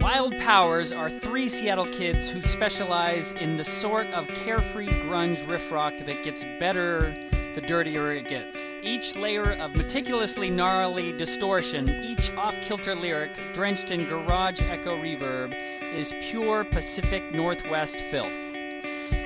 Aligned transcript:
Wild 0.00 0.38
Powers 0.40 0.92
are 0.92 1.10
three 1.10 1.46
Seattle 1.46 1.84
kids 1.84 2.30
who 2.30 2.40
specialize 2.40 3.32
in 3.32 3.58
the 3.58 3.64
sort 3.64 4.06
of 4.08 4.26
carefree 4.28 4.88
grunge 4.88 5.46
riff 5.46 5.70
rock 5.70 5.92
that 5.94 6.24
gets 6.24 6.42
better 6.58 7.14
the 7.54 7.60
dirtier 7.60 8.12
it 8.12 8.26
gets. 8.26 8.72
Each 8.82 9.14
layer 9.14 9.52
of 9.52 9.72
meticulously 9.76 10.48
gnarly 10.48 11.12
distortion, 11.12 11.90
each 12.02 12.32
off 12.32 12.54
kilter 12.62 12.94
lyric 12.94 13.52
drenched 13.52 13.90
in 13.90 14.08
garage 14.08 14.62
echo 14.62 14.96
reverb, 14.96 15.54
is 15.94 16.14
pure 16.22 16.64
Pacific 16.64 17.34
Northwest 17.34 18.00
filth. 18.10 18.32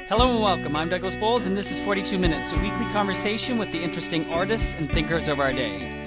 Hello 0.08 0.32
and 0.32 0.42
welcome. 0.42 0.74
I'm 0.74 0.88
Douglas 0.88 1.14
Bowles, 1.14 1.46
and 1.46 1.56
this 1.56 1.70
is 1.70 1.78
42 1.80 2.18
Minutes, 2.18 2.50
a 2.52 2.56
weekly 2.56 2.90
conversation 2.92 3.58
with 3.58 3.70
the 3.70 3.82
interesting 3.82 4.28
artists 4.32 4.80
and 4.80 4.90
thinkers 4.90 5.28
of 5.28 5.38
our 5.38 5.52
day. 5.52 6.03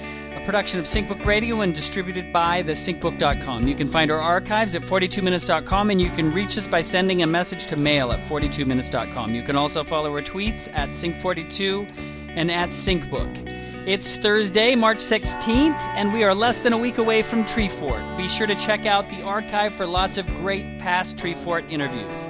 Production 0.48 0.80
of 0.80 0.86
SyncBook 0.86 1.26
Radio 1.26 1.60
and 1.60 1.74
distributed 1.74 2.32
by 2.32 2.62
thesyncbook.com. 2.62 3.68
You 3.68 3.74
can 3.74 3.90
find 3.90 4.10
our 4.10 4.18
archives 4.18 4.74
at 4.74 4.80
42minutes.com, 4.80 5.90
and 5.90 6.00
you 6.00 6.08
can 6.08 6.32
reach 6.32 6.56
us 6.56 6.66
by 6.66 6.80
sending 6.80 7.22
a 7.22 7.26
message 7.26 7.66
to 7.66 7.76
mail 7.76 8.12
at 8.12 8.20
42minutes.com. 8.20 9.34
You 9.34 9.42
can 9.42 9.56
also 9.56 9.84
follow 9.84 10.10
our 10.10 10.22
tweets 10.22 10.70
at 10.72 10.88
Sync42 10.88 11.92
and 12.34 12.50
at 12.50 12.70
SyncBook. 12.70 13.86
It's 13.86 14.16
Thursday, 14.16 14.74
March 14.74 15.00
16th, 15.00 15.76
and 15.96 16.14
we 16.14 16.24
are 16.24 16.34
less 16.34 16.60
than 16.60 16.72
a 16.72 16.78
week 16.78 16.96
away 16.96 17.22
from 17.22 17.44
Treefort. 17.44 18.16
Be 18.16 18.26
sure 18.26 18.46
to 18.46 18.54
check 18.54 18.86
out 18.86 19.06
the 19.10 19.20
archive 19.20 19.74
for 19.74 19.86
lots 19.86 20.16
of 20.16 20.26
great 20.28 20.78
past 20.78 21.18
Treefort 21.18 21.70
interviews. 21.70 22.26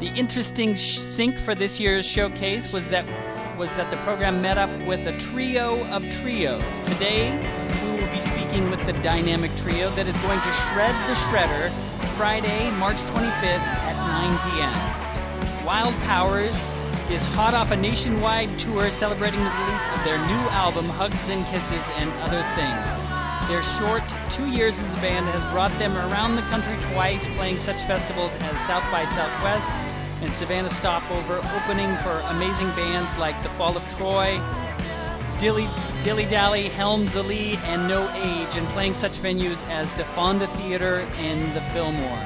The 0.00 0.08
interesting 0.14 0.76
sync 0.76 1.38
for 1.38 1.54
this 1.54 1.80
year's 1.80 2.04
showcase 2.04 2.70
was 2.70 2.86
that 2.88 3.06
was 3.56 3.70
that 3.72 3.90
the 3.90 3.96
program 3.98 4.42
met 4.42 4.58
up 4.58 4.70
with 4.86 5.06
a 5.06 5.18
trio 5.18 5.82
of 5.86 6.02
trios. 6.10 6.80
Today, 6.80 7.32
we 7.82 8.00
will 8.00 8.12
be 8.12 8.20
speaking 8.20 8.70
with 8.70 8.84
the 8.84 8.92
dynamic 9.00 9.50
trio 9.56 9.88
that 9.90 10.06
is 10.06 10.16
going 10.18 10.40
to 10.40 10.52
shred 10.68 10.92
the 11.08 11.16
shredder 11.24 11.70
Friday, 12.16 12.70
March 12.72 12.98
25th 13.08 13.64
at 13.80 13.96
9 13.96 14.36
p.m. 14.44 15.64
Wild 15.64 15.94
Powers 16.04 16.76
is 17.08 17.24
hot 17.32 17.54
off 17.54 17.70
a 17.70 17.76
nationwide 17.76 18.50
tour 18.58 18.90
celebrating 18.90 19.40
the 19.40 19.50
release 19.64 19.88
of 19.88 20.04
their 20.04 20.18
new 20.26 20.44
album, 20.52 20.84
Hugs 20.90 21.30
and 21.30 21.44
Kisses 21.46 21.84
and 21.96 22.12
Other 22.20 22.44
Things. 22.60 22.92
Their 23.48 23.62
short 23.78 24.04
two 24.28 24.50
years 24.50 24.78
as 24.78 24.92
a 24.92 25.00
band 25.00 25.26
has 25.28 25.52
brought 25.52 25.72
them 25.78 25.96
around 25.96 26.36
the 26.36 26.42
country 26.52 26.76
twice, 26.92 27.26
playing 27.36 27.56
such 27.56 27.76
festivals 27.86 28.36
as 28.36 28.60
South 28.66 28.84
by 28.92 29.06
Southwest 29.06 29.95
and 30.22 30.32
Savannah 30.32 30.70
Stopover, 30.70 31.38
opening 31.56 31.94
for 31.98 32.18
amazing 32.28 32.68
bands 32.70 33.16
like 33.18 33.40
The 33.42 33.50
Fall 33.50 33.76
of 33.76 33.82
Troy, 33.96 34.40
Dilly, 35.38 35.68
Dilly 36.02 36.24
Dally, 36.24 36.68
Helms 36.68 37.14
and 37.16 37.88
No 37.88 38.08
Age, 38.14 38.56
and 38.56 38.66
playing 38.68 38.94
such 38.94 39.12
venues 39.12 39.62
as 39.68 39.90
the 39.92 40.02
Fonda 40.04 40.46
Theater 40.58 41.06
and 41.18 41.54
the 41.54 41.60
Fillmore. 41.72 42.24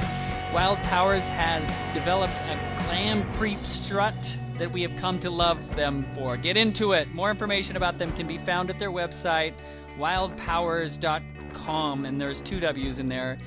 Wild 0.53 0.77
Powers 0.79 1.27
has 1.27 1.63
developed 1.93 2.33
a 2.33 2.57
glam 2.85 3.29
creep 3.33 3.63
strut 3.65 4.37
that 4.57 4.71
we 4.71 4.81
have 4.81 4.95
come 4.97 5.19
to 5.19 5.29
love 5.29 5.75
them 5.75 6.05
for. 6.15 6.37
Get 6.37 6.57
into 6.57 6.93
it. 6.93 7.13
More 7.13 7.29
information 7.31 7.75
about 7.75 7.97
them 7.97 8.13
can 8.13 8.27
be 8.27 8.37
found 8.37 8.69
at 8.69 8.79
their 8.79 8.91
website, 8.91 9.53
wildpowers.com, 9.97 12.05
and 12.05 12.21
there's 12.21 12.41
two 12.41 12.59
W's 12.59 12.99
in 12.99 13.09
there. 13.09 13.39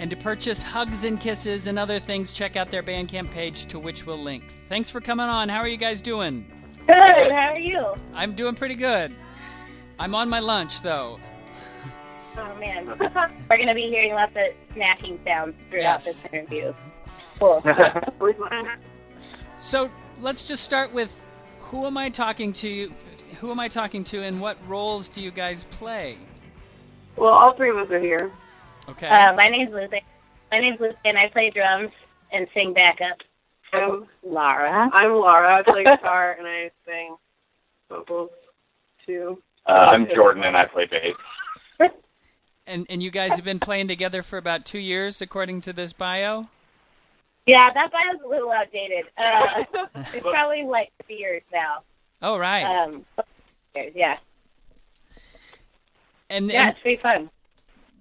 And 0.00 0.08
to 0.08 0.16
purchase 0.16 0.62
hugs 0.62 1.04
and 1.04 1.20
kisses 1.20 1.66
and 1.66 1.78
other 1.78 1.98
things, 2.00 2.32
check 2.32 2.56
out 2.56 2.70
their 2.70 2.82
Bandcamp 2.82 3.30
page, 3.30 3.66
to 3.66 3.78
which 3.78 4.06
we'll 4.06 4.16
link. 4.22 4.42
Thanks 4.70 4.88
for 4.88 4.98
coming 4.98 5.26
on. 5.26 5.50
How 5.50 5.58
are 5.58 5.68
you 5.68 5.76
guys 5.76 6.00
doing? 6.00 6.46
Good. 6.86 6.96
How 6.96 7.50
are 7.52 7.58
you? 7.58 7.92
I'm 8.14 8.34
doing 8.34 8.54
pretty 8.54 8.76
good. 8.76 9.14
I'm 9.98 10.14
on 10.14 10.30
my 10.30 10.38
lunch, 10.40 10.80
though. 10.80 11.20
Oh 12.38 12.56
man, 12.58 12.86
we're 12.98 13.58
gonna 13.58 13.74
be 13.74 13.88
hearing 13.90 14.14
lots 14.14 14.32
of 14.36 14.74
snacking 14.74 15.22
sounds 15.22 15.54
throughout 15.68 16.02
Yes. 16.02 16.04
this 16.06 16.24
interview. 16.32 16.72
Cool. 17.38 17.62
So 19.58 19.90
let's 20.18 20.44
just 20.44 20.64
start 20.64 20.90
with 20.94 21.14
who 21.60 21.84
am 21.84 21.98
I 21.98 22.08
talking 22.08 22.54
to? 22.54 22.90
Who 23.40 23.50
am 23.50 23.60
I 23.60 23.68
talking 23.68 24.04
to, 24.04 24.22
and 24.22 24.40
what 24.40 24.56
roles 24.66 25.06
do 25.06 25.20
you 25.20 25.30
guys 25.30 25.64
play? 25.64 26.16
Well, 27.16 27.34
all 27.34 27.52
three 27.54 27.68
of 27.68 27.76
us 27.76 27.90
are 27.90 28.00
here. 28.00 28.32
Okay. 28.88 29.06
uh, 29.08 29.34
my 29.34 29.48
name's 29.48 29.72
Lupe. 29.72 30.02
My 30.50 30.60
name's 30.60 30.80
Lupe, 30.80 30.96
and 31.04 31.18
I 31.18 31.28
play 31.28 31.50
drums 31.50 31.92
and 32.32 32.46
sing 32.54 32.72
backup. 32.74 33.18
I'm, 33.72 34.06
Lara. 34.22 34.90
I'm 34.92 35.12
Laura. 35.12 35.58
I 35.58 35.62
play 35.62 35.84
guitar 35.84 36.36
and 36.38 36.46
I 36.46 36.70
sing 36.84 37.16
vocals 37.88 38.30
too. 39.06 39.40
Uh, 39.66 39.72
I'm 39.72 40.06
Jordan 40.14 40.42
and 40.44 40.56
I 40.56 40.66
play 40.66 40.86
bass. 40.90 41.90
and 42.66 42.86
and 42.90 43.02
you 43.02 43.10
guys 43.10 43.32
have 43.32 43.44
been 43.44 43.60
playing 43.60 43.88
together 43.88 44.22
for 44.22 44.38
about 44.38 44.64
two 44.64 44.78
years, 44.78 45.20
according 45.20 45.60
to 45.62 45.72
this 45.72 45.92
bio. 45.92 46.48
Yeah, 47.46 47.70
that 47.72 47.90
bio's 47.92 48.20
a 48.24 48.28
little 48.28 48.50
outdated. 48.50 49.06
Uh, 49.16 49.86
it's 50.14 50.20
probably 50.20 50.64
like 50.64 50.90
three 51.06 51.18
years 51.18 51.42
now. 51.52 51.82
Oh 52.22 52.36
right. 52.38 52.64
Um, 52.64 53.04
yeah, 53.74 54.16
and, 56.28 56.50
yeah, 56.50 56.60
and 56.60 56.70
it's 56.70 56.80
pretty 56.80 57.00
fun. 57.02 57.30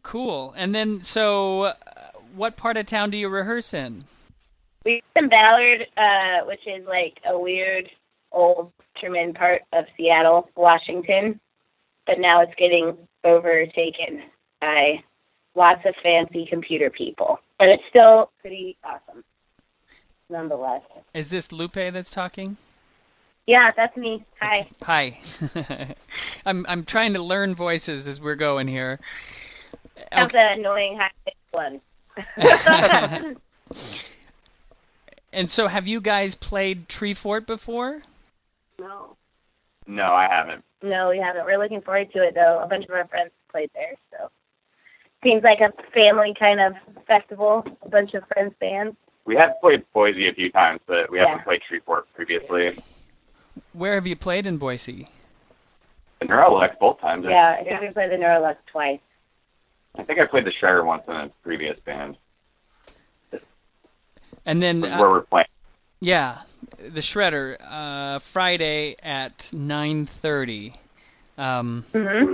Cool. 0.10 0.54
And 0.58 0.74
then 0.74 1.04
so, 1.04 1.62
uh, 1.64 1.74
what 2.36 2.58
part 2.58 2.78
of 2.78 2.88
town 2.88 3.12
do 3.12 3.18
you 3.18 3.30
rehearse 3.30 3.76
in? 3.76 4.06
We 4.84 5.04
live 5.16 5.24
in 5.24 5.30
Ballard, 5.30 5.86
uh, 5.98 6.46
which 6.48 6.66
is 6.66 6.84
like 6.88 7.20
a 7.30 7.38
weird 7.38 7.88
old 8.32 8.72
Sherman 9.00 9.36
part 9.36 9.62
of 9.72 9.86
Seattle, 9.96 10.50
Washington, 10.56 11.40
but 12.08 12.20
now 12.20 12.42
it's 12.42 12.56
getting 12.56 12.98
overtaken 13.24 14.24
by 14.60 15.04
lots 15.54 15.82
of 15.86 15.94
fancy 16.02 16.48
computer 16.50 16.90
people. 16.90 17.40
But 17.60 17.70
it's 17.70 17.84
still 17.90 18.32
pretty 18.42 18.78
awesome, 18.84 19.24
nonetheless. 20.28 20.82
Is 21.14 21.30
this 21.30 21.52
Lupe 21.52 21.74
that's 21.74 22.10
talking? 22.10 22.58
Yeah, 23.46 23.72
that's 23.78 23.96
me. 23.96 24.26
Hi. 24.42 24.70
Hi. 24.82 25.20
I'm 26.48 26.66
I'm 26.68 26.84
trying 26.84 27.14
to 27.14 27.22
learn 27.22 27.54
voices 27.54 28.08
as 28.08 28.20
we're 28.20 28.36
going 28.36 28.68
here. 28.68 29.00
That's 30.12 30.32
the 30.32 30.52
annoying 30.54 30.98
high 30.98 31.12
one. 31.52 31.82
And 35.32 35.50
so, 35.50 35.68
have 35.68 35.88
you 35.88 36.02
guys 36.02 36.34
played 36.36 36.90
Treefort 36.90 37.46
before? 37.46 38.02
No. 38.80 39.16
No, 39.86 40.14
I 40.14 40.28
haven't. 40.28 40.64
no, 40.82 41.10
we 41.10 41.20
haven't. 41.20 41.46
We're 41.46 41.58
looking 41.60 41.82
forward 41.82 42.12
to 42.14 42.24
it 42.24 42.34
though. 42.36 42.60
A 42.64 42.68
bunch 42.68 42.86
of 42.86 42.92
our 42.92 43.08
friends 43.08 43.32
played 43.52 43.70
there, 43.74 43.94
so 44.12 44.30
seems 45.24 45.44
like 45.44 45.60
a 45.60 45.72
family 45.92 46.34
kind 46.38 46.60
of 46.60 46.74
festival. 47.06 47.64
A 47.84 47.90
bunch 47.90 48.14
of 48.14 48.24
friends 48.34 48.54
bands. 48.60 48.96
We 49.26 49.36
have 49.36 49.60
played 49.62 49.84
Boise 49.94 50.30
a 50.30 50.34
few 50.34 50.52
times, 50.52 50.80
but 50.88 51.12
we 51.12 51.20
haven't 51.20 51.44
played 51.44 51.62
Treefort 51.70 52.04
previously. 52.16 52.84
Where 53.74 53.96
have 53.96 54.08
you 54.08 54.16
played 54.16 54.46
in 54.48 54.58
Boise? 54.58 55.10
The 56.20 56.26
Neurolux 56.26 56.78
both 56.80 57.00
times. 57.02 57.26
Yeah, 57.28 57.58
I 57.60 57.64
think 57.64 57.82
we 57.82 57.90
played 57.92 58.12
the 58.12 58.16
Neurolux 58.16 58.58
twice. 58.72 59.00
I 59.98 60.04
think 60.04 60.20
I 60.20 60.26
played 60.26 60.46
the 60.46 60.52
Shredder 60.62 60.86
once 60.86 61.04
in 61.08 61.14
a 61.16 61.30
previous 61.44 61.78
band 61.82 62.18
And 64.46 64.62
then, 64.64 64.82
where 64.82 64.94
uh, 64.94 65.12
we're 65.12 65.22
playing. 65.22 65.48
yeah, 66.00 66.40
the 66.78 67.02
Shredder 67.02 67.58
uh, 67.62 68.20
Friday 68.20 68.96
at 69.04 69.52
nine 69.54 70.06
thirty. 70.06 70.74
Um, 71.38 71.86
hmm 71.94 72.34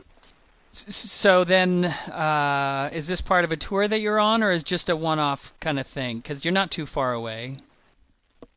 so 0.77 1.45
then, 1.45 1.85
uh, 1.85 2.89
is 2.91 3.07
this 3.07 3.21
part 3.21 3.45
of 3.45 3.51
a 3.53 3.55
tour 3.55 3.87
that 3.87 4.01
you're 4.01 4.19
on, 4.19 4.43
or 4.43 4.51
is 4.51 4.61
just 4.61 4.89
a 4.89 4.95
one-off 4.97 5.53
kind 5.61 5.79
of 5.79 5.87
thing? 5.87 6.17
Because 6.17 6.43
you're 6.43 6.51
not 6.51 6.69
too 6.69 6.85
far 6.85 7.13
away. 7.13 7.57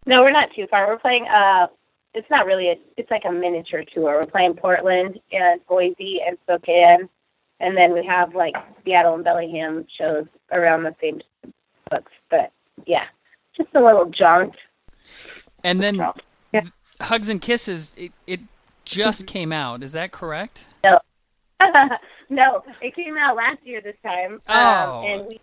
No, 0.04 0.22
we're 0.22 0.32
not 0.32 0.48
too 0.54 0.66
far. 0.68 0.88
We're 0.88 0.98
playing. 0.98 1.26
Uh, 1.28 1.68
it's 2.14 2.28
not 2.28 2.44
really. 2.44 2.70
A, 2.70 2.74
it's 2.96 3.10
like 3.10 3.22
a 3.24 3.30
miniature 3.30 3.84
tour. 3.94 4.18
We're 4.20 4.26
playing 4.26 4.54
Portland 4.54 5.20
and 5.30 5.64
Boise 5.68 6.18
and 6.26 6.36
Spokane, 6.42 7.08
and 7.60 7.76
then 7.76 7.92
we 7.92 8.04
have 8.06 8.34
like 8.34 8.54
Seattle 8.84 9.14
and 9.14 9.24
Bellingham 9.24 9.86
shows 9.98 10.26
around 10.52 10.84
the 10.84 10.94
same 11.00 11.20
books. 11.90 12.12
But 12.30 12.52
yeah, 12.86 13.04
just 13.56 13.70
a 13.74 13.80
little 13.82 14.06
jaunt. 14.06 14.54
And 15.64 15.80
then, 15.82 15.96
Yeah. 16.52 16.62
Hugs 17.00 17.28
and 17.28 17.40
Kisses. 17.40 17.92
It, 17.96 18.12
it 18.26 18.40
just 18.84 19.26
came 19.26 19.52
out. 19.52 19.82
Is 19.82 19.92
that 19.92 20.12
correct? 20.12 20.64
No. 20.84 20.98
no, 22.28 22.62
it 22.80 22.94
came 22.94 23.16
out 23.16 23.36
last 23.36 23.58
year 23.64 23.80
this 23.80 23.96
time. 24.02 24.40
Oh. 24.48 24.54
Um, 25.00 25.04
and 25.04 25.26
we, 25.28 25.40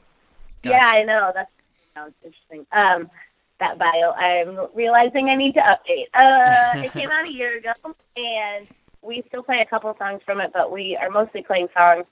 Gotcha. 0.64 0.76
yeah, 0.78 0.86
I 0.86 1.04
know. 1.04 1.32
That 1.34 1.50
sounds 1.94 2.14
interesting. 2.24 2.66
Um, 2.72 3.10
that 3.60 3.78
bio, 3.78 4.12
I'm 4.12 4.68
realizing 4.74 5.30
I 5.30 5.36
need 5.36 5.54
to 5.54 5.62
update. 5.62 6.08
Uh, 6.14 6.80
it 6.82 6.92
came 6.92 7.10
out 7.12 7.26
a 7.28 7.32
year 7.32 7.58
ago, 7.58 7.72
and 8.16 8.68
we 9.06 9.24
still 9.28 9.44
play 9.44 9.62
a 9.62 9.70
couple 9.70 9.94
songs 9.98 10.22
from 10.26 10.42
it, 10.42 10.52
but 10.54 10.72
we 10.72 10.98
are 11.00 11.10
mostly 11.10 11.44
playing 11.44 11.68
songs 11.74 12.06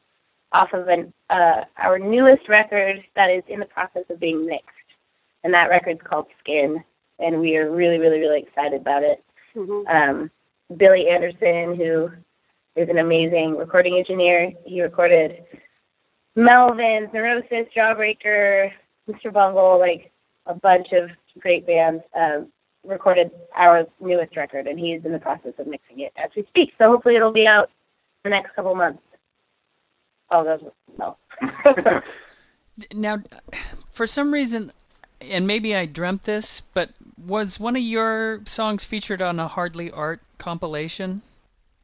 off 0.52 0.72
of 0.74 0.88
an 0.88 1.12
uh, 1.30 1.62
our 1.78 1.98
newest 1.98 2.48
record 2.48 3.04
that 3.16 3.30
is 3.30 3.44
in 3.48 3.60
the 3.60 3.66
process 3.66 4.04
of 4.10 4.20
being 4.20 4.46
mixed, 4.46 4.68
and 5.44 5.54
that 5.54 5.70
record's 5.70 6.02
called 6.04 6.28
Skin, 6.40 6.84
and 7.20 7.40
we 7.40 7.58
are 7.58 7.72
really, 7.72 7.98
really, 7.98 8.20
really 8.20 8.42
excited 8.42 8.80
about 8.80 9.04
it 9.04 9.24
Mhm. 9.56 9.88
um, 9.88 10.32
Billy 10.78 11.10
Anderson, 11.10 11.76
who 11.76 12.12
is 12.76 12.90
an 12.90 12.98
amazing 12.98 13.58
recording 13.58 13.98
engineer. 13.98 14.52
He 14.66 14.82
recorded 14.82 15.44
Melvins, 16.36 17.14
Neurosis, 17.14 17.68
Jawbreaker, 17.76 18.72
Mr. 19.08 19.32
Bungle, 19.32 19.78
like 19.80 20.12
a 20.48 20.56
bunch 20.56 20.92
of 20.92 21.12
great 21.40 21.66
bands, 21.66 22.04
um, 22.16 22.52
recorded 22.84 23.32
our 23.56 23.86
newest 24.00 24.36
record, 24.36 24.68
and 24.68 24.80
he's 24.80 25.04
in 25.06 25.12
the 25.12 25.20
process 25.20 25.54
of 25.58 25.68
mixing 25.68 26.00
it 26.02 26.14
as 26.18 26.30
we 26.36 26.44
speak. 26.50 26.74
So 26.78 26.90
hopefully 26.90 27.16
it'll 27.16 27.32
be 27.32 27.48
out 27.48 27.70
in 28.24 28.30
the 28.32 28.36
next 28.38 28.56
couple 28.56 28.76
months. 28.76 29.02
All 30.30 30.44
goes 30.44 30.62
well. 30.98 31.18
Now, 32.92 33.20
for 33.92 34.08
some 34.08 34.34
reason, 34.34 34.72
and 35.22 35.46
maybe 35.46 35.76
I 35.76 35.86
dreamt 35.86 36.24
this, 36.24 36.62
but 36.74 36.90
was 37.24 37.60
one 37.60 37.76
of 37.76 37.84
your 37.84 38.42
songs 38.46 38.84
featured 38.84 39.22
on 39.22 39.40
a 39.40 39.48
Hardly 39.48 39.92
Art 39.92 40.22
compilation? 40.40 41.22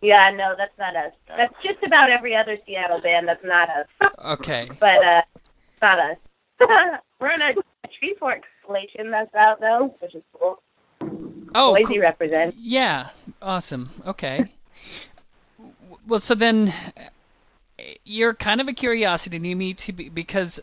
yeah, 0.01 0.31
no, 0.35 0.55
that's 0.57 0.77
not 0.77 0.95
us. 0.95 1.13
That's 1.27 1.53
just 1.63 1.83
about 1.83 2.09
every 2.09 2.35
other 2.35 2.57
Seattle 2.65 3.01
band. 3.01 3.27
That's 3.27 3.43
not 3.43 3.69
us. 3.69 4.11
Okay. 4.25 4.69
But 4.79 5.03
uh, 5.03 5.21
not 5.81 5.99
us. 5.99 6.17
We're 7.19 7.33
in 7.33 7.41
a, 7.41 7.51
a 7.83 7.87
Treefort 7.87 8.41
compilation 8.61 9.11
that's 9.11 9.33
out 9.35 9.59
though, 9.59 9.93
which 9.99 10.15
is 10.15 10.23
cool. 10.37 10.61
Oh, 11.55 11.73
Boise 11.73 11.85
cool. 11.85 11.99
represents. 11.99 12.57
Yeah, 12.59 13.09
awesome. 13.41 13.89
Okay. 14.05 14.45
well, 16.07 16.19
so 16.19 16.35
then 16.35 16.73
you're 18.03 18.33
kind 18.33 18.61
of 18.61 18.67
a 18.67 18.73
curiosity 18.73 19.39
to 19.39 19.55
me 19.55 19.73
to 19.73 19.91
be, 19.93 20.09
because 20.09 20.59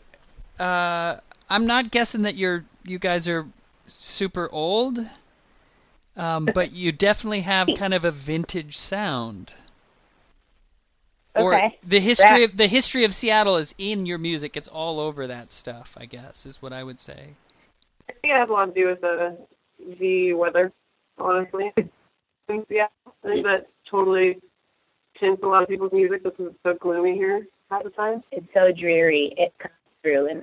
uh, 0.59 1.17
I'm 1.49 1.65
not 1.65 1.91
guessing 1.91 2.21
that 2.23 2.35
you're 2.35 2.65
you 2.83 2.99
guys 2.99 3.27
are 3.27 3.47
super 3.87 4.49
old, 4.51 5.09
um, 6.15 6.45
but 6.53 6.71
you 6.73 6.91
definitely 6.91 7.41
have 7.41 7.67
kind 7.77 7.93
of 7.93 8.05
a 8.05 8.11
vintage 8.11 8.77
sound. 8.77 9.55
Or 11.35 11.53
Okay. 11.53 11.77
the 11.85 11.99
history 11.99 12.41
That- 12.41 12.51
of 12.51 12.57
the 12.57 12.67
history 12.67 13.03
of 13.03 13.13
Seattle 13.13 13.57
is 13.57 13.75
in 13.77 14.05
your 14.05 14.17
music. 14.17 14.57
It's 14.57 14.67
all 14.67 14.99
over 14.99 15.27
that 15.27 15.51
stuff. 15.51 15.95
I 15.99 16.05
guess 16.05 16.45
is 16.45 16.61
what 16.61 16.73
I 16.73 16.83
would 16.83 16.99
say. 16.99 17.35
I 18.09 18.13
think 18.13 18.33
it 18.33 18.37
has 18.37 18.49
a 18.49 18.53
lot 18.53 18.65
to 18.65 18.71
do 18.71 18.87
with 18.87 19.01
the 19.01 19.37
the 19.99 20.33
weather, 20.33 20.71
honestly. 21.17 21.71
I 21.77 21.83
think, 22.47 22.67
yeah, 22.69 22.87
I 23.23 23.27
think 23.27 23.45
that 23.45 23.67
totally 23.89 24.39
tints 25.19 25.41
a 25.43 25.47
lot 25.47 25.63
of 25.63 25.69
people's 25.69 25.91
music 25.93 26.23
because 26.23 26.47
it's 26.47 26.55
so 26.63 26.75
gloomy 26.79 27.15
here 27.15 27.45
half 27.69 27.83
the 27.83 27.89
time. 27.91 28.23
It's 28.31 28.47
so 28.53 28.71
dreary. 28.71 29.33
It 29.37 29.53
comes 29.59 29.73
through 30.01 30.27
in 30.27 30.37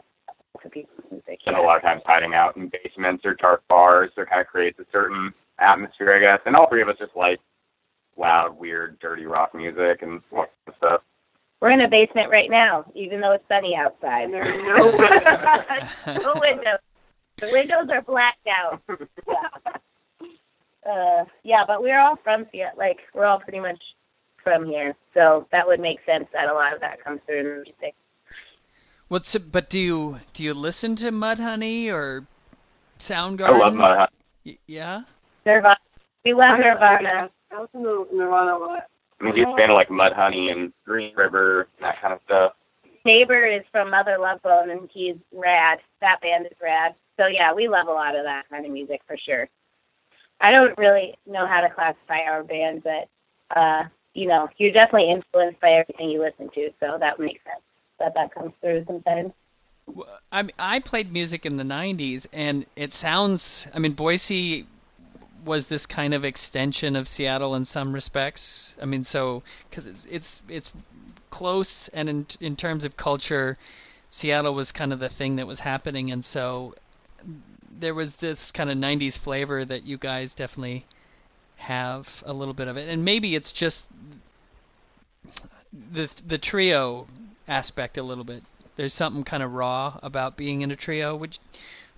lots 0.54 0.66
of 0.66 0.72
people's 0.72 1.04
music. 1.10 1.40
and 1.46 1.56
a 1.56 1.60
lot 1.60 1.76
of 1.76 1.82
times 1.82 2.02
hiding 2.04 2.34
out 2.34 2.56
in 2.56 2.70
basements 2.70 3.24
or 3.24 3.34
dark 3.34 3.62
bars, 3.68 4.10
so 4.14 4.22
it 4.22 4.30
kind 4.30 4.40
of 4.40 4.46
creates 4.46 4.78
a 4.78 4.84
certain 4.92 5.32
atmosphere, 5.58 6.14
I 6.14 6.20
guess. 6.20 6.40
And 6.46 6.56
all 6.56 6.68
three 6.68 6.82
of 6.82 6.88
us 6.88 6.96
just 6.98 7.16
like 7.16 7.40
loud, 8.16 8.58
weird, 8.58 8.98
dirty 9.00 9.26
rock 9.26 9.54
music 9.54 10.02
and 10.02 10.20
stuff. 10.76 11.02
We're 11.60 11.70
in 11.70 11.80
a 11.80 11.88
basement 11.88 12.30
right 12.30 12.50
now, 12.50 12.84
even 12.94 13.20
though 13.20 13.32
it's 13.32 13.44
sunny 13.48 13.74
outside. 13.74 14.24
And 14.24 14.34
there 14.34 14.44
are 14.44 14.78
no 14.78 14.90
no 16.34 16.40
windows. 16.40 16.78
The 17.40 17.48
windows 17.52 17.88
are 17.90 18.02
blacked 18.02 18.46
out. 18.48 18.80
uh, 20.88 21.24
yeah, 21.42 21.64
but 21.66 21.82
we're 21.82 22.00
all 22.00 22.16
from 22.22 22.46
Seattle. 22.52 22.78
Like 22.78 22.98
we're 23.14 23.26
all 23.26 23.40
pretty 23.40 23.60
much 23.60 23.80
from 24.42 24.66
here, 24.66 24.94
so 25.14 25.46
that 25.52 25.66
would 25.66 25.80
make 25.80 25.98
sense 26.06 26.26
that 26.32 26.48
a 26.48 26.54
lot 26.54 26.74
of 26.74 26.80
that 26.80 27.02
comes 27.02 27.20
through 27.26 27.40
in 27.40 27.44
the 27.44 27.54
music. 27.56 27.94
What's 29.08 29.34
it, 29.34 29.50
but 29.52 29.68
do 29.68 29.78
you 29.80 30.20
do 30.32 30.42
you 30.44 30.54
listen 30.54 30.96
to 30.96 31.10
Mudhoney 31.10 31.88
or 31.88 32.26
Soundgarden? 32.98 33.48
I 33.48 33.58
love 33.58 33.72
Mudhoney. 33.72 34.08
Y- 34.46 34.58
yeah. 34.66 35.02
Nirvana. 35.44 35.76
We 36.24 36.32
love 36.34 36.58
Nirvana. 36.58 37.30
I 37.50 37.60
listen 37.60 37.82
to 37.82 38.06
Nirvana 38.12 38.56
a 38.56 38.58
lot. 38.58 38.84
I 39.20 39.24
mean, 39.24 39.36
he's 39.36 39.44
a 39.44 39.56
fan 39.56 39.70
of 39.70 39.74
like 39.74 39.88
Mudhoney 39.88 40.50
and 40.50 40.72
Green 40.84 41.14
River 41.14 41.68
and 41.78 41.84
that 41.86 42.00
kind 42.00 42.14
of 42.14 42.20
stuff. 42.24 42.52
Neighbor 43.04 43.44
is 43.44 43.62
from 43.70 43.90
Mother 43.90 44.16
Love 44.18 44.42
Bone, 44.42 44.70
and 44.70 44.88
he's 44.92 45.16
rad. 45.32 45.78
That 46.00 46.20
band 46.22 46.46
is 46.46 46.56
rad. 46.62 46.94
So 47.18 47.26
yeah, 47.26 47.52
we 47.52 47.68
love 47.68 47.88
a 47.88 47.92
lot 47.92 48.16
of 48.16 48.24
that 48.24 48.48
kind 48.50 48.66
of 48.66 48.72
music 48.72 49.00
for 49.06 49.16
sure. 49.16 49.48
I 50.40 50.50
don't 50.50 50.76
really 50.76 51.14
know 51.26 51.46
how 51.46 51.60
to 51.60 51.70
classify 51.70 52.20
our 52.28 52.42
band, 52.42 52.82
but 52.82 53.08
uh, 53.56 53.84
you 54.14 54.26
know, 54.26 54.48
you're 54.56 54.72
definitely 54.72 55.10
influenced 55.10 55.60
by 55.60 55.70
everything 55.70 56.10
you 56.10 56.20
listen 56.20 56.50
to, 56.54 56.70
so 56.80 56.96
that 56.98 57.18
makes 57.18 57.42
sense 57.44 57.62
that 57.98 58.14
that 58.14 58.34
comes 58.34 58.52
through 58.60 58.84
sometimes. 58.86 59.32
I 60.32 60.42
mean, 60.42 60.52
I 60.58 60.80
played 60.80 61.12
music 61.12 61.44
in 61.44 61.56
the 61.56 61.64
'90s, 61.64 62.26
and 62.32 62.66
it 62.74 62.94
sounds. 62.94 63.68
I 63.74 63.78
mean, 63.78 63.92
Boise 63.92 64.66
was 65.44 65.66
this 65.66 65.86
kind 65.86 66.14
of 66.14 66.24
extension 66.24 66.96
of 66.96 67.06
Seattle 67.06 67.54
in 67.54 67.64
some 67.64 67.92
respects. 67.92 68.76
I 68.80 68.86
mean, 68.86 69.04
so 69.04 69.42
because 69.68 69.86
it's 69.86 70.06
it's 70.10 70.42
it's 70.48 70.72
close, 71.30 71.88
and 71.88 72.08
in 72.08 72.26
in 72.40 72.56
terms 72.56 72.84
of 72.84 72.96
culture, 72.96 73.58
Seattle 74.08 74.54
was 74.54 74.72
kind 74.72 74.92
of 74.92 75.00
the 75.00 75.08
thing 75.10 75.36
that 75.36 75.46
was 75.46 75.60
happening, 75.60 76.10
and 76.10 76.24
so 76.24 76.74
there 77.70 77.94
was 77.94 78.16
this 78.16 78.50
kind 78.50 78.70
of 78.70 78.76
'90s 78.78 79.18
flavor 79.18 79.64
that 79.64 79.84
you 79.84 79.98
guys 79.98 80.34
definitely 80.34 80.84
have 81.56 82.22
a 82.26 82.32
little 82.32 82.54
bit 82.54 82.68
of 82.68 82.76
it, 82.76 82.88
and 82.88 83.04
maybe 83.04 83.34
it's 83.34 83.52
just 83.52 83.88
the 85.72 86.10
the 86.26 86.38
trio 86.38 87.06
aspect 87.48 87.98
a 87.98 88.02
little 88.02 88.24
bit. 88.24 88.42
There's 88.76 88.94
something 88.94 89.24
kind 89.24 89.42
of 89.42 89.52
raw 89.52 89.98
about 90.02 90.36
being 90.36 90.62
in 90.62 90.70
a 90.70 90.76
trio. 90.76 91.16
Would 91.16 91.38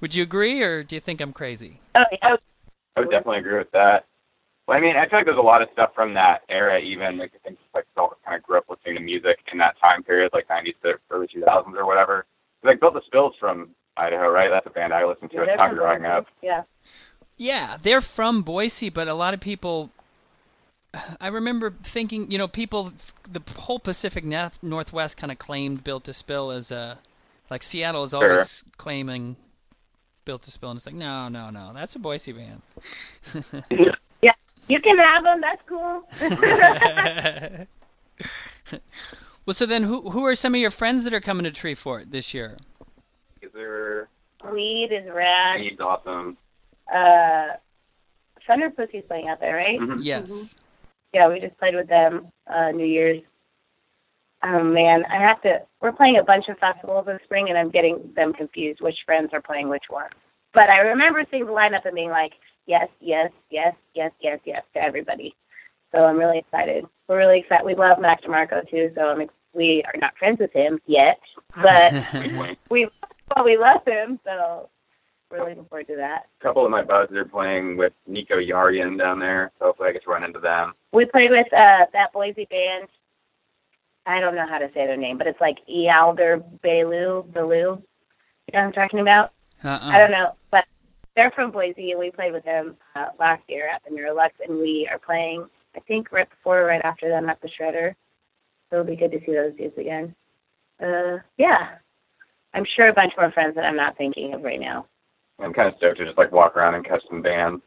would 0.00 0.14
you 0.14 0.22
agree, 0.22 0.62
or 0.62 0.82
do 0.82 0.94
you 0.94 1.00
think 1.00 1.20
I'm 1.20 1.32
crazy? 1.32 1.80
Oh 1.94 2.04
yeah, 2.10 2.36
I 2.96 3.00
would 3.00 3.10
definitely 3.10 3.38
agree 3.38 3.58
with 3.58 3.70
that. 3.72 4.06
Well, 4.66 4.76
I 4.76 4.80
mean, 4.80 4.96
I 4.96 5.08
feel 5.08 5.20
like 5.20 5.26
there's 5.26 5.38
a 5.38 5.42
lot 5.42 5.62
of 5.62 5.68
stuff 5.72 5.90
from 5.94 6.14
that 6.14 6.42
era, 6.48 6.80
even 6.80 7.18
like 7.18 7.32
I 7.34 7.38
think 7.48 7.58
like 7.74 7.86
all 7.96 8.16
kind 8.24 8.36
of 8.36 8.42
grew 8.42 8.58
up 8.58 8.64
listening 8.68 8.96
to 8.96 9.00
music 9.00 9.38
in 9.52 9.58
that 9.58 9.76
time 9.80 10.02
period, 10.02 10.30
like 10.32 10.48
'90s 10.48 10.74
to 10.82 10.94
early 11.10 11.28
2000s 11.28 11.74
or 11.76 11.86
whatever. 11.86 12.26
Like 12.62 12.80
Built 12.80 12.94
to 12.94 13.00
Spill 13.06 13.32
from 13.38 13.70
Idaho, 13.96 14.28
right? 14.28 14.50
That's 14.50 14.66
a 14.66 14.70
band 14.70 14.92
I 14.92 15.04
listened 15.04 15.30
to 15.32 15.42
a 15.42 15.46
they're 15.46 15.56
ton 15.56 15.74
growing 15.74 16.04
up. 16.04 16.26
Yeah. 16.42 16.62
Yeah, 17.36 17.76
they're 17.82 18.00
from 18.00 18.42
Boise, 18.42 18.88
but 18.88 19.08
a 19.08 19.14
lot 19.14 19.34
of 19.34 19.40
people. 19.40 19.90
I 21.20 21.28
remember 21.28 21.74
thinking, 21.82 22.30
you 22.30 22.38
know, 22.38 22.48
people, 22.48 22.92
the 23.30 23.42
whole 23.58 23.78
Pacific 23.78 24.24
Northwest 24.62 25.18
kind 25.18 25.30
of 25.30 25.38
claimed 25.38 25.84
Built 25.84 26.04
to 26.04 26.14
Spill 26.14 26.50
as 26.50 26.70
a, 26.70 26.98
like 27.50 27.62
Seattle 27.62 28.04
is 28.04 28.14
always 28.14 28.64
claiming 28.78 29.36
Built 30.24 30.42
to 30.44 30.50
Spill, 30.50 30.70
and 30.70 30.78
it's 30.78 30.86
like, 30.86 30.94
no, 30.94 31.28
no, 31.28 31.50
no, 31.50 31.72
that's 31.74 31.96
a 31.96 31.98
Boise 31.98 32.32
band. 32.32 32.62
Yeah. 34.22 34.32
You 34.68 34.80
can 34.80 34.98
have 34.98 35.22
them. 35.22 35.40
That's 35.40 35.62
cool. 35.68 36.02
well, 39.46 39.54
so 39.54 39.66
then, 39.66 39.84
who 39.84 40.10
who 40.10 40.26
are 40.26 40.34
some 40.34 40.54
of 40.54 40.60
your 40.60 40.70
friends 40.70 41.04
that 41.04 41.14
are 41.14 41.20
coming 41.20 41.44
to 41.44 41.52
Treefort 41.52 42.10
this 42.10 42.34
year? 42.34 42.56
Is 43.56 43.62
there? 43.62 44.08
Weed 44.52 44.90
is 44.92 45.08
rad. 45.12 45.60
He's 45.60 45.80
awesome. 45.80 46.36
Uh, 46.92 47.56
Thunder 48.46 48.70
Pussy's 48.70 49.02
playing 49.08 49.28
out 49.28 49.40
there, 49.40 49.56
right? 49.56 49.80
Mhm. 49.80 49.98
Yes. 50.02 50.54
Yeah, 51.14 51.28
we 51.28 51.40
just 51.40 51.56
played 51.58 51.74
with 51.74 51.88
them 51.88 52.30
uh 52.46 52.70
New 52.72 52.84
Year's. 52.84 53.22
Oh 54.44 54.62
man, 54.62 55.04
I 55.06 55.16
have 55.16 55.40
to 55.42 55.62
we're 55.80 55.92
playing 55.92 56.18
a 56.18 56.22
bunch 56.22 56.48
of 56.48 56.58
festivals 56.58 57.06
this 57.06 57.20
spring 57.24 57.48
and 57.48 57.56
I'm 57.56 57.70
getting 57.70 58.12
them 58.14 58.32
confused 58.34 58.80
which 58.82 58.98
friends 59.06 59.30
are 59.32 59.40
playing 59.40 59.68
which 59.68 59.84
one. 59.88 60.10
But 60.52 60.68
I 60.68 60.78
remember 60.78 61.24
seeing 61.30 61.46
the 61.46 61.52
lineup 61.52 61.86
and 61.86 61.94
being 61.94 62.10
like, 62.10 62.32
Yes, 62.66 62.88
yes, 63.00 63.30
yes, 63.50 63.74
yes, 63.94 64.10
yes, 64.20 64.38
yes 64.44 64.62
to 64.74 64.82
everybody. 64.82 65.34
So 65.92 66.04
I'm 66.04 66.18
really 66.18 66.38
excited. 66.38 66.84
We're 67.08 67.18
really 67.18 67.38
excited. 67.40 67.64
We 67.64 67.74
love 67.74 67.98
Mac 68.00 68.22
DeMarco 68.22 68.68
too, 68.68 68.90
so 68.94 69.02
I'm 69.02 69.20
ex- 69.22 69.32
we 69.54 69.82
are 69.86 69.98
not 69.98 70.16
friends 70.18 70.40
with 70.40 70.52
him 70.52 70.78
yet, 70.86 71.18
but 71.62 71.92
Wink, 72.14 72.38
wink. 72.38 72.58
we 72.68 72.88
well, 73.34 73.44
we 73.44 73.56
love 73.56 73.80
him, 73.86 74.18
so 74.24 74.68
we're 75.30 75.40
looking 75.48 75.64
forward 75.64 75.86
to 75.88 75.96
that. 75.96 76.26
A 76.40 76.44
couple 76.44 76.64
of 76.64 76.70
my 76.70 76.82
buds 76.82 77.12
are 77.12 77.24
playing 77.24 77.76
with 77.76 77.92
Nico 78.06 78.36
Yarian 78.36 78.98
down 78.98 79.18
there, 79.18 79.52
so 79.58 79.66
hopefully 79.66 79.88
I 79.88 79.92
get 79.92 80.04
to 80.04 80.10
run 80.10 80.24
into 80.24 80.38
them. 80.38 80.74
We 80.92 81.04
played 81.04 81.30
with 81.30 81.52
uh 81.52 81.86
that 81.92 82.12
Boise 82.12 82.46
band. 82.50 82.88
I 84.06 84.20
don't 84.20 84.36
know 84.36 84.46
how 84.48 84.58
to 84.58 84.68
say 84.68 84.86
their 84.86 84.96
name, 84.96 85.18
but 85.18 85.26
it's 85.26 85.40
like 85.40 85.58
Ealder 85.68 86.42
Belu 86.64 87.26
Belu. 87.32 87.50
You 87.50 87.68
know 87.68 87.80
what 88.52 88.58
I'm 88.58 88.72
talking 88.72 89.00
about? 89.00 89.32
Uh-uh. 89.64 89.80
I 89.82 89.98
don't 89.98 90.12
know, 90.12 90.34
but 90.52 90.64
they're 91.16 91.32
from 91.32 91.50
Boise, 91.50 91.90
and 91.90 91.98
we 91.98 92.10
played 92.10 92.32
with 92.32 92.44
them 92.44 92.76
uh, 92.94 93.06
last 93.18 93.42
year 93.48 93.68
at 93.68 93.82
the 93.84 93.90
Neurolux, 93.90 94.30
and 94.46 94.58
we 94.58 94.88
are 94.90 94.98
playing. 94.98 95.46
I 95.74 95.80
think 95.80 96.12
right 96.12 96.28
before, 96.30 96.62
or 96.62 96.66
right 96.66 96.84
after 96.84 97.08
them 97.08 97.28
at 97.28 97.40
the 97.42 97.48
Shredder. 97.48 97.94
So 98.70 98.76
it'll 98.76 98.86
be 98.86 98.96
good 98.96 99.12
to 99.12 99.20
see 99.26 99.32
those 99.32 99.54
dudes 99.56 99.76
again. 99.76 100.14
Uh, 100.82 101.18
yeah, 101.36 101.76
I'm 102.56 102.64
sure 102.74 102.88
a 102.88 102.92
bunch 102.92 103.12
more 103.18 103.30
friends 103.32 103.54
that 103.54 103.66
I'm 103.66 103.76
not 103.76 103.98
thinking 103.98 104.32
of 104.32 104.42
right 104.42 104.58
now. 104.58 104.86
I'm 105.38 105.52
kind 105.52 105.68
of 105.68 105.74
stoked 105.76 105.98
to 105.98 106.06
just 106.06 106.16
like 106.16 106.32
walk 106.32 106.56
around 106.56 106.74
and 106.74 106.84
catch 106.84 107.02
some 107.08 107.20
bands, 107.20 107.62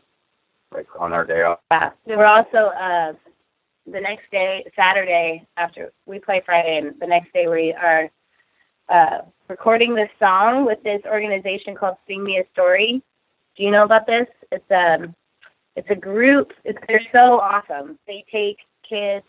like 0.74 0.88
on 1.00 1.14
our 1.14 1.24
day 1.24 1.44
off. 1.44 1.60
Yeah. 1.72 1.92
We 2.08 2.16
were 2.16 2.26
also 2.26 2.58
uh 2.76 3.14
the 3.86 4.02
next 4.02 4.30
day, 4.32 4.66
Saturday 4.76 5.48
after 5.58 5.92
we 6.06 6.20
play 6.20 6.42
Friday 6.46 6.80
and 6.80 7.00
the 7.00 7.08
next 7.08 7.32
day 7.34 7.48
we 7.48 7.74
are 7.74 8.10
uh 8.90 9.20
recording 9.48 9.94
this 9.94 10.10
song 10.18 10.66
with 10.66 10.82
this 10.84 11.02
organization 11.06 11.76
called 11.76 11.98
Sing 12.08 12.24
Me 12.24 12.40
a 12.40 12.44
Story. 12.52 13.04
Do 13.56 13.64
you 13.64 13.70
know 13.70 13.84
about 13.84 14.08
this? 14.08 14.28
It's 14.52 14.72
um 14.72 15.16
it's 15.76 15.90
a 15.92 15.96
group 15.96 16.52
it's 16.66 16.80
they're 16.88 17.06
so 17.12 17.40
awesome. 17.40 18.00
They 18.08 18.26
take 18.32 18.58
kids 18.88 19.26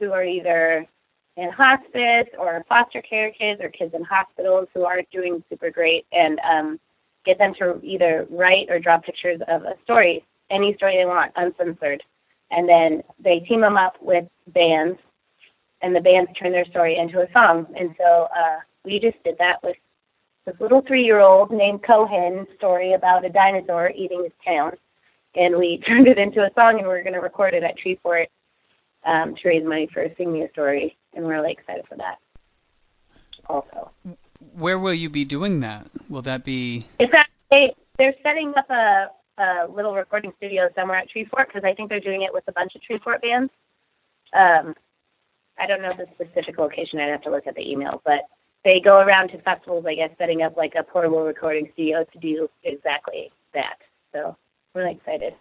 who 0.00 0.12
are 0.12 0.24
either 0.24 0.86
in 1.38 1.50
hospice 1.50 2.28
or 2.36 2.64
foster 2.68 3.00
care 3.00 3.30
kids 3.30 3.60
or 3.62 3.70
kids 3.70 3.94
in 3.94 4.02
hospitals 4.02 4.66
who 4.74 4.84
aren't 4.84 5.08
doing 5.10 5.42
super 5.48 5.70
great 5.70 6.04
and 6.12 6.40
um, 6.40 6.80
get 7.24 7.38
them 7.38 7.54
to 7.60 7.80
either 7.84 8.26
write 8.28 8.66
or 8.68 8.80
draw 8.80 8.98
pictures 8.98 9.40
of 9.46 9.62
a 9.62 9.74
story, 9.84 10.24
any 10.50 10.74
story 10.74 10.96
they 10.96 11.04
want, 11.04 11.32
uncensored. 11.36 12.02
And 12.50 12.68
then 12.68 13.02
they 13.22 13.38
team 13.40 13.60
them 13.60 13.76
up 13.76 13.94
with 14.00 14.24
bands, 14.48 14.98
and 15.80 15.94
the 15.94 16.00
bands 16.00 16.30
turn 16.36 16.50
their 16.50 16.64
story 16.64 16.98
into 16.98 17.20
a 17.20 17.32
song. 17.32 17.66
And 17.78 17.94
so 17.98 18.26
uh, 18.36 18.58
we 18.84 18.98
just 18.98 19.22
did 19.22 19.36
that 19.38 19.62
with 19.62 19.76
this 20.44 20.56
little 20.60 20.82
three-year-old 20.88 21.52
named 21.52 21.84
Cohen 21.84 22.46
story 22.56 22.94
about 22.94 23.24
a 23.24 23.28
dinosaur 23.28 23.92
eating 23.94 24.24
his 24.24 24.32
town, 24.44 24.72
and 25.36 25.56
we 25.56 25.78
turned 25.86 26.08
it 26.08 26.18
into 26.18 26.40
a 26.40 26.50
song, 26.56 26.78
and 26.78 26.88
we 26.88 26.94
are 26.94 27.02
going 27.04 27.12
to 27.12 27.20
record 27.20 27.54
it 27.54 27.62
at 27.62 27.76
Treefort 27.78 28.26
um, 29.04 29.36
to 29.36 29.48
raise 29.48 29.64
money 29.64 29.88
for 29.92 30.04
Sing 30.16 30.32
Me 30.32 30.42
a 30.42 30.50
Story, 30.50 30.96
and 31.14 31.24
we're 31.24 31.32
really 31.32 31.52
excited 31.52 31.84
for 31.88 31.96
that. 31.96 32.18
Also, 33.46 33.90
where 34.54 34.78
will 34.78 34.94
you 34.94 35.08
be 35.08 35.24
doing 35.24 35.60
that? 35.60 35.86
Will 36.08 36.22
that 36.22 36.44
be? 36.44 36.86
It's 36.98 37.12
actually, 37.14 37.74
they're 37.98 38.14
setting 38.22 38.52
up 38.56 38.68
a, 38.70 39.08
a 39.38 39.66
little 39.74 39.94
recording 39.94 40.32
studio 40.36 40.68
somewhere 40.74 40.98
at 40.98 41.08
Treefort 41.08 41.46
because 41.46 41.64
I 41.64 41.74
think 41.74 41.88
they're 41.88 42.00
doing 42.00 42.22
it 42.22 42.32
with 42.32 42.44
a 42.48 42.52
bunch 42.52 42.72
of 42.74 42.82
Treefort 42.82 43.22
bands. 43.22 43.52
Um, 44.34 44.74
I 45.58 45.66
don't 45.66 45.82
know 45.82 45.92
the 45.96 46.06
specific 46.14 46.58
location. 46.58 47.00
I'd 47.00 47.10
have 47.10 47.22
to 47.22 47.30
look 47.30 47.46
at 47.46 47.54
the 47.54 47.68
email, 47.68 48.00
but 48.04 48.28
they 48.64 48.80
go 48.84 48.98
around 48.98 49.28
to 49.28 49.38
festivals, 49.42 49.86
I 49.86 49.94
guess, 49.94 50.10
setting 50.18 50.42
up 50.42 50.56
like 50.56 50.74
a 50.78 50.82
portable 50.82 51.22
recording 51.22 51.70
studio 51.72 52.04
to 52.12 52.18
do 52.18 52.48
exactly 52.64 53.30
that. 53.54 53.78
So 54.12 54.36
we're 54.74 54.82
really 54.82 54.96
excited. 54.96 55.34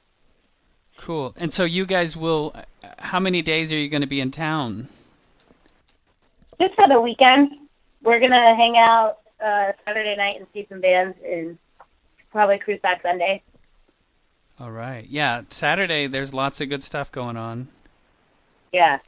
Cool. 0.97 1.33
And 1.37 1.53
so 1.53 1.63
you 1.63 1.85
guys 1.85 2.17
will. 2.17 2.55
How 2.97 3.19
many 3.19 3.41
days 3.41 3.71
are 3.71 3.77
you 3.77 3.89
going 3.89 4.01
to 4.01 4.07
be 4.07 4.19
in 4.19 4.31
town? 4.31 4.89
Just 6.59 6.75
for 6.75 6.87
the 6.87 6.99
weekend. 6.99 7.51
We're 8.03 8.19
gonna 8.19 8.55
hang 8.55 8.75
out 8.77 9.17
uh, 9.43 9.71
Saturday 9.85 10.15
night 10.15 10.37
and 10.37 10.47
see 10.53 10.65
some 10.69 10.81
bands, 10.81 11.17
and 11.25 11.57
probably 12.31 12.59
cruise 12.59 12.79
back 12.81 13.01
Sunday. 13.01 13.43
All 14.59 14.71
right. 14.71 15.05
Yeah, 15.07 15.43
Saturday. 15.49 16.07
There's 16.07 16.33
lots 16.33 16.61
of 16.61 16.69
good 16.69 16.83
stuff 16.83 17.11
going 17.11 17.37
on. 17.37 17.67
Yeah. 18.73 18.99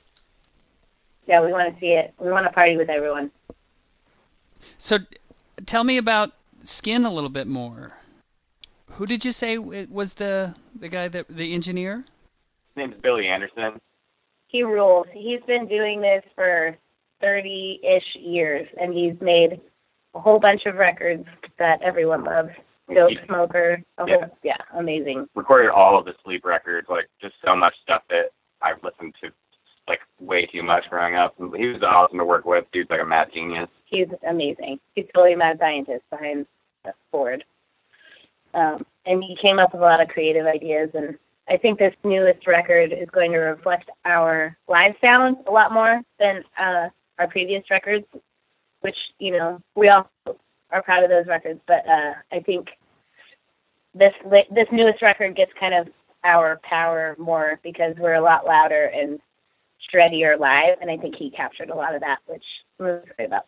Yeah, 1.28 1.44
we 1.44 1.52
want 1.52 1.74
to 1.74 1.80
see 1.80 1.88
it. 1.88 2.14
We 2.20 2.32
want 2.32 2.46
to 2.46 2.52
party 2.52 2.78
with 2.78 2.90
everyone. 2.90 3.32
So, 4.78 5.00
tell 5.66 5.84
me 5.84 5.98
about 5.98 6.32
Skin 6.64 7.06
a 7.06 7.14
little 7.14 7.30
bit 7.30 7.48
more. 7.48 7.94
Who 8.94 9.06
did 9.06 9.24
you 9.24 9.32
say 9.32 9.58
was 9.58 10.14
the 10.14 10.56
the 10.78 10.90
guy 10.90 11.08
that 11.08 11.28
the 11.30 11.54
engineer? 11.54 12.04
His 12.76 12.78
name's 12.78 12.96
Billy 13.02 13.28
Anderson. 13.28 13.80
He 14.48 14.64
rules. 14.64 15.08
He's 15.14 15.42
been 15.48 15.68
doing 15.68 16.02
this 16.02 16.24
for 16.36 16.76
thirty-ish 17.22 18.16
years, 18.22 18.68
and 18.80 18.94
he's 18.94 19.20
made 19.22 19.60
a 20.16 20.20
whole 20.20 20.40
bunch 20.40 20.66
of 20.66 20.76
records 20.76 21.26
that 21.58 21.82
everyone 21.82 22.24
loves. 22.24 22.50
Dope 22.94 23.12
Smoker, 23.28 23.84
a 24.00 24.06
yeah. 24.08 24.16
whole 24.16 24.38
yeah, 24.44 24.58
amazing. 24.76 25.28
Recorded 25.36 25.70
all 25.70 26.00
of 26.00 26.06
the 26.06 26.14
Sleep 26.24 26.44
records, 26.44 26.88
like 26.90 27.08
just 27.22 27.36
so 27.46 27.56
much 27.56 27.76
stuff 27.84 28.02
that 28.10 28.32
I've 28.62 28.84
listened 28.84 29.14
to 29.22 29.30
like 29.88 30.00
way 30.20 30.46
too 30.46 30.64
much 30.64 30.86
growing 30.90 31.16
up. 31.16 31.36
He 31.38 31.68
was 31.68 31.82
awesome 31.84 32.18
to 32.18 32.26
work 32.26 32.46
with. 32.46 32.66
Dude's 32.72 32.90
like 32.90 33.02
a 33.02 33.06
mad 33.06 33.30
genius. 33.34 33.70
He's 33.86 34.08
amazing. 34.28 34.80
He's 34.96 35.06
totally 35.14 35.34
a 35.34 35.38
mad 35.38 35.58
scientist 35.60 36.04
behind 36.10 36.46
the 36.86 36.94
board. 37.12 37.44
Um, 38.54 38.86
and 39.06 39.24
he 39.24 39.36
came 39.42 39.60
up 39.60 39.74
with 39.74 39.82
a 39.82 39.86
lot 39.86 40.02
of 40.02 40.08
creative 40.08 40.46
ideas. 40.46 40.90
And 40.94 41.18
I 41.48 41.58
think 41.58 41.80
this 41.80 41.94
newest 42.04 42.46
record 42.46 42.94
is 42.94 43.10
going 43.12 43.32
to 43.32 43.40
reflect 43.40 43.90
our 44.06 44.56
live 44.68 44.94
sound 45.02 45.38
a 45.48 45.52
lot 45.52 45.72
more 45.72 46.02
than 46.20 46.44
uh, 46.60 46.90
our 47.20 47.28
previous 47.28 47.64
records, 47.70 48.06
which, 48.82 48.98
you 49.20 49.32
know, 49.32 49.62
we 49.76 49.90
all 49.90 50.10
are 50.72 50.82
proud 50.82 51.04
of 51.04 51.10
those 51.10 51.28
records. 51.28 51.60
But 51.68 51.88
uh, 51.88 52.14
I 52.32 52.40
think 52.40 52.70
this 53.94 54.14
this 54.24 54.68
newest 54.72 55.02
record 55.02 55.36
gets 55.36 55.52
kind 55.60 55.74
of 55.74 55.88
our 56.24 56.60
power 56.64 57.16
more 57.20 57.60
because 57.64 57.96
we're 57.98 58.16
a 58.16 58.22
lot 58.22 58.46
louder 58.46 58.86
and 58.94 59.20
shreddier 59.94 60.40
live, 60.40 60.78
and 60.82 60.90
I 60.90 60.98
think 60.98 61.16
he 61.16 61.30
captured 61.30 61.70
a 61.70 61.76
lot 61.76 61.96
of 61.96 62.02
that, 62.02 62.18
which 62.28 62.44
I'm 62.80 62.86
really 62.86 63.26
about. 63.26 63.46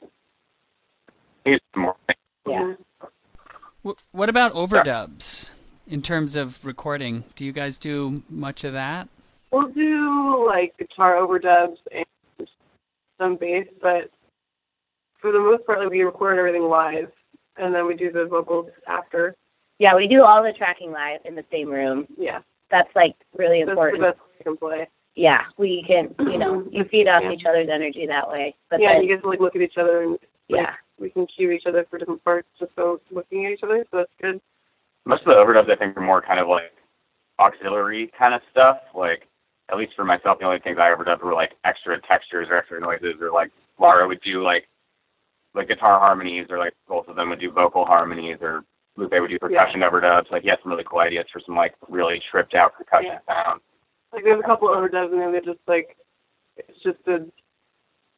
He's 1.46 1.60
more. 1.76 1.96
Yeah. 2.48 2.74
What 4.12 4.30
about 4.30 4.54
overdubs 4.54 5.50
in 5.88 6.02
terms 6.02 6.36
of 6.36 6.64
recording? 6.64 7.24
Do 7.36 7.44
you 7.46 7.52
guys 7.52 7.78
do 7.78 8.24
much 8.30 8.64
of 8.64 8.74
that? 8.74 9.10
We'll 9.52 9.70
do 9.70 10.46
like 10.48 10.78
guitar 10.78 11.16
overdubs 11.16 11.78
and 11.92 12.06
some 13.22 13.38
bass, 13.38 13.68
but 13.82 14.10
for 15.22 15.32
the 15.32 15.40
most 15.40 15.66
part, 15.66 15.80
like, 15.80 15.92
we 15.92 16.02
record 16.02 16.40
everything 16.40 16.64
live, 16.64 17.12
and 17.58 17.74
then 17.74 17.86
we 17.86 17.96
do 17.96 18.12
the 18.12 18.26
vocals 18.26 18.70
after. 18.88 19.36
Yeah, 19.78 19.96
we 19.96 20.08
do 20.08 20.24
all 20.24 20.44
the 20.44 20.54
tracking 20.58 20.92
live 20.92 21.22
in 21.26 21.36
the 21.36 21.46
same 21.52 21.70
room. 21.70 22.08
Yeah, 22.18 22.40
that's 22.72 22.90
like 22.96 23.16
really 23.38 23.62
important. 23.62 24.02
That's 24.02 24.18
the 24.18 24.24
best 24.24 24.40
we 24.40 24.44
can 24.44 24.58
play. 24.58 24.88
Yeah, 25.16 25.42
we 25.58 25.84
can, 25.88 26.16
you 26.32 26.40
know, 26.40 26.66
you 26.72 26.86
feed 26.90 27.08
off 27.08 27.24
yeah. 27.24 27.32
each 27.32 27.46
other's 27.48 27.70
energy 27.72 28.06
that 28.08 28.28
way. 28.28 28.56
But 28.70 28.82
yeah, 28.82 28.94
then, 28.94 29.04
you 29.04 29.16
get 29.16 29.22
to 29.22 29.30
like 29.30 29.40
look 29.40 29.56
at 29.56 29.62
each 29.62 29.78
other 29.78 30.04
and 30.04 30.12
like, 30.12 30.30
yeah, 30.50 30.74
we 31.00 31.10
can 31.10 31.28
cue 31.28 31.52
each 31.52 31.66
other 31.68 31.86
for 31.90 32.00
different 32.00 32.24
parts 32.24 32.48
just 32.60 32.72
so 32.76 33.02
looking 33.12 33.46
at 33.46 33.54
each 33.54 33.64
other, 33.64 33.86
so 33.92 33.98
that's 33.98 34.12
good. 34.22 34.42
Most 35.06 35.22
of 35.22 35.28
the 35.28 35.34
overdubs 35.34 35.72
I 35.72 35.76
think 35.76 35.98
are 35.98 36.02
more 36.02 36.22
kind 36.22 36.40
of 36.40 36.48
like 36.48 36.74
auxiliary 37.40 38.12
kind 38.18 38.34
of 38.34 38.42
stuff. 38.52 38.78
Like 38.96 39.28
at 39.72 39.78
least 39.78 39.94
for 39.96 40.04
myself, 40.04 40.40
the 40.40 40.46
only 40.46 40.60
things 40.60 40.78
I 40.80 40.94
overdubbed 40.94 41.24
were 41.24 41.34
like 41.34 41.52
extra 41.64 42.00
textures 42.02 42.48
or 42.50 42.58
extra 42.58 42.80
noises, 42.80 43.16
or 43.22 43.32
like 43.32 43.52
Laura 43.80 44.08
would 44.08 44.22
do 44.22 44.44
like 44.44 44.68
like 45.54 45.68
guitar 45.68 46.00
harmonies, 46.00 46.48
or 46.50 46.58
like 46.58 46.74
both 46.88 47.08
of 47.08 47.16
them 47.16 47.30
would 47.30 47.40
do 47.40 47.52
vocal 47.52 47.86
harmonies, 47.86 48.38
or 48.42 48.64
Lupe 48.98 49.14
would 49.14 49.30
do 49.30 49.40
percussion 49.40 49.82
yeah. 49.82 49.90
overdubs. 49.90 50.32
Like 50.32 50.44
he 50.44 50.50
had 50.50 50.60
some 50.62 50.72
really 50.72 50.86
cool 50.88 51.00
ideas 51.00 51.26
for 51.32 51.42
some 51.46 51.56
like 51.56 51.74
really 51.90 52.22
tripped 52.30 52.54
out 52.54 52.74
percussion 52.78 53.20
yeah. 53.28 53.44
sounds. 53.44 53.62
Like 54.14 54.24
there's 54.24 54.42
a 54.44 54.48
couple 54.48 54.68
overdubs 54.68 55.12
and 55.14 55.22
then 55.22 55.32
they're 55.32 55.42
just 55.42 55.66
like 55.68 55.96
it's 56.58 56.84
just 56.84 57.00
a 57.08 57.26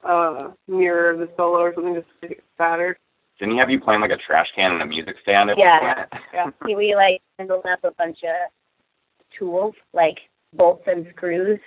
uh, 0.08 0.52
mirror 0.68 1.12
of 1.12 1.20
the 1.20 1.30
solo 1.38 1.60
or 1.60 1.74
something 1.74 1.96
just 1.96 2.08
like, 2.22 2.44
fatter. 2.58 2.98
Didn't 3.40 3.54
he 3.54 3.60
have 3.60 3.70
you 3.70 3.80
playing 3.80 4.02
like 4.02 4.12
a 4.12 4.18
trash 4.18 4.48
can 4.56 4.72
and 4.72 4.82
a 4.82 4.86
music 4.86 5.16
stand? 5.22 5.50
At 5.50 5.58
yeah, 5.58 6.06
yeah. 6.34 6.50
we 6.66 6.96
like 6.96 7.22
handled 7.38 7.66
up 7.66 7.84
a 7.84 7.92
bunch 7.92 8.18
of 8.24 8.52
tools 9.38 9.76
like 9.94 10.18
bolts 10.56 10.84
and 10.88 11.06
screws 11.16 11.60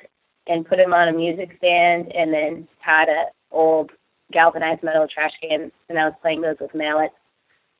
and 0.47 0.67
put 0.67 0.79
them 0.79 0.93
on 0.93 1.09
a 1.09 1.13
music 1.13 1.51
stand 1.59 2.13
and 2.15 2.33
then 2.33 2.69
had 2.79 3.09
a 3.09 3.25
old 3.51 3.91
galvanized 4.33 4.83
metal 4.83 5.07
trash 5.13 5.33
can 5.41 5.71
and 5.89 5.99
I 5.99 6.05
was 6.05 6.15
playing 6.23 6.43
those 6.43 6.57
with 6.61 6.75
mallets. 6.75 7.15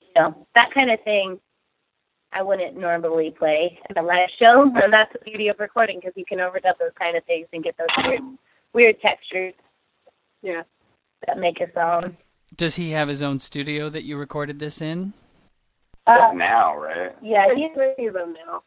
You 0.01 0.23
know, 0.23 0.47
that 0.55 0.73
kind 0.73 0.91
of 0.91 1.03
thing 1.05 1.41
I 2.33 2.43
wouldn't 2.43 2.77
normally 2.77 3.35
play 3.37 3.79
at 3.89 3.97
a 3.97 4.03
live 4.03 4.29
show, 4.39 4.63
and 4.75 4.93
that's 4.93 5.13
the 5.13 5.19
beauty 5.25 5.49
of 5.49 5.59
recording 5.59 6.01
because 6.01 6.15
you 6.17 6.25
can 6.25 6.39
overdub 6.39 6.79
those 6.79 6.97
kind 6.99 7.17
of 7.17 7.25
things 7.25 7.47
and 7.53 7.65
get 7.65 7.77
those 7.77 7.89
weird, 8.05 8.23
weird 8.73 9.01
textures 9.01 9.55
yeah. 10.47 10.63
That 11.27 11.39
make 11.39 11.61
a 11.61 11.73
song. 11.73 12.17
Does 12.55 12.77
he 12.77 12.91
have 12.91 13.09
his 13.09 13.23
own 13.23 13.39
studio 13.39 13.89
that 13.89 14.05
you 14.05 14.17
recorded 14.17 14.59
this 14.59 14.81
in? 14.81 15.13
Uh, 16.07 16.33
now, 16.35 16.77
right? 16.77 17.17
Yeah, 17.21 17.47
he's 17.55 17.71
with 17.75 18.15
them 18.15 18.35
now. 18.47 18.63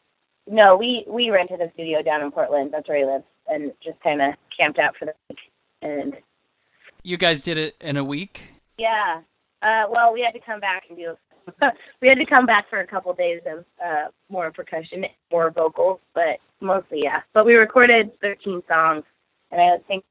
No, 0.50 0.76
we 0.76 1.04
we 1.06 1.30
rented 1.30 1.60
a 1.60 1.70
studio 1.74 2.02
down 2.02 2.22
in 2.22 2.32
Portland. 2.32 2.70
That's 2.72 2.88
where 2.88 2.98
he 2.98 3.04
lives, 3.04 3.24
and 3.46 3.72
just 3.82 4.00
kind 4.02 4.20
of 4.20 4.34
camped 4.56 4.80
out 4.80 4.96
for 4.98 5.04
the 5.04 5.14
week. 5.28 5.38
And 5.80 6.16
you 7.04 7.16
guys 7.16 7.40
did 7.40 7.56
it 7.56 7.76
in 7.80 7.96
a 7.96 8.02
week. 8.02 8.42
Yeah. 8.76 9.20
Uh, 9.62 9.84
well, 9.88 10.12
we 10.12 10.22
had 10.22 10.32
to 10.32 10.44
come 10.44 10.58
back 10.58 10.84
and 10.88 10.98
do. 10.98 11.14
we 12.02 12.08
had 12.08 12.18
to 12.18 12.26
come 12.26 12.46
back 12.46 12.68
for 12.68 12.80
a 12.80 12.86
couple 12.86 13.14
days 13.14 13.40
of 13.46 13.64
uh, 13.84 14.08
more 14.28 14.50
percussion, 14.50 15.04
more 15.30 15.50
vocals, 15.50 16.00
but 16.14 16.38
mostly 16.60 17.00
yeah. 17.04 17.20
But 17.32 17.46
we 17.46 17.54
recorded 17.54 18.10
13 18.20 18.62
songs, 18.68 19.04
and 19.52 19.60
I 19.60 19.78
think 19.86 20.04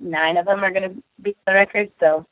nine 0.00 0.36
of 0.36 0.46
them 0.46 0.64
are 0.64 0.72
going 0.72 0.90
to 0.90 1.02
be 1.22 1.36
the 1.46 1.54
record, 1.54 1.90
so 2.00 2.26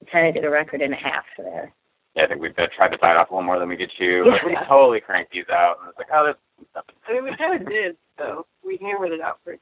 we 0.00 0.08
kind 0.12 0.28
of 0.28 0.34
did 0.34 0.44
a 0.44 0.50
record 0.50 0.82
and 0.82 0.92
a 0.92 0.96
half 0.96 1.24
there. 1.38 1.72
Yeah, 2.16 2.24
I 2.24 2.28
think 2.28 2.40
we've 2.40 2.54
tried 2.54 2.88
to 2.88 2.98
bite 2.98 3.16
off 3.16 3.30
a 3.30 3.34
little 3.34 3.46
more 3.46 3.58
than 3.58 3.68
we 3.68 3.76
could 3.76 3.92
chew, 3.96 4.24
but 4.24 4.46
we 4.46 4.56
totally 4.68 5.00
cranked 5.00 5.32
these 5.32 5.48
out. 5.50 5.76
And 5.80 5.90
it's 5.90 5.98
like, 5.98 6.08
oh, 6.12 6.26
this. 6.26 6.36
I 6.76 7.12
mean, 7.12 7.24
we 7.24 7.36
kind 7.36 7.60
of 7.60 7.68
did, 7.68 7.96
so 8.18 8.46
we 8.64 8.78
hammered 8.80 9.12
it 9.12 9.20
out 9.20 9.42
pretty, 9.44 9.60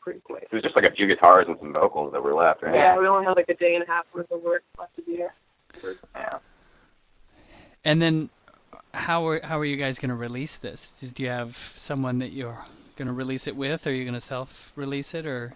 pretty 0.00 0.20
quick. 0.20 0.48
It 0.50 0.54
was 0.54 0.62
just 0.62 0.76
like 0.76 0.84
a 0.84 0.94
few 0.94 1.06
guitars 1.06 1.46
and 1.48 1.56
some 1.58 1.72
vocals 1.72 2.12
that 2.12 2.22
were 2.22 2.34
left, 2.34 2.62
right? 2.62 2.74
Yeah, 2.74 2.98
we 2.98 3.06
only 3.06 3.24
had 3.24 3.36
like 3.36 3.48
a 3.48 3.54
day 3.54 3.74
and 3.74 3.84
a 3.84 3.86
half 3.86 4.04
worth 4.14 4.30
of 4.30 4.42
work 4.42 4.62
left 4.78 4.94
to 4.96 5.02
do. 5.02 5.26
Yeah. 6.14 6.38
And 7.84 8.02
then, 8.02 8.30
how 8.92 9.26
are 9.26 9.40
how 9.42 9.58
are 9.58 9.64
you 9.64 9.76
guys 9.76 9.98
going 9.98 10.10
to 10.10 10.16
release 10.16 10.56
this? 10.56 10.90
Do 10.90 11.22
you 11.22 11.30
have 11.30 11.56
someone 11.76 12.18
that 12.18 12.32
you're 12.32 12.58
going 12.96 13.08
to 13.08 13.14
release 13.14 13.46
it 13.46 13.56
with, 13.56 13.86
or 13.86 13.90
are 13.90 13.92
you 13.92 14.04
going 14.04 14.14
to 14.14 14.20
self 14.20 14.72
release 14.76 15.14
it, 15.14 15.26
or? 15.26 15.54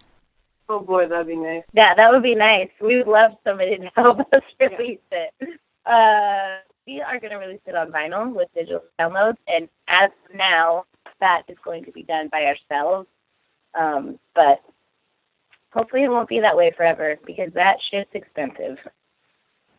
Oh 0.68 0.80
boy, 0.80 1.06
that'd 1.08 1.26
be 1.26 1.36
nice. 1.36 1.64
Yeah, 1.74 1.92
that 1.94 2.10
would 2.10 2.22
be 2.22 2.34
nice. 2.34 2.70
We 2.80 2.96
would 2.96 3.06
love 3.06 3.32
somebody 3.44 3.76
to 3.76 3.90
help 3.96 4.20
us 4.20 4.42
release 4.58 4.98
yeah. 5.12 5.26
it. 5.40 5.60
Uh, 5.84 6.56
we 6.86 7.00
are 7.00 7.18
going 7.18 7.30
to 7.30 7.38
release 7.38 7.60
it 7.66 7.74
on 7.74 7.90
vinyl 7.90 8.34
with 8.34 8.48
digital 8.54 8.82
downloads, 9.00 9.36
and 9.48 9.68
as 9.88 10.10
now, 10.34 10.84
that 11.20 11.42
is 11.48 11.56
going 11.64 11.84
to 11.84 11.92
be 11.92 12.02
done 12.02 12.28
by 12.30 12.44
ourselves. 12.44 13.08
Um, 13.78 14.18
but 14.34 14.60
hopefully 15.72 16.04
it 16.04 16.08
won't 16.08 16.28
be 16.28 16.40
that 16.40 16.56
way 16.56 16.72
forever 16.76 17.16
because 17.26 17.52
that 17.54 17.76
shit's 17.90 18.10
expensive. 18.14 18.78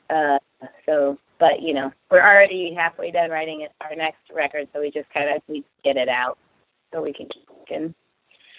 Uh, 0.09 0.37
so, 0.85 1.17
but 1.39 1.61
you 1.61 1.73
know, 1.73 1.91
we're 2.11 2.21
already 2.21 2.73
halfway 2.75 3.11
done 3.11 3.29
writing 3.29 3.61
it, 3.61 3.71
our 3.81 3.95
next 3.95 4.19
record, 4.33 4.67
so 4.73 4.81
we 4.81 4.91
just 4.91 5.09
kind 5.13 5.35
of 5.35 5.41
we 5.47 5.63
get 5.83 5.97
it 5.97 6.09
out 6.09 6.37
so 6.93 7.01
we 7.01 7.13
can 7.13 7.27
keep 7.27 7.47
working. 7.57 7.93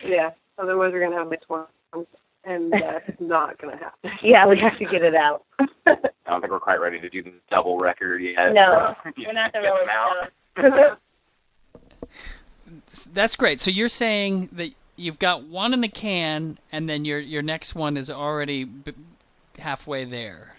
Yeah. 0.04 0.30
Otherwise, 0.58 0.92
we're 0.92 1.04
gonna 1.04 1.16
have 1.16 1.28
twenty, 1.46 1.66
songs, 1.92 2.06
and 2.46 2.72
that's 2.72 3.20
not 3.20 3.58
gonna 3.60 3.76
happen. 3.76 4.10
Yeah, 4.22 4.46
we 4.46 4.58
have 4.60 4.78
to 4.78 4.84
get 4.86 5.02
it 5.02 5.14
out. 5.14 5.44
I 5.86 5.96
don't 6.26 6.40
think 6.40 6.50
we're 6.52 6.60
quite 6.60 6.80
ready 6.80 7.00
to 7.00 7.08
do 7.10 7.22
the 7.22 7.32
double 7.50 7.78
record 7.78 8.22
yet. 8.22 8.52
no, 8.54 8.94
so 9.04 9.10
we're 9.18 9.32
not 9.32 9.52
the 9.52 9.60
get 9.60 9.68
Rolling 9.68 9.86
them 9.86 10.70
out. 10.70 10.98
Stones. 12.88 13.08
That's 13.12 13.36
great. 13.36 13.60
So 13.60 13.70
you're 13.70 13.88
saying 13.88 14.48
that 14.52 14.70
you've 14.96 15.18
got 15.18 15.44
one 15.44 15.72
in 15.74 15.80
the 15.80 15.88
can, 15.88 16.58
and 16.72 16.88
then 16.88 17.04
your 17.04 17.18
your 17.20 17.42
next 17.42 17.74
one 17.74 17.96
is 17.96 18.10
already 18.10 18.64
b- 18.64 18.94
halfway 19.58 20.04
there. 20.04 20.54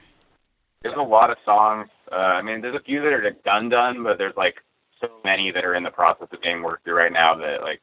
There's 0.83 0.95
a 0.97 1.01
lot 1.01 1.31
of 1.31 1.37
songs. 1.43 1.89
Uh, 2.11 2.15
I 2.15 2.41
mean, 2.41 2.61
there's 2.61 2.75
a 2.75 2.83
few 2.83 3.01
that 3.01 3.11
are 3.11 3.29
done 3.43 3.69
done, 3.69 4.03
but 4.03 4.17
there's 4.17 4.35
like 4.37 4.55
so 5.01 5.07
many 5.25 5.51
that 5.51 5.65
are 5.65 5.75
in 5.75 5.83
the 5.83 5.89
process 5.89 6.27
of 6.31 6.41
being 6.41 6.61
worked 6.61 6.85
through 6.85 6.95
right 6.97 7.11
now 7.11 7.35
that 7.35 7.61
like 7.61 7.81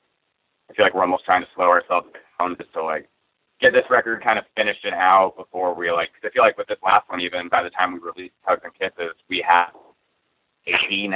I 0.70 0.74
feel 0.74 0.86
like 0.86 0.94
we're 0.94 1.02
almost 1.02 1.24
trying 1.24 1.42
to 1.42 1.48
slow 1.54 1.66
ourselves 1.66 2.06
down 2.38 2.56
just 2.56 2.72
to 2.74 2.82
like 2.82 3.08
get 3.64 3.72
this 3.72 3.88
record 3.90 4.22
kind 4.22 4.38
of 4.38 4.44
finished 4.56 4.84
and 4.84 4.94
out 4.94 5.34
before 5.36 5.74
we 5.74 5.90
like. 5.90 6.12
Cause 6.12 6.28
I 6.28 6.30
feel 6.30 6.42
like 6.42 6.58
with 6.58 6.68
this 6.68 6.78
last 6.84 7.08
one, 7.08 7.20
even 7.20 7.48
by 7.48 7.62
the 7.62 7.70
time 7.70 7.94
we 7.94 7.98
released 7.98 8.34
Hugs 8.42 8.60
and 8.64 8.74
Kisses, 8.74 9.16
we 9.28 9.44
had 9.46 9.72
80, 10.66 11.10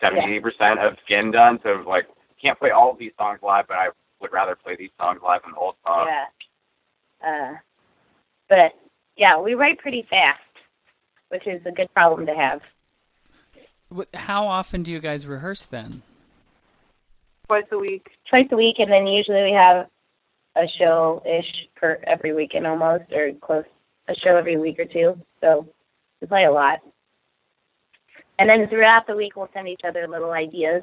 70 0.00 0.40
percent 0.40 0.80
of 0.80 0.96
skin 1.04 1.30
done. 1.30 1.60
So 1.62 1.70
it 1.70 1.78
was 1.78 1.86
like 1.86 2.06
can't 2.40 2.58
play 2.58 2.70
all 2.70 2.90
of 2.90 2.98
these 2.98 3.12
songs 3.18 3.40
live, 3.42 3.66
but 3.68 3.76
I 3.76 3.88
would 4.20 4.32
rather 4.32 4.56
play 4.56 4.74
these 4.76 4.90
songs 4.98 5.20
live 5.22 5.42
than 5.42 5.52
the 5.52 5.58
old 5.58 5.74
songs. 5.86 6.08
Yeah. 6.10 7.28
Uh, 7.28 7.56
but 8.48 8.72
yeah, 9.16 9.38
we 9.38 9.54
write 9.54 9.78
pretty 9.78 10.06
fast, 10.08 10.40
which 11.28 11.46
is 11.46 11.60
a 11.66 11.70
good 11.70 11.92
problem 11.94 12.26
to 12.26 12.34
have. 12.34 12.60
How 14.14 14.46
often 14.46 14.82
do 14.82 14.90
you 14.90 14.98
guys 14.98 15.26
rehearse 15.26 15.66
then? 15.66 16.02
Twice 17.46 17.64
a 17.70 17.78
week. 17.78 18.08
Twice 18.28 18.48
a 18.50 18.56
week, 18.56 18.76
and 18.78 18.90
then 18.90 19.06
usually 19.06 19.42
we 19.42 19.52
have 19.52 19.86
a 20.56 20.66
show 20.78 21.22
ish 21.26 21.68
per 21.76 21.98
every 22.06 22.34
weekend 22.34 22.66
almost, 22.66 23.04
or 23.12 23.32
close 23.40 23.64
a 24.08 24.14
show 24.16 24.36
every 24.36 24.56
week 24.56 24.78
or 24.78 24.84
two. 24.84 25.14
So 25.40 25.66
we 26.20 26.26
play 26.26 26.44
a 26.44 26.52
lot. 26.52 26.80
And 28.38 28.48
then 28.48 28.68
throughout 28.68 29.06
the 29.06 29.16
week, 29.16 29.36
we'll 29.36 29.50
send 29.54 29.68
each 29.68 29.82
other 29.86 30.06
little 30.08 30.32
ideas. 30.32 30.82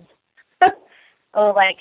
oh, 1.34 1.54
like 1.56 1.78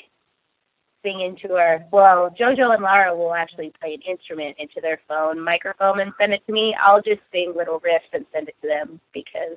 sing 1.03 1.21
into 1.21 1.55
our 1.55 1.85
well, 1.93 2.35
JoJo 2.39 2.75
and 2.75 2.83
Lara 2.83 3.17
will 3.17 3.35
actually 3.35 3.73
play 3.81 3.95
an 3.95 4.03
instrument 4.03 4.57
into 4.59 4.81
their 4.81 5.01
phone 5.07 5.43
microphone 5.43 6.01
and 6.01 6.13
send 6.19 6.33
it 6.33 6.45
to 6.47 6.53
me. 6.53 6.75
I'll 6.83 7.03
just 7.03 7.21
sing 7.33 7.55
little 7.57 7.81
riffs 7.81 8.13
and 8.13 8.27
send 8.33 8.49
it 8.49 8.57
to 8.63 8.69
them 8.69 9.01
because 9.13 9.57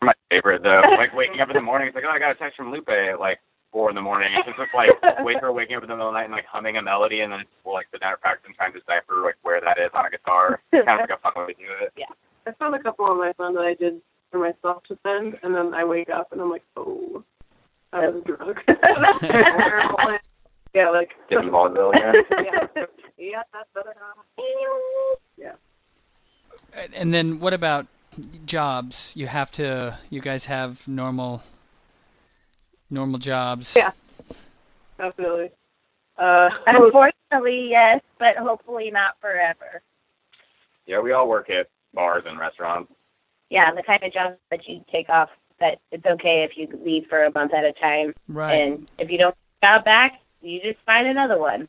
my 0.00 0.12
favorite 0.30 0.62
though. 0.62 0.82
like 0.98 1.14
waking 1.14 1.40
up 1.40 1.50
in 1.50 1.54
the 1.54 1.62
morning, 1.62 1.88
it's 1.88 1.94
like, 1.94 2.04
oh, 2.06 2.12
I 2.12 2.18
got 2.18 2.32
a 2.32 2.34
text 2.34 2.56
from 2.56 2.70
Lupe 2.70 2.88
at 2.88 3.20
like 3.20 3.38
four 3.74 3.90
in 3.90 3.96
the 3.96 4.00
morning. 4.00 4.30
It's 4.46 4.56
just 4.56 4.72
like 4.72 4.90
wake 5.24 5.40
her 5.40 5.52
waking 5.52 5.76
up 5.76 5.82
in 5.82 5.88
the 5.88 5.96
middle 5.96 6.08
of 6.08 6.14
the 6.14 6.18
night 6.18 6.26
and 6.26 6.32
like 6.32 6.46
humming 6.46 6.76
a 6.76 6.82
melody, 6.82 7.20
and 7.20 7.32
then 7.32 7.40
we'll 7.64 7.74
like 7.74 7.88
sit 7.90 8.00
down 8.00 8.12
at 8.12 8.20
practice 8.20 8.46
and 8.46 8.54
try 8.54 8.66
and 8.66 8.74
decipher 8.74 9.20
like 9.22 9.34
where 9.42 9.60
that 9.60 9.76
is 9.76 9.90
on 9.92 10.06
a 10.06 10.10
guitar. 10.10 10.62
kind 10.70 10.88
of 10.88 11.10
like 11.10 11.10
a 11.10 11.20
fun 11.20 11.32
way 11.36 11.52
to 11.52 11.58
do 11.58 11.66
it. 11.82 11.92
Yeah, 11.98 12.06
I 12.46 12.52
found 12.52 12.76
a 12.76 12.82
couple 12.82 13.04
on 13.04 13.18
my 13.18 13.32
phone 13.36 13.54
that 13.56 13.66
I 13.66 13.74
did 13.74 14.00
for 14.30 14.38
myself 14.38 14.84
to 14.84 14.96
send, 15.02 15.36
and 15.42 15.54
then 15.54 15.74
I 15.74 15.84
wake 15.84 16.08
up 16.08 16.30
and 16.30 16.40
I'm 16.40 16.50
like, 16.50 16.62
oh, 16.76 17.24
I 17.92 18.08
was 18.08 18.22
drunk. 18.24 18.58
yeah, 20.74 20.90
like. 20.90 21.10
Getting 21.28 21.50
vaudeville 21.50 21.90
again. 21.90 22.14
yeah. 22.30 22.84
Yeah, 23.16 23.42
that's 23.52 23.68
better. 23.74 23.94
Yeah. 25.36 25.52
And 26.92 27.14
then 27.14 27.40
what 27.40 27.54
about 27.54 27.86
jobs? 28.44 29.12
You 29.16 29.28
have 29.28 29.52
to. 29.52 29.98
You 30.10 30.20
guys 30.20 30.46
have 30.46 30.86
normal 30.88 31.42
normal 32.94 33.18
jobs. 33.18 33.74
Yeah. 33.76 33.90
Definitely. 34.98 35.50
Uh, 36.16 36.48
unfortunately, 36.66 37.68
yes, 37.70 38.00
but 38.18 38.36
hopefully 38.36 38.90
not 38.90 39.16
forever. 39.20 39.82
Yeah, 40.86 41.00
we 41.00 41.12
all 41.12 41.28
work 41.28 41.50
at 41.50 41.68
bars 41.92 42.22
and 42.26 42.38
restaurants. 42.38 42.92
Yeah, 43.50 43.72
the 43.74 43.82
kind 43.82 44.02
of 44.02 44.12
jobs 44.12 44.36
that 44.50 44.66
you 44.68 44.84
take 44.90 45.08
off 45.08 45.28
that 45.60 45.78
it's 45.92 46.04
okay 46.04 46.46
if 46.48 46.56
you 46.56 46.68
leave 46.84 47.06
for 47.08 47.24
a 47.24 47.32
month 47.32 47.52
at 47.54 47.64
a 47.64 47.72
time, 47.72 48.12
Right. 48.28 48.54
and 48.54 48.88
if 48.98 49.10
you 49.10 49.18
don't 49.18 49.34
job 49.62 49.84
back, 49.84 50.20
you 50.42 50.60
just 50.60 50.78
find 50.84 51.06
another 51.06 51.38
one. 51.38 51.68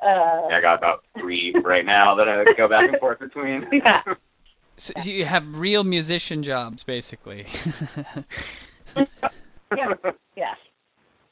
Uh, 0.00 0.46
Yeah, 0.48 0.56
I 0.56 0.60
got 0.60 0.78
about 0.78 1.04
three 1.18 1.52
right 1.64 1.84
now 1.84 2.14
that 2.14 2.28
I 2.28 2.44
go 2.56 2.68
back 2.68 2.88
and 2.88 2.98
forth 2.98 3.18
between. 3.18 3.66
Yeah. 3.72 4.02
So 4.76 4.92
so 5.00 5.10
you 5.10 5.24
have 5.24 5.44
real 5.56 5.82
musician 5.82 6.44
jobs, 6.44 6.84
basically. 6.84 7.46
yeah, 8.96 9.04
yeah. 9.76 9.94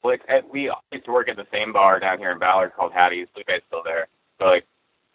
Like 0.07 0.23
at, 0.29 0.49
we 0.51 0.71
used 0.93 1.05
to 1.07 1.13
work 1.13 1.29
at 1.29 1.37
the 1.37 1.47
same 1.53 1.73
bar 1.73 2.01
down 2.01 2.19
here 2.19 2.31
in 2.33 2.39
Ballard 2.39 2.73
called 2.77 2.93
Hattie's. 2.93 3.29
Lupe's 3.37 3.65
still 3.69 3.83
there, 3.85 4.09
but 4.39 4.47
like 4.47 4.65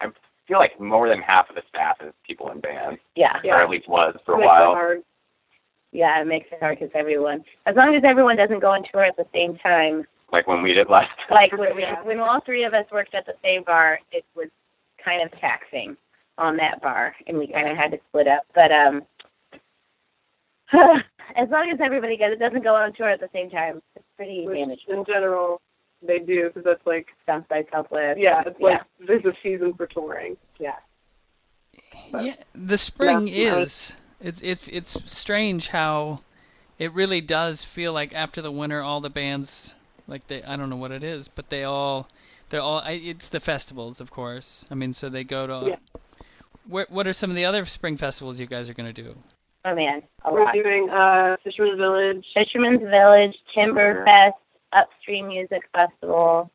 I 0.01 0.07
feel 0.47 0.59
like 0.59 0.79
more 0.79 1.07
than 1.09 1.21
half 1.21 1.49
of 1.49 1.55
the 1.55 1.61
staff 1.69 1.97
is 2.05 2.13
people 2.25 2.49
in 2.51 2.59
bands, 2.59 2.99
Yeah, 3.15 3.37
Yeah. 3.43 3.55
or 3.55 3.61
at 3.63 3.69
least 3.69 3.87
was 3.87 4.15
for 4.25 4.33
a 4.35 4.39
while. 4.45 4.73
hard. 4.73 5.03
yeah, 5.91 6.19
it 6.21 6.25
makes 6.27 6.47
it 6.51 6.59
hard 6.59 6.79
because 6.79 6.91
everyone, 6.95 7.43
as 7.65 7.75
long 7.75 7.95
as 7.95 8.03
everyone 8.03 8.37
doesn't 8.37 8.59
go 8.59 8.71
on 8.71 8.83
tour 8.91 9.03
at 9.03 9.15
the 9.17 9.27
same 9.33 9.57
time, 9.57 10.05
Like 10.31 10.47
when 10.47 10.61
we 10.63 10.73
did 10.73 10.89
last. 10.89 11.09
like 11.29 11.51
when, 11.53 11.75
we, 11.75 11.83
when 12.03 12.19
all 12.19 12.39
three 12.45 12.63
of 12.63 12.73
us 12.73 12.85
worked 12.91 13.13
at 13.13 13.25
the 13.25 13.35
same 13.43 13.63
bar, 13.63 13.99
it 14.11 14.25
was 14.35 14.47
kind 15.03 15.21
of 15.21 15.31
taxing 15.39 15.95
on 16.37 16.57
that 16.57 16.81
bar, 16.81 17.15
and 17.27 17.37
we 17.37 17.47
kind 17.47 17.69
of 17.69 17.77
had 17.77 17.91
to 17.91 17.99
split 18.09 18.27
up. 18.27 18.43
But 18.55 18.71
um, 18.71 19.03
as 21.35 21.49
long 21.49 21.69
as 21.71 21.79
everybody 21.83 22.17
goes, 22.17 22.31
it 22.33 22.39
doesn't 22.39 22.63
go 22.63 22.75
on 22.75 22.93
tour 22.93 23.09
at 23.09 23.19
the 23.19 23.29
same 23.33 23.49
time. 23.49 23.81
It's 23.95 24.05
pretty 24.25 24.45
Which 24.47 24.57
manageable. 24.59 24.93
in 24.99 25.05
general 25.05 25.61
they 26.05 26.19
do 26.19 26.47
because 26.47 26.63
that's 26.63 26.85
like 26.85 27.07
South 27.25 27.47
by 27.49 27.63
Southwest. 27.71 28.19
yeah, 28.19 28.43
it's 28.45 28.59
like 28.59 28.81
there's 29.07 29.25
a 29.25 29.33
season 29.43 29.73
for 29.73 29.87
touring. 29.87 30.37
yeah. 30.59 30.75
yeah, 32.19 32.35
the 32.53 32.77
spring 32.77 33.27
Yeah. 33.27 33.57
is. 33.57 33.95
It's 34.19 34.41
it's 34.41 34.67
it's 34.67 34.97
strange 35.11 35.69
how 35.69 36.19
it 36.77 36.93
really 36.93 37.21
does 37.21 37.63
feel 37.63 37.91
like 37.93 38.13
after 38.13 38.41
the 38.41 38.51
winter, 38.51 38.81
all 38.81 39.01
the 39.01 39.09
bands 39.09 39.73
like 40.07 40.27
they 40.27 40.43
I 40.43 40.55
don't 40.55 40.69
know 40.69 40.75
what 40.75 40.91
it 40.91 41.03
is, 41.03 41.27
but 41.27 41.49
they 41.49 41.63
all 41.63 42.07
they're 42.49 42.61
all 42.61 42.83
it's 42.85 43.29
the 43.29 43.39
festivals, 43.39 43.99
of 43.99 44.11
course. 44.11 44.65
I 44.69 44.75
mean, 44.75 44.93
so 44.93 45.09
they 45.09 45.23
go 45.23 45.47
to. 45.47 45.69
Yeah. 45.71 45.75
What 46.67 46.91
what 46.91 47.07
are 47.07 47.13
some 47.13 47.31
of 47.31 47.35
the 47.35 47.45
other 47.45 47.65
spring 47.65 47.97
festivals 47.97 48.39
you 48.39 48.45
guys 48.45 48.69
are 48.69 48.73
going 48.75 48.93
to 48.93 49.01
do? 49.03 49.15
Oh 49.63 49.75
man, 49.75 50.01
a 50.23 50.33
We're 50.33 50.43
lot. 50.45 50.53
doing 50.53 50.89
uh 50.89 51.37
Fisherman's 51.43 51.77
Village. 51.77 52.25
Fisherman's 52.33 52.81
Village, 52.81 53.35
Timberfest, 53.55 54.33
Upstream 54.73 55.27
Music 55.27 55.61
Festival. 55.73 56.49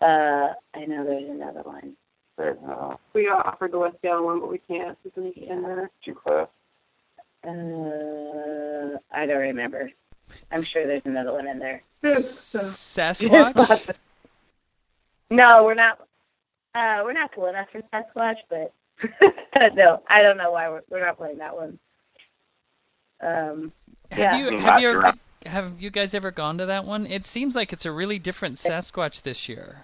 Uh, 0.00 0.52
I 0.74 0.84
know 0.86 1.04
there's 1.04 1.30
another 1.30 1.62
one. 1.62 1.96
There's 2.36 2.56
uh, 2.68 2.96
We 3.14 3.26
got 3.26 3.46
offered 3.46 3.70
the 3.72 3.78
West 3.78 3.96
Seattle 4.02 4.24
one, 4.24 4.40
but 4.40 4.50
we 4.50 4.58
can't. 4.58 4.98
It's 5.04 5.16
in, 5.16 5.32
in 5.36 5.62
there. 5.62 5.90
too 6.04 6.14
close. 6.16 6.48
Uh, 7.46 8.98
I 9.12 9.26
don't 9.26 9.40
remember. 9.40 9.90
I'm 10.50 10.62
sure 10.62 10.86
there's 10.86 11.02
another 11.04 11.32
one 11.32 11.46
in 11.46 11.58
there. 11.60 11.82
Sasquatch. 12.04 13.94
No, 15.30 15.64
we're 15.64 15.74
not. 15.74 15.98
Uh, 16.74 17.00
we're 17.04 17.14
not 17.14 17.30
cool 17.34 17.46
enough 17.46 17.68
for 17.72 17.80
Sasquatch, 17.90 18.36
but 18.50 18.72
no, 19.74 20.02
I 20.10 20.20
don't 20.20 20.36
know 20.36 20.50
why 20.52 20.68
we're, 20.68 20.82
we're 20.90 21.06
not 21.06 21.16
playing 21.16 21.38
that 21.38 21.56
one. 21.56 21.78
Um, 23.22 23.72
Have 24.10 24.18
Yeah. 24.18 24.36
you 24.38 24.46
Mm, 24.50 24.60
have 24.60 24.78
you 24.78 24.88
ever, 24.90 25.12
have 25.46 25.80
you 25.80 25.90
guys 25.90 26.14
ever 26.14 26.30
gone 26.30 26.58
to 26.58 26.66
that 26.66 26.84
one? 26.84 27.06
It 27.06 27.26
seems 27.26 27.54
like 27.54 27.72
it's 27.72 27.86
a 27.86 27.92
really 27.92 28.18
different 28.18 28.56
Sasquatch 28.56 29.22
this 29.22 29.48
year. 29.48 29.82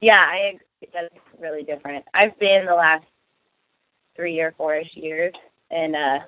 yeah, 0.00 0.24
I 0.30 0.52
agree. 0.54 0.90
That's 0.92 1.14
really 1.40 1.62
different. 1.64 2.04
I've 2.14 2.38
been 2.38 2.66
the 2.66 2.74
last 2.74 3.04
three 4.16 4.38
or 4.40 4.52
four-ish 4.56 4.90
years, 4.94 5.32
and 5.70 5.96
uh, 5.96 6.18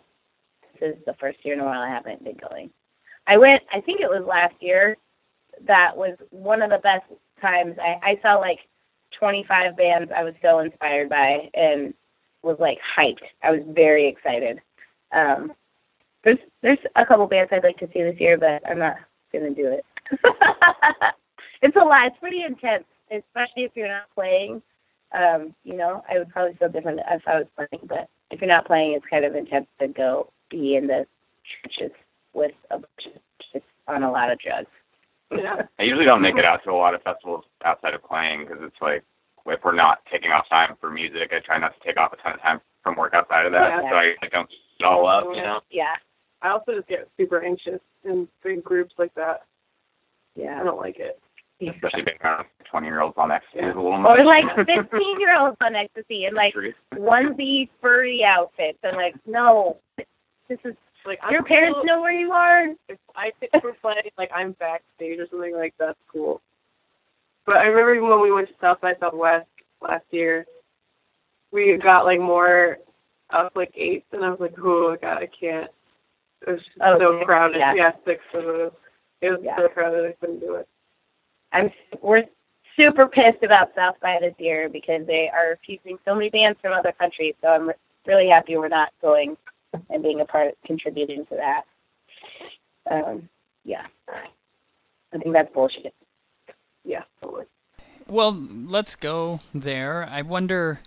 this 0.81 0.97
is 0.97 1.05
the 1.07 1.14
first 1.21 1.38
year 1.45 1.55
in 1.55 1.61
a 1.61 1.64
while 1.64 1.81
I 1.81 1.88
haven't 1.88 2.25
been 2.25 2.37
going. 2.51 2.71
I 3.27 3.37
went. 3.37 3.62
I 3.73 3.81
think 3.81 4.01
it 4.01 4.09
was 4.09 4.25
last 4.27 4.55
year. 4.61 4.97
That 5.66 5.97
was 5.97 6.16
one 6.31 6.62
of 6.62 6.71
the 6.71 6.79
best 6.79 7.05
times. 7.40 7.77
I, 7.81 8.12
I 8.12 8.19
saw 8.23 8.37
like 8.37 8.59
25 9.19 9.77
bands 9.77 10.11
I 10.16 10.25
was 10.25 10.35
so 10.43 10.61
inspired 10.61 11.09
by, 11.09 11.51
and 11.55 11.95
was 12.43 12.57
like 12.59 12.79
hyped. 12.97 13.23
I 13.43 13.51
was 13.53 13.61
very 13.69 14.09
excited. 14.09 14.61
Um, 15.12 15.53
there's 16.24 16.38
there's 16.62 16.78
a 16.96 17.06
couple 17.06 17.26
bands 17.26 17.50
I'd 17.52 17.64
like 17.64 17.78
to 17.78 17.88
see 17.92 18.02
this 18.02 18.18
year, 18.18 18.37
but 18.38 18.62
I'm 18.68 18.78
not 18.78 18.96
gonna 19.33 19.50
do 19.54 19.68
it. 19.68 19.85
it's 21.62 21.76
a 21.76 21.80
lot. 21.85 22.06
It's 22.06 22.18
pretty 22.20 22.42
intense, 22.42 22.85
especially 23.11 23.64
if 23.64 23.72
you're 23.74 23.88
not 23.88 24.12
playing. 24.14 24.62
Um, 25.12 25.54
you 25.64 25.76
know, 25.76 26.04
I 26.09 26.18
would 26.18 26.30
probably 26.30 26.56
feel 26.56 26.68
different 26.68 27.00
if 27.11 27.22
I 27.26 27.38
was 27.38 27.46
playing, 27.56 27.87
but 27.88 28.09
if 28.30 28.40
you're 28.40 28.48
not 28.48 28.66
playing, 28.66 28.92
it's 28.92 29.06
kind 29.11 29.24
of 29.24 29.35
intense 29.35 29.66
to 29.80 29.88
go 29.88 30.33
be 30.50 30.76
in 30.76 30.87
the 30.87 31.06
churches 31.62 31.90
with 32.33 32.52
a 32.70 32.76
bunch 32.76 33.06
of 33.06 33.20
just 33.52 33.64
on 33.88 34.02
a 34.04 34.11
lot 34.11 34.30
of 34.30 34.38
drugs. 34.38 34.68
Yeah. 35.33 35.62
I 35.78 35.83
usually 35.83 36.04
don't 36.04 36.22
make 36.22 36.37
it 36.37 36.44
out 36.44 36.61
to 36.64 36.70
a 36.70 36.76
lot 36.76 36.94
of 36.94 37.02
festivals 37.02 37.44
outside 37.64 37.94
of 37.94 38.04
playing 38.04 38.46
because 38.46 38.59
it's 38.62 38.80
like 38.80 39.02
if 39.46 39.61
we're 39.64 39.74
not 39.74 39.98
taking 40.12 40.30
off 40.30 40.48
time 40.48 40.76
for 40.80 40.90
music, 40.90 41.33
I 41.33 41.40
try 41.44 41.59
not 41.59 41.72
to 41.74 41.85
take 41.85 41.96
off 41.96 42.12
a 42.12 42.16
ton 42.16 42.35
of 42.35 42.40
time 42.42 42.61
from 42.85 42.96
work 42.96 43.14
outside 43.14 43.46
of 43.46 43.52
that, 43.52 43.83
Yeah. 43.83 43.90
so 43.90 43.96
I, 43.96 44.14
I 44.22 44.28
don't 44.30 44.48
it 44.80 44.85
all 44.85 45.06
up, 45.06 45.24
you 45.35 45.42
know. 45.42 45.61
Yeah. 45.70 45.94
I 46.42 46.50
also 46.50 46.72
just 46.74 46.88
get 46.88 47.09
super 47.16 47.42
anxious 47.44 47.81
in 48.05 48.26
big 48.42 48.64
groups 48.64 48.94
like 48.98 49.14
that. 49.14 49.42
Yeah, 50.35 50.59
I 50.61 50.64
don't 50.64 50.79
like 50.79 50.98
it. 50.98 51.18
Especially 51.61 52.03
being 52.03 52.16
around 52.24 52.46
twenty 52.70 52.87
year 52.87 53.03
olds 53.03 53.14
on 53.18 53.31
ecstasy 53.31 53.59
is 53.59 53.74
a 53.76 53.79
little 53.79 54.07
Or 54.07 54.24
like 54.24 54.44
fifteen 54.57 55.20
year 55.20 55.38
olds 55.38 55.59
on 55.61 55.74
ecstasy 55.74 56.24
and 56.24 56.35
like 56.35 56.55
Truth. 56.55 56.74
onesie 56.94 57.68
furry 57.83 58.24
outfits. 58.26 58.79
I'm 58.83 58.94
like, 58.96 59.14
no, 59.26 59.76
this 60.48 60.59
is 60.64 60.74
Like 61.05 61.18
I'm 61.22 61.33
your 61.33 61.42
parents 61.42 61.76
cool 61.76 61.85
know 61.85 62.00
where 62.00 62.12
you 62.18 62.33
are. 62.33 62.68
If 62.88 62.98
I 63.14 63.31
pick 63.40 63.50
for 63.61 63.74
play, 63.83 63.96
like 64.16 64.31
I'm 64.35 64.53
backstage 64.53 65.18
or 65.18 65.26
something 65.31 65.55
like 65.55 65.74
that's 65.79 65.98
cool. 66.11 66.40
But 67.44 67.57
I 67.57 67.64
remember 67.64 68.09
when 68.09 68.22
we 68.22 68.33
went 68.33 68.48
to 68.48 68.55
South 68.59 68.81
by 68.81 68.94
Southwest 68.98 69.46
last 69.83 70.05
year, 70.11 70.46
we 71.53 71.79
got 71.83 72.05
like 72.05 72.20
more 72.20 72.79
up 73.31 73.53
like 73.55 73.72
eights, 73.76 74.07
and 74.12 74.24
I 74.24 74.31
was 74.31 74.40
like, 74.40 74.55
oh 74.59 74.96
god, 75.00 75.18
I 75.18 75.29
can't. 75.38 75.70
It 76.46 76.50
was 76.50 76.61
just 76.61 76.70
Oh, 76.81 76.98
so 76.98 77.18
six? 77.18 77.26
crowded. 77.26 77.59
Yeah. 77.59 77.74
Yeah, 77.74 77.92
six 78.05 78.22
of 78.35 78.44
us. 78.46 78.72
It 79.20 79.31
was 79.31 79.40
Yeah. 79.42 79.57
so 79.57 79.68
crowded, 79.68 80.07
I 80.11 80.12
couldn't 80.20 80.40
do 80.40 80.55
it. 80.55 80.68
I'm 81.53 81.70
we're 82.00 82.24
super 82.76 83.07
pissed 83.07 83.42
about 83.42 83.74
South 83.74 83.96
by 84.00 84.18
this 84.20 84.35
year 84.38 84.68
because 84.68 85.07
they 85.07 85.29
are 85.29 85.50
refusing 85.50 85.98
so 86.05 86.14
many 86.14 86.31
bands 86.31 86.59
from 86.61 86.72
other 86.72 86.92
countries. 86.92 87.35
So 87.42 87.48
I'm 87.48 87.70
really 88.07 88.29
happy 88.29 88.57
we're 88.57 88.68
not 88.68 88.92
going 89.03 89.37
and 89.90 90.03
being 90.03 90.20
a 90.20 90.24
part, 90.24 90.55
contributing 90.64 91.26
to 91.26 91.37
that. 91.37 91.62
Um, 92.90 93.29
yeah, 93.64 93.87
I 94.09 95.18
think 95.18 95.33
that's 95.33 95.53
bullshit. 95.53 95.94
Yeah, 96.85 97.03
totally. 97.20 97.44
Well, 98.09 98.33
let's 98.33 98.96
go 98.96 99.40
there. 99.55 100.05
I 100.11 100.22
wonder 100.22 100.81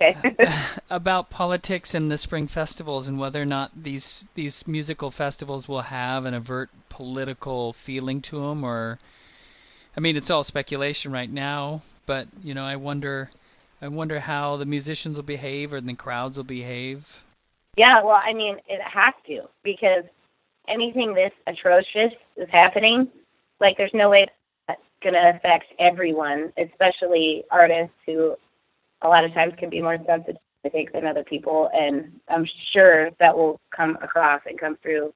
Okay. 0.00 0.16
Uh, 0.40 0.76
about 0.90 1.30
politics 1.30 1.94
and 1.94 2.10
the 2.10 2.16
spring 2.16 2.46
festivals 2.46 3.06
and 3.06 3.18
whether 3.18 3.42
or 3.42 3.46
not 3.46 3.70
these 3.82 4.26
these 4.34 4.66
musical 4.66 5.10
festivals 5.10 5.68
will 5.68 5.82
have 5.82 6.24
an 6.24 6.34
overt 6.34 6.70
political 6.88 7.72
feeling 7.74 8.22
to 8.22 8.40
them 8.40 8.64
or 8.64 8.98
I 9.96 10.00
mean 10.00 10.16
it's 10.16 10.30
all 10.30 10.42
speculation 10.42 11.12
right 11.12 11.30
now 11.30 11.82
but 12.06 12.28
you 12.42 12.54
know 12.54 12.64
I 12.64 12.76
wonder 12.76 13.30
I 13.82 13.88
wonder 13.88 14.20
how 14.20 14.56
the 14.56 14.64
musicians 14.64 15.16
will 15.16 15.22
behave 15.22 15.72
or 15.72 15.80
the 15.80 15.94
crowds 15.94 16.36
will 16.36 16.44
behave 16.44 17.22
Yeah, 17.76 18.02
well, 18.02 18.20
I 18.22 18.32
mean, 18.32 18.56
it 18.68 18.80
has 18.82 19.14
to 19.26 19.42
because 19.62 20.04
anything 20.68 21.14
this 21.14 21.32
atrocious 21.46 22.12
is 22.36 22.48
happening, 22.50 23.08
like, 23.60 23.76
there's 23.76 23.94
no 23.94 24.10
way 24.10 24.26
that's 24.68 24.80
going 25.02 25.14
to 25.14 25.36
affect 25.36 25.66
everyone, 25.78 26.52
especially 26.58 27.44
artists 27.50 27.94
who 28.06 28.36
a 29.02 29.08
lot 29.08 29.24
of 29.24 29.32
times 29.32 29.54
can 29.58 29.70
be 29.70 29.82
more 29.82 29.98
sensitive, 30.06 30.40
I 30.64 30.68
think, 30.68 30.92
than 30.92 31.06
other 31.06 31.24
people. 31.24 31.70
And 31.72 32.20
I'm 32.28 32.46
sure 32.72 33.10
that 33.18 33.36
will 33.36 33.60
come 33.74 33.98
across 34.02 34.42
and 34.46 34.58
come 34.58 34.76
through 34.82 35.12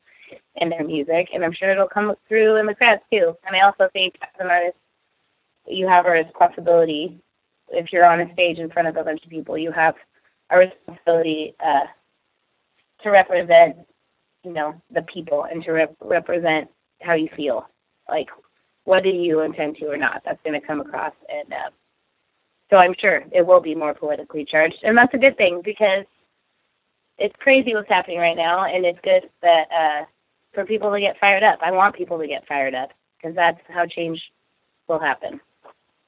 in 0.57 0.71
their 0.71 0.85
music, 0.85 1.29
and 1.33 1.45
I'm 1.45 1.53
sure 1.53 1.71
it'll 1.71 1.89
come 1.89 2.15
through 2.29 2.57
in 2.57 2.67
the 2.67 2.75
crowds 2.75 3.03
too. 3.13 3.37
And 3.47 3.55
I 3.55 3.61
also 3.61 3.89
think 3.93 4.15
as 4.23 4.29
an 4.41 4.51
artist, 4.51 4.77
you 5.67 5.87
have 5.89 6.07
a 6.07 6.11
responsibility. 6.11 7.19
If 7.69 7.93
you're 7.93 8.05
on 8.05 8.21
a 8.21 8.33
stage 8.33 8.59
in 8.59 8.71
front 8.71 8.89
of 8.89 8.97
a 8.97 9.05
bunch 9.05 9.25
of 9.25 9.31
people, 9.31 9.57
you 9.57 9.73
have 9.73 9.95
a 10.51 10.59
responsibility 10.59 11.55
uh, 11.65 11.87
to 13.03 13.11
represent, 13.11 13.77
you 14.45 14.53
know, 14.53 14.81
the 14.91 15.03
people 15.03 15.45
and 15.45 15.63
to 15.65 15.73
rep- 15.73 15.97
represent 16.01 16.69
how 17.01 17.15
you 17.15 17.29
feel. 17.37 17.69
Like, 18.09 18.29
whether 18.85 19.09
you 19.09 19.41
intend 19.41 19.77
to 19.79 19.87
or 19.87 19.97
not, 19.97 20.23
that's 20.25 20.43
going 20.45 20.61
to 20.61 20.67
come 20.67 20.81
across. 20.81 21.15
And 21.29 21.53
uh, 21.53 21.71
so 22.75 22.79
I'm 22.79 22.95
sure 22.99 23.23
it 23.31 23.47
will 23.47 23.61
be 23.61 23.73
more 23.77 23.95
politically 23.95 24.45
charged. 24.45 24.79
And 24.83 24.99
that's 24.99 25.15
a 25.15 25.19
good 25.19 25.37
thing 25.37 25.63
because 25.65 26.05
it's 27.19 27.35
crazy 27.39 27.73
what's 27.73 27.89
happening 27.89 28.19
right 28.19 28.37
now. 28.37 28.65
And 28.65 28.85
it's 28.85 28.99
good 29.05 29.31
that 29.43 29.67
uh, 29.71 30.05
for 30.53 30.67
people 30.67 30.91
to 30.91 30.99
get 30.99 31.17
fired 31.21 31.45
up. 31.45 31.61
I 31.63 31.71
want 31.71 31.95
people 31.95 32.19
to 32.19 32.27
get 32.27 32.45
fired 32.49 32.75
up 32.75 32.91
because 33.17 33.37
that's 33.37 33.61
how 33.69 33.87
change 33.87 34.21
will 34.89 34.99
happen. 34.99 35.41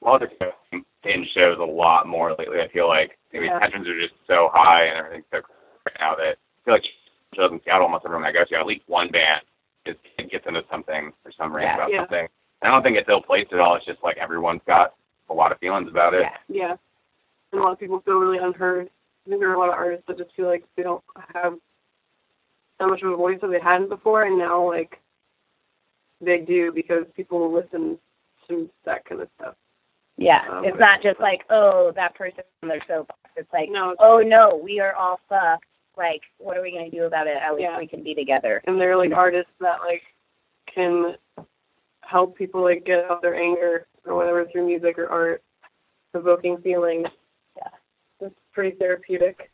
Politics 0.02 0.34
in 0.72 1.24
shows 1.34 1.58
a 1.60 1.64
lot 1.64 2.08
more 2.08 2.34
lately. 2.36 2.58
I 2.60 2.66
feel 2.72 2.88
like 2.88 3.16
I 3.32 3.38
mean, 3.38 3.44
Yeah. 3.44 3.60
tensions 3.60 3.86
are 3.86 4.00
just 4.00 4.14
so 4.26 4.50
high 4.52 4.86
and 4.86 4.98
everything's 4.98 5.24
so 5.30 5.38
right 5.86 5.96
now 6.00 6.16
that 6.16 6.34
I 6.34 6.64
feel 6.64 6.74
like 6.74 6.84
shows 7.36 7.52
in 7.52 7.60
Seattle, 7.64 7.84
almost 7.84 8.04
everyone 8.04 8.26
I 8.26 8.32
go 8.32 8.44
to, 8.44 8.58
at 8.58 8.66
least 8.66 8.82
one 8.88 9.08
band 9.12 9.42
is 9.86 9.94
gets 10.32 10.46
into 10.48 10.64
something 10.68 11.12
for 11.22 11.30
some 11.30 11.54
reason 11.54 11.68
Yeah. 11.68 11.74
about 11.76 11.90
Yeah. 11.92 12.00
something. 12.00 12.26
I 12.62 12.70
don't 12.70 12.82
think 12.82 12.96
it's 12.96 13.08
ill 13.08 13.22
placed 13.22 13.52
at 13.52 13.60
all. 13.60 13.76
It's 13.76 13.86
just 13.86 14.02
like 14.02 14.16
everyone's 14.16 14.62
got 14.66 14.94
a 15.28 15.34
lot 15.34 15.52
of 15.52 15.58
feelings 15.58 15.88
about 15.90 16.14
it. 16.14 16.22
Yeah. 16.48 16.68
Yeah. 16.68 16.74
And 17.52 17.60
a 17.60 17.64
lot 17.64 17.72
of 17.72 17.78
people 17.78 18.00
feel 18.00 18.18
really 18.18 18.38
unheard. 18.38 18.88
I 19.26 19.28
think 19.30 19.40
there 19.40 19.50
are 19.50 19.54
a 19.54 19.58
lot 19.58 19.68
of 19.68 19.74
artists 19.74 20.04
that 20.08 20.18
just 20.18 20.34
feel 20.36 20.46
like 20.46 20.64
they 20.76 20.82
don't 20.82 21.02
have 21.34 21.54
that 22.78 22.86
much 22.88 23.02
of 23.02 23.10
a 23.12 23.16
voice 23.16 23.38
that 23.40 23.48
they 23.48 23.60
hadn't 23.60 23.88
before, 23.88 24.24
and 24.24 24.38
now 24.38 24.66
like 24.68 25.00
they 26.20 26.38
do 26.38 26.72
because 26.72 27.04
people 27.16 27.52
listen 27.52 27.98
to 28.48 28.68
that 28.84 29.04
kind 29.04 29.20
of 29.22 29.28
stuff. 29.38 29.54
Yeah, 30.18 30.42
Um, 30.50 30.64
it's 30.64 30.78
not 30.78 31.02
just 31.02 31.20
like, 31.20 31.42
oh, 31.50 31.92
that 31.94 32.14
person 32.14 32.40
on 32.62 32.68
their 32.70 32.80
soapbox. 32.88 33.20
It's 33.36 33.52
like, 33.52 33.68
No, 33.70 33.94
oh 33.98 34.20
no, 34.24 34.58
we 34.62 34.80
are 34.80 34.94
all 34.94 35.20
fucked. 35.28 35.64
Like, 35.96 36.22
what 36.38 36.56
are 36.56 36.62
we 36.62 36.72
gonna 36.72 36.90
do 36.90 37.04
about 37.04 37.26
it? 37.26 37.36
At 37.36 37.54
least 37.54 37.62
Yeah. 37.70 37.78
we 37.78 37.86
can 37.86 38.02
be 38.02 38.14
together. 38.14 38.62
and 38.66 38.80
they're 38.80 38.96
like 38.96 39.12
artists 39.12 39.52
that 39.60 39.80
like 39.80 40.02
can 40.72 41.16
help 42.02 42.36
people 42.36 42.62
like 42.62 42.84
get 42.84 43.10
out 43.10 43.20
their 43.22 43.34
anger 43.34 43.86
or 44.06 44.14
whatever 44.14 44.44
through 44.50 44.66
music 44.66 44.98
or 44.98 45.08
art, 45.08 45.42
evoking 46.14 46.58
feelings. 46.58 47.06
Yeah. 47.56 47.68
It's 48.26 48.34
pretty 48.52 48.76
therapeutic. 48.76 49.50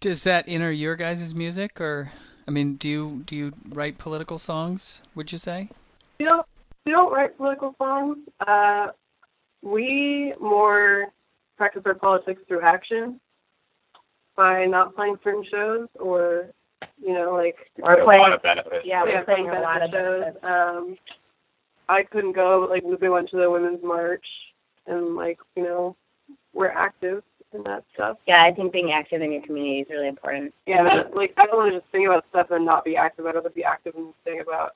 does 0.00 0.22
that 0.24 0.44
enter 0.46 0.70
your 0.70 0.94
guys' 0.96 1.34
music 1.34 1.80
or 1.80 2.12
I 2.46 2.50
mean 2.50 2.76
do 2.76 2.88
you 2.88 3.22
do 3.26 3.34
you 3.36 3.52
write 3.68 3.98
political 3.98 4.38
songs 4.38 5.02
would 5.14 5.32
you 5.32 5.38
say 5.38 5.68
We 6.18 6.24
don't 6.24 6.46
we 6.86 6.92
don't 6.92 7.12
write 7.12 7.36
political 7.36 7.74
songs. 7.78 8.18
Uh, 8.46 8.88
we 9.62 10.32
more 10.40 11.06
practice 11.56 11.82
our 11.84 11.94
politics 11.94 12.40
through 12.48 12.62
action 12.62 13.20
by 14.36 14.64
not 14.66 14.94
playing 14.94 15.16
certain 15.24 15.44
shows 15.50 15.88
or 15.98 16.46
you 17.04 17.12
know 17.12 17.34
like 17.34 17.56
Or 17.82 17.90
There's 17.96 18.02
a 18.02 18.04
playing- 18.04 18.22
lot 18.22 18.32
of 18.32 18.42
benefits. 18.42 18.84
Yeah, 18.84 19.04
yeah, 19.04 19.18
we're 19.18 19.24
playing 19.24 19.48
a 19.48 19.60
lot 19.60 19.82
of 19.82 19.90
shows. 19.90 20.20
benefits. 20.20 20.44
Um, 20.44 20.96
I 21.88 22.02
couldn't 22.02 22.32
go, 22.32 22.60
but 22.60 22.70
like 22.70 22.84
Lupe 22.84 23.10
went 23.10 23.30
to 23.30 23.36
the 23.36 23.50
women's 23.50 23.82
march, 23.82 24.24
and 24.86 25.16
like 25.16 25.38
you 25.56 25.62
know, 25.62 25.96
we're 26.52 26.68
active 26.68 27.22
in 27.52 27.62
that 27.64 27.84
stuff. 27.94 28.18
Yeah, 28.26 28.44
I 28.44 28.52
think 28.52 28.72
being 28.72 28.92
active 28.92 29.22
in 29.22 29.32
your 29.32 29.42
community 29.42 29.80
is 29.80 29.86
really 29.90 30.08
important. 30.08 30.54
Yeah, 30.66 30.82
but, 30.82 31.16
like 31.16 31.32
I 31.36 31.46
don't 31.46 31.56
want 31.56 31.72
to 31.72 31.80
just 31.80 31.90
think 31.90 32.06
about 32.06 32.24
stuff 32.30 32.48
and 32.50 32.64
not 32.64 32.84
be 32.84 32.96
active 32.96 33.24
about 33.24 33.36
it, 33.36 33.42
but 33.42 33.54
be 33.54 33.64
active 33.64 33.94
and 33.96 34.12
think 34.24 34.42
about 34.42 34.72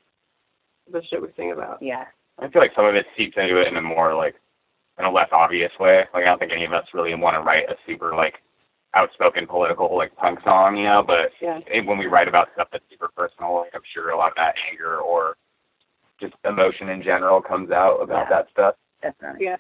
the 0.91 1.03
shit 1.09 1.23
we 1.23 1.29
sing 1.37 1.53
about. 1.53 1.83
Yeah. 1.83 2.05
I 2.39 2.49
feel 2.49 2.63
like 2.63 2.73
some 2.75 2.87
of 2.87 2.95
it 2.95 3.07
seeps 3.17 3.37
into 3.37 3.61
it 3.61 3.69
in 3.69 3.77
a 3.77 3.83
more 3.83 4.15
like 4.15 4.35
in 4.99 5.05
a 5.05 5.11
less 5.11 5.29
obvious 5.33 5.73
way. 5.79 6.05
Like 6.15 6.25
I 6.25 6.27
don't 6.27 6.39
think 6.39 6.53
any 6.53 6.65
of 6.65 6.73
us 6.73 6.87
really 6.95 7.15
want 7.15 7.37
to 7.37 7.41
write 7.41 7.69
a 7.69 7.77
super 7.87 8.15
like 8.15 8.35
outspoken 8.95 9.47
political 9.47 9.95
like 9.97 10.15
punk 10.17 10.41
song, 10.45 10.77
you 10.77 10.85
know. 10.85 11.03
But 11.07 11.33
Yeah. 11.41 11.61
it, 11.67 11.87
when 11.87 11.99
we 11.99 12.07
write 12.07 12.29
about 12.29 12.49
stuff 12.55 12.69
that's 12.73 12.85
super 12.91 13.11
personal, 13.15 13.57
like 13.57 13.73
I'm 13.75 13.83
sure 13.93 14.11
a 14.11 14.17
lot 14.17 14.31
of 14.31 14.37
that 14.37 14.55
anger 14.71 14.99
or 14.99 15.37
just 16.23 16.35
emotion 16.45 16.89
in 16.89 17.03
general 17.03 17.43
comes 17.43 17.71
out 17.71 17.99
about 18.01 18.27
Yeah. 18.31 18.37
that 18.37 18.49
stuff. 18.51 18.75
Definitely. 19.03 19.45
Yeah. 19.47 19.57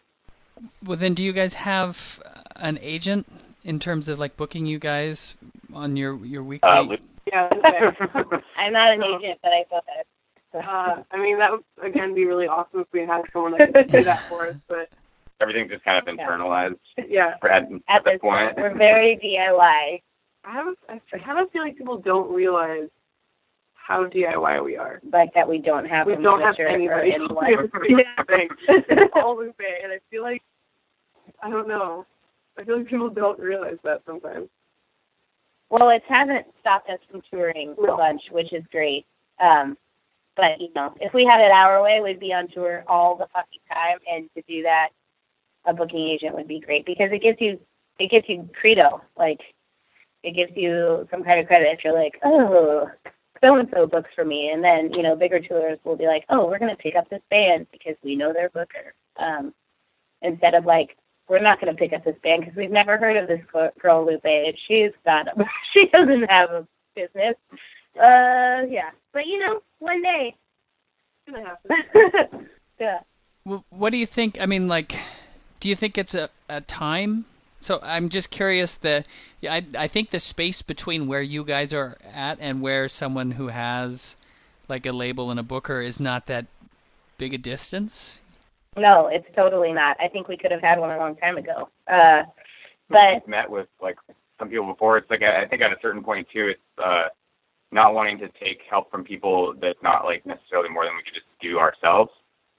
well 0.87 0.96
then 0.96 1.12
do 1.14 1.22
you 1.22 1.33
guys 1.33 1.55
have 1.55 2.22
an 2.57 2.79
agent 2.81 3.27
in 3.64 3.79
terms 3.81 4.09
of 4.09 4.18
like 4.18 4.37
booking 4.37 4.64
you 4.66 4.79
guys 4.79 5.35
on 5.75 5.96
your 5.96 6.14
your 6.25 6.42
weekly 6.42 6.70
Uh, 6.70 6.83
Luke- 6.83 7.01
Yeah. 7.31 7.48
I'm 8.57 8.72
not 8.72 8.92
an 8.94 9.03
agent, 9.03 9.38
but 9.42 9.53
I 9.53 9.64
thought 9.70 9.85
that. 9.87 10.07
Uh, 10.55 11.03
I 11.11 11.16
mean, 11.18 11.38
that 11.38 11.51
would 11.51 11.64
again 11.83 12.14
be 12.14 12.25
really 12.27 12.46
awesome 12.46 12.81
if 12.81 12.87
we 12.92 13.01
had 13.01 13.22
someone 13.33 13.53
that 13.59 13.72
could 13.72 13.90
do 13.90 14.05
that 14.05 14.20
for 14.29 14.48
us. 14.48 14.57
But 14.68 14.88
Everything's 15.40 15.70
just 15.70 15.85
kind 15.85 15.98
of 15.98 16.05
internalized 16.14 16.79
yeah, 17.09 17.35
at, 17.42 17.62
At 17.88 18.05
this 18.05 18.12
this 18.14 18.20
point. 18.20 18.55
point, 18.55 18.59
we're 18.59 18.75
very 18.77 19.16
DIY. 19.16 20.03
I 20.44 20.53
have 20.53 20.75
I 20.88 21.01
have 21.18 21.38
a 21.38 21.46
feeling 21.51 21.75
people 21.75 21.98
don't 21.98 22.31
realize 22.33 22.88
how 23.87 24.07
DIY 24.07 24.64
we 24.64 24.77
are. 24.77 25.01
Like 25.12 25.33
that 25.35 25.49
we 25.49 25.59
don't 25.59 25.85
have 25.85 26.07
We 26.07 26.14
a 26.14 26.16
don't 26.21 26.40
have 26.40 26.55
manager 26.59 26.66
or 26.66 26.68
anybody. 26.68 27.12
anyone. 27.14 27.45
We 27.81 28.05
have 28.16 28.27
nothing. 28.29 28.49
It's 28.68 29.12
all 29.16 29.37
Lupe, 29.38 29.55
and 29.83 29.92
I 29.92 29.99
feel 30.11 30.23
like 30.23 30.42
I 31.42 31.51
don't 31.51 31.68
know. 31.68 32.07
I 32.59 32.64
feel 32.64 32.79
like 32.79 32.88
people 32.88 33.11
don't 33.11 33.38
realize 33.38 33.79
that 33.85 34.03
sometimes. 34.07 34.49
Well, 35.71 35.88
it 35.90 36.03
hasn't 36.09 36.47
stopped 36.61 36.90
us 36.90 36.99
from 37.11 37.23
touring 37.31 37.75
a 37.79 37.87
No. 37.87 37.97
bunch, 37.97 38.21
which 38.31 38.53
is 38.53 38.62
great. 38.71 39.07
Um, 39.40 39.77
but 40.37 40.61
you 40.61 40.68
know, 40.75 40.95
if 41.01 41.12
we 41.14 41.25
had 41.25 41.40
it 41.40 41.51
our 41.51 41.83
way, 41.83 42.01
we'd 42.03 42.21
be 42.21 42.33
on 42.33 42.49
tour 42.49 42.85
all 42.87 43.16
the 43.16 43.27
fucking 43.33 43.61
time, 43.73 43.99
and 44.11 44.29
to 44.37 44.42
do 44.49 44.62
that, 44.62 44.88
a 45.64 45.73
booking 45.73 46.09
agent 46.09 46.35
would 46.35 46.49
be 46.49 46.61
great 46.61 46.85
because 46.87 47.11
it 47.12 47.23
gives 47.23 47.40
you 47.40 47.59
it 47.99 48.11
gives 48.11 48.29
you 48.29 48.49
credo, 48.59 49.01
like 49.16 49.40
it 50.23 50.33
gives 50.37 50.53
you 50.57 51.07
some 51.11 51.25
kind 51.25 51.40
of 51.40 51.47
credit 51.47 51.68
if 51.73 51.83
you're 51.85 51.95
like, 51.95 52.18
oh, 52.25 52.88
so 53.42 53.57
and 53.57 53.68
so 53.74 53.87
books 53.87 54.11
for 54.14 54.24
me, 54.24 54.50
and 54.50 54.62
then 54.62 54.92
you 54.92 55.02
know, 55.02 55.16
bigger 55.16 55.40
tours 55.40 55.78
will 55.85 55.96
be 55.96 56.07
like, 56.07 56.24
oh, 56.28 56.46
we're 56.46 56.59
gonna 56.59 56.76
pick 56.76 56.96
up 56.96 57.09
this 57.11 57.22
band 57.31 57.66
because 57.72 57.96
we 58.02 58.16
know 58.16 58.33
their 58.33 58.50
booker, 58.50 58.94
um, 59.18 59.52
instead 60.22 60.55
of 60.55 60.64
like 60.64 60.96
we're 61.28 61.40
not 61.40 61.61
going 61.61 61.74
to 61.74 61.78
pick 61.78 61.92
up 61.92 62.05
this 62.05 62.16
band 62.22 62.42
because 62.42 62.57
we've 62.57 62.70
never 62.70 62.98
heard 62.98 63.16
of 63.16 63.28
this 63.28 63.40
girl, 63.81 64.05
Lupe. 64.05 64.55
She's 64.68 64.90
got 65.05 65.26
she 65.72 65.87
doesn't 65.87 66.31
have 66.31 66.50
a 66.50 66.66
business. 66.94 67.37
Uh, 67.96 68.66
yeah, 68.68 68.90
but 69.12 69.26
you 69.26 69.38
know, 69.38 69.62
one 69.78 70.02
day. 70.02 70.35
Gonna 71.31 71.57
yeah. 72.81 73.00
Wh- 73.44 73.72
What 73.72 73.90
do 73.90 73.96
you 73.96 74.07
think? 74.07 74.40
I 74.40 74.46
mean, 74.46 74.68
like, 74.68 74.94
do 75.61 75.68
you 75.68 75.76
think 75.76 75.96
it's 75.96 76.14
a, 76.14 76.28
a 76.48 76.61
time? 76.61 77.24
So 77.62 77.79
I'm 77.83 78.09
just 78.09 78.31
curious. 78.31 78.75
The 78.75 79.05
I 79.48 79.64
I 79.79 79.87
think 79.87 80.11
the 80.11 80.18
space 80.18 80.62
between 80.62 81.07
where 81.07 81.22
you 81.22 81.44
guys 81.44 81.72
are 81.72 81.96
at 82.12 82.38
and 82.40 82.61
where 82.61 82.88
someone 82.88 83.33
who 83.33 83.48
has 83.48 84.16
like 84.68 84.85
a 84.85 84.92
label 84.92 85.31
and 85.31 85.38
a 85.38 85.44
booker 85.44 85.81
is 85.81 86.01
not 86.01 86.27
that 86.27 86.46
big 87.18 87.33
a 87.35 87.38
distance. 87.38 88.18
No, 88.77 89.07
it's 89.07 89.27
totally 89.37 89.72
not. 89.72 89.96
I 90.01 90.09
think 90.09 90.27
we 90.27 90.37
could 90.37 90.51
have 90.51 90.61
had 90.61 90.81
one 90.81 90.90
a 90.90 90.98
long 90.98 91.14
time 91.16 91.37
ago. 91.37 91.68
Uh, 91.87 92.22
but 92.88 92.98
I've 92.98 93.29
met 93.29 93.48
with 93.48 93.68
like 93.81 93.96
some 94.40 94.48
people 94.48 94.66
before. 94.66 94.98
It's 94.98 95.09
like 95.09 95.22
I 95.22 95.44
I 95.44 95.46
think 95.46 95.62
at 95.62 95.70
a 95.70 95.81
certain 95.81 96.03
point 96.03 96.27
too, 96.33 96.48
it's 96.48 96.85
uh, 96.85 97.09
not 97.70 97.94
wanting 97.94 98.18
to 98.18 98.29
take 98.40 98.62
help 98.68 98.90
from 98.90 99.05
people 99.05 99.55
that's 99.61 99.83
not 99.85 100.05
like 100.05 100.27
necessarily 100.27 100.68
more 100.68 100.85
than 100.85 100.96
we 100.96 101.03
could 101.05 101.14
just 101.14 101.27
do 101.40 101.61
ourselves. 101.61 102.11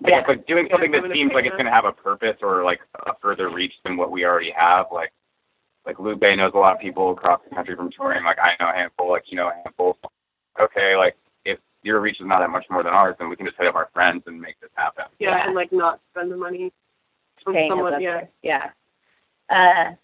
Like, 0.04 0.12
Yeah. 0.12 0.20
it's 0.20 0.28
like 0.28 0.46
doing 0.48 0.68
something 0.70 0.92
that 0.92 1.04
seems 1.14 1.32
like 1.34 1.46
it's 1.46 1.54
going 1.56 1.66
to 1.66 1.72
have 1.72 1.86
a 1.86 1.92
purpose 1.94 2.36
or 2.42 2.64
like 2.64 2.82
a 3.06 3.14
further 3.22 3.50
reach 3.50 3.74
than 3.84 3.96
what 3.98 4.12
we 4.12 4.26
already 4.26 4.52
have. 4.52 4.88
Like 4.92 5.12
like 5.86 6.00
Lupe 6.00 6.22
knows 6.22 6.52
a 6.56 6.58
lot 6.58 6.76
of 6.76 6.82
people 6.82 7.12
across 7.12 7.42
the 7.48 7.56
country 7.56 7.76
from 7.76 7.90
touring. 7.92 8.24
Like 8.24 8.38
I 8.40 8.52
know 8.62 8.70
a 8.70 8.74
handful. 8.74 9.10
Like 9.10 9.24
you 9.28 9.38
know 9.38 9.48
a 9.50 9.54
handful. 9.64 9.98
Okay, 10.60 10.96
like 10.98 11.16
if 11.46 11.60
your 11.84 12.00
reach 12.02 12.20
is 12.20 12.28
not 12.28 12.40
that 12.40 12.50
much 12.50 12.66
more 12.70 12.84
than 12.84 12.94
ours, 12.94 13.16
then 13.20 13.30
we 13.30 13.36
can 13.36 13.46
just 13.46 13.58
hit 13.58 13.68
up 13.68 13.76
our 13.76 13.90
friends 13.94 14.24
and 14.28 14.40
make 14.40 14.60
this 14.60 14.70
happen. 14.76 15.06
yeah, 15.20 15.30
Yeah. 15.30 15.46
and 15.48 15.56
like 15.56 15.72
not 15.72 16.00
spend 16.12 16.32
the 16.32 16.38
money 16.38 16.72
from 17.44 17.54
paying 17.54 17.72
someone. 17.72 18.02
Yeah. 18.02 18.22
yeah. 18.42 18.70
Uh, 19.50 19.96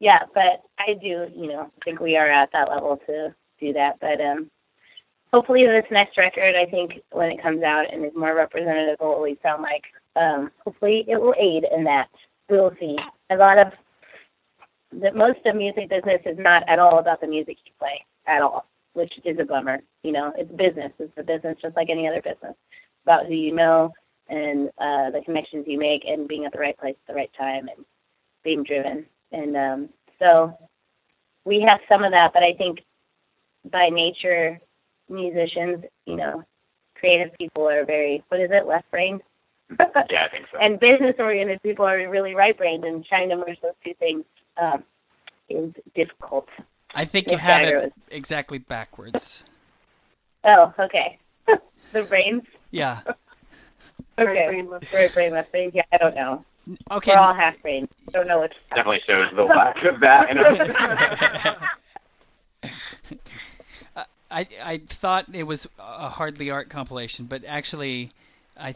yeah, 0.00 0.20
but 0.34 0.62
I 0.78 0.94
do, 0.94 1.26
you 1.34 1.48
know, 1.48 1.70
think 1.84 2.00
we 2.00 2.16
are 2.16 2.30
at 2.30 2.50
that 2.52 2.68
level 2.70 2.98
to 3.06 3.34
do 3.60 3.72
that. 3.72 3.98
But 4.00 4.20
um, 4.20 4.50
hopefully, 5.32 5.66
this 5.66 5.84
next 5.90 6.16
record, 6.18 6.54
I 6.54 6.68
think 6.70 7.00
when 7.10 7.30
it 7.30 7.42
comes 7.42 7.62
out 7.62 7.92
and 7.92 8.04
is 8.04 8.12
more 8.16 8.34
representative 8.34 8.96
of 9.00 9.08
what 9.08 9.22
we 9.22 9.38
sound 9.42 9.62
like, 9.62 9.84
um, 10.16 10.50
hopefully 10.64 11.04
it 11.08 11.20
will 11.20 11.34
aid 11.38 11.64
in 11.74 11.84
that. 11.84 12.08
We 12.48 12.58
will 12.58 12.74
see. 12.78 12.96
A 13.30 13.36
lot 13.36 13.58
of 13.58 13.72
the 14.92 15.12
most 15.12 15.40
of 15.44 15.56
music 15.56 15.88
business 15.90 16.20
is 16.24 16.38
not 16.38 16.62
at 16.68 16.78
all 16.78 16.98
about 16.98 17.20
the 17.20 17.26
music 17.26 17.58
you 17.64 17.72
play 17.78 18.04
at 18.26 18.40
all, 18.40 18.66
which 18.94 19.12
is 19.24 19.38
a 19.38 19.44
bummer. 19.44 19.80
You 20.02 20.12
know, 20.12 20.32
it's 20.36 20.50
business. 20.52 20.92
It's 20.98 21.12
a 21.16 21.22
business 21.22 21.56
just 21.60 21.76
like 21.76 21.90
any 21.90 22.08
other 22.08 22.22
business. 22.22 22.54
About 23.04 23.26
who 23.26 23.34
you 23.34 23.54
know 23.54 23.92
and 24.28 24.68
uh, 24.78 25.10
the 25.10 25.22
connections 25.24 25.64
you 25.68 25.78
make 25.78 26.04
and 26.04 26.26
being 26.26 26.44
at 26.44 26.52
the 26.52 26.58
right 26.58 26.76
place 26.78 26.96
at 27.06 27.12
the 27.12 27.16
right 27.16 27.30
time 27.38 27.68
and 27.68 27.84
being 28.42 28.64
driven. 28.64 29.06
And 29.32 29.56
um, 29.56 29.88
so 30.18 30.56
we 31.44 31.60
have 31.60 31.80
some 31.88 32.02
of 32.02 32.12
that, 32.12 32.32
but 32.32 32.42
I 32.42 32.52
think 32.54 32.80
by 33.70 33.88
nature, 33.88 34.58
musicians, 35.08 35.84
you 36.06 36.16
know, 36.16 36.44
creative 36.94 37.32
people 37.38 37.68
are 37.68 37.84
very, 37.84 38.22
what 38.28 38.40
is 38.40 38.50
it, 38.52 38.66
left 38.66 38.90
brained? 38.90 39.22
Yeah, 40.10 40.26
I 40.26 40.28
think 40.30 40.46
so. 40.52 40.58
and 40.60 40.78
business 40.78 41.16
oriented 41.18 41.60
people 41.62 41.84
are 41.84 42.08
really 42.08 42.34
right 42.36 42.56
brained, 42.56 42.84
and 42.84 43.04
trying 43.04 43.28
to 43.30 43.36
merge 43.36 43.60
those 43.62 43.72
two 43.84 43.94
things 43.98 44.24
um, 44.56 44.84
is 45.48 45.72
difficult. 45.94 46.48
I 46.94 47.04
think 47.04 47.30
you 47.30 47.36
have 47.36 47.62
it 47.62 47.74
was- 47.74 47.90
exactly 48.10 48.58
backwards. 48.58 49.44
Oh, 50.48 50.72
okay. 50.78 51.18
the 51.92 52.04
brains? 52.04 52.44
Yeah. 52.70 53.00
Right 54.16 54.28
Okay. 54.28 54.46
brain, 54.46 54.70
left 54.70 54.94
Right 54.94 55.12
brain, 55.12 55.32
left 55.32 55.50
brain? 55.50 55.72
Yeah, 55.74 55.82
I 55.92 55.96
don't 55.96 56.14
know. 56.14 56.44
Okay. 56.92 57.10
We're 57.12 57.18
all 57.18 57.34
half 57.34 57.60
brain. 57.62 57.88
Don't 58.12 58.28
know 58.28 58.38
what's 58.38 58.54
Definitely 58.70 59.00
shows 59.08 59.28
the 59.34 59.42
lack 59.42 59.76
of 59.84 59.98
that. 60.00 60.28
I 64.36 64.46
I 64.62 64.78
thought 64.86 65.26
it 65.32 65.44
was 65.44 65.66
a 65.78 66.10
hardly 66.10 66.50
art 66.50 66.68
compilation, 66.68 67.24
but 67.24 67.42
actually, 67.46 68.10
I 68.58 68.74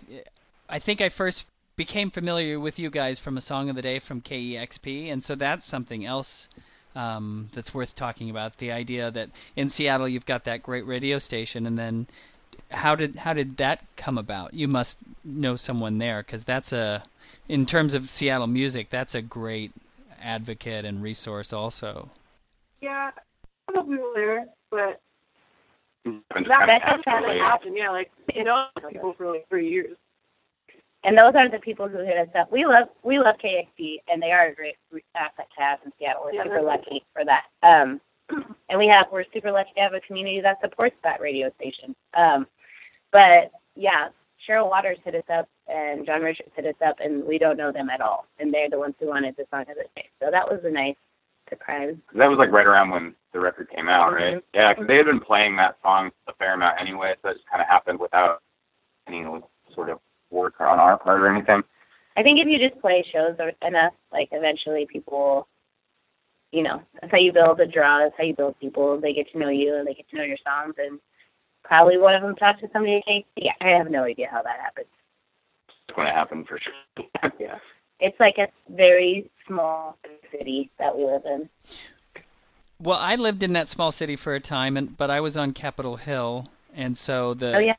I 0.70 0.78
think 0.78 1.02
I 1.02 1.10
first 1.10 1.44
became 1.76 2.10
familiar 2.10 2.58
with 2.58 2.78
you 2.78 2.88
guys 2.88 3.18
from 3.18 3.36
a 3.36 3.42
song 3.42 3.68
of 3.68 3.76
the 3.76 3.82
day 3.82 3.98
from 3.98 4.22
KEXP, 4.22 5.12
and 5.12 5.22
so 5.22 5.34
that's 5.34 5.66
something 5.66 6.06
else 6.06 6.48
um, 6.96 7.50
that's 7.52 7.74
worth 7.74 7.94
talking 7.94 8.30
about. 8.30 8.56
The 8.56 8.72
idea 8.72 9.10
that 9.10 9.28
in 9.54 9.68
Seattle 9.68 10.08
you've 10.08 10.24
got 10.24 10.44
that 10.44 10.62
great 10.62 10.86
radio 10.86 11.18
station, 11.18 11.66
and 11.66 11.78
then 11.78 12.06
how 12.70 12.94
did 12.94 13.16
how 13.16 13.34
did 13.34 13.58
that 13.58 13.84
come 13.96 14.16
about? 14.16 14.54
You 14.54 14.66
must 14.66 14.96
know 15.24 15.56
someone 15.56 15.98
there 15.98 16.22
because 16.22 16.44
that's 16.44 16.72
a 16.72 17.02
in 17.50 17.66
terms 17.66 17.92
of 17.92 18.08
Seattle 18.08 18.46
music, 18.46 18.88
that's 18.88 19.14
a 19.14 19.20
great 19.20 19.72
advocate 20.22 20.86
and 20.86 21.02
resource 21.02 21.52
also. 21.52 22.08
Yeah, 22.80 23.10
I 23.68 23.72
know 23.72 24.12
there, 24.14 24.46
but 24.70 25.02
that 26.10 26.46
kind 26.46 26.46
of 26.46 26.66
that 26.68 26.82
just 26.96 27.08
hasn't 27.08 27.38
naturally- 27.38 27.78
Yeah, 27.78 27.90
like 27.90 28.10
you 28.34 28.44
know, 28.44 28.66
people 28.90 29.14
for 29.16 29.30
like 29.32 29.48
three 29.48 29.68
years. 29.68 29.96
and 31.04 31.16
those 31.16 31.34
are 31.34 31.48
the 31.48 31.58
people 31.58 31.88
who 31.88 31.98
hit 31.98 32.18
us 32.18 32.28
up. 32.38 32.50
We 32.52 32.64
love 32.66 32.88
we 33.02 33.18
love 33.18 33.36
KEXP, 33.42 34.02
and 34.08 34.20
they 34.22 34.32
are 34.32 34.48
a 34.48 34.54
great 34.54 34.76
asset 35.14 35.48
to 35.56 35.60
have 35.62 35.78
in 35.84 35.92
Seattle. 35.98 36.22
We're 36.24 36.34
Yeah, 36.34 36.44
super 36.44 36.54
they're 36.56 36.62
lucky 36.64 37.04
for 37.12 37.24
that. 37.24 37.44
Um, 37.62 38.00
and 38.68 38.78
we 38.78 38.86
have 38.86 39.06
we're 39.12 39.24
super 39.32 39.50
lucky 39.50 39.72
to 39.76 39.80
have 39.80 39.94
a 39.94 40.00
community 40.00 40.40
that 40.40 40.60
supports 40.60 40.96
that 41.02 41.20
radio 41.20 41.50
station. 41.60 41.94
Um, 42.14 42.46
but 43.12 43.50
yeah, 43.74 44.08
Cheryl 44.48 44.70
Waters 44.70 44.98
hit 45.04 45.14
us 45.14 45.28
up, 45.32 45.48
and 45.68 46.06
John 46.06 46.22
Richards 46.22 46.52
hit 46.54 46.66
us 46.66 46.80
up, 46.86 46.96
and 47.00 47.24
we 47.24 47.38
don't 47.38 47.56
know 47.56 47.72
them 47.72 47.90
at 47.90 48.00
all, 48.00 48.26
and 48.38 48.52
they're 48.54 48.70
the 48.70 48.78
ones 48.78 48.94
who 49.00 49.08
wanted 49.08 49.34
the 49.36 49.44
song 49.50 49.62
of 49.62 49.76
the 49.76 49.84
day. 49.96 50.08
So 50.22 50.30
that 50.30 50.48
was 50.50 50.60
a 50.64 50.70
nice 50.70 50.96
surprise. 51.50 51.96
That 52.14 52.28
was 52.28 52.38
like 52.38 52.50
right 52.50 52.66
around 52.66 52.90
when 52.90 53.14
the 53.32 53.40
record 53.40 53.68
came 53.70 53.88
out, 53.88 54.12
right? 54.12 54.36
Mhm. 54.36 54.42
Yeah, 54.54 54.72
because 54.72 54.86
they 54.86 54.96
had 54.96 55.06
been 55.06 55.20
playing 55.20 55.56
that 55.56 55.76
song 55.82 56.10
a 56.26 56.32
fair 56.34 56.54
amount 56.54 56.80
anyway, 56.80 57.14
so 57.22 57.28
it 57.28 57.34
just 57.34 57.46
kind 57.46 57.60
of 57.60 57.68
happened 57.68 58.00
without 58.00 58.42
any 59.06 59.24
sort 59.74 59.90
of 59.90 60.00
work 60.30 60.60
on 60.60 60.78
our 60.78 60.96
part 60.96 61.20
or 61.20 61.28
anything. 61.28 61.62
I 62.16 62.22
think 62.22 62.40
if 62.40 62.46
you 62.46 62.58
just 62.58 62.80
play 62.80 63.04
shows 63.12 63.36
enough, 63.62 63.94
like 64.12 64.28
eventually 64.32 64.86
people 64.86 65.46
you 66.52 66.62
know, 66.62 66.82
that's 67.00 67.12
how 67.12 67.18
you 67.18 67.32
build 67.32 67.60
a 67.60 67.66
draw. 67.66 67.98
That's 68.00 68.14
how 68.16 68.24
you 68.24 68.34
build 68.34 68.58
people. 68.58 69.00
They 69.00 69.12
get 69.12 69.30
to 69.32 69.38
know 69.38 69.48
you 69.48 69.76
and 69.76 69.86
they 69.86 69.94
get 69.94 70.08
to 70.10 70.16
know 70.16 70.24
your 70.24 70.36
songs. 70.44 70.74
And 70.78 70.98
probably 71.62 71.96
one 71.96 72.14
of 72.14 72.22
them 72.22 72.34
talked 72.34 72.60
to 72.60 72.68
somebody 72.72 73.02
KC. 73.08 73.48
I 73.60 73.68
have 73.68 73.90
no 73.90 74.04
idea 74.04 74.28
how 74.30 74.42
that 74.42 74.58
happens. 74.60 74.88
It's 75.68 75.94
going 75.94 76.08
to 76.08 76.14
happen 76.14 76.44
for 76.44 76.58
sure. 76.58 77.06
Yeah. 77.38 77.58
It's 78.00 78.18
like 78.18 78.38
a 78.38 78.48
very 78.72 79.30
small 79.46 79.96
city 80.32 80.70
that 80.78 80.96
we 80.96 81.04
live 81.04 81.22
in. 81.24 81.48
Well, 82.80 82.98
I 82.98 83.16
lived 83.16 83.42
in 83.42 83.52
that 83.52 83.68
small 83.68 83.92
city 83.92 84.16
for 84.16 84.34
a 84.34 84.40
time, 84.40 84.76
and 84.76 84.96
but 84.96 85.10
I 85.10 85.20
was 85.20 85.36
on 85.36 85.52
Capitol 85.52 85.96
Hill, 85.96 86.46
and 86.74 86.96
so 86.96 87.34
the 87.34 87.56
Oh 87.56 87.58
yeah, 87.58 87.74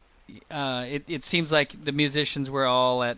uh, 0.50 0.86
it 0.86 1.04
it 1.08 1.24
seems 1.24 1.52
like 1.52 1.84
the 1.84 1.92
musicians 1.92 2.50
were 2.50 2.66
all 2.66 3.02
at 3.04 3.18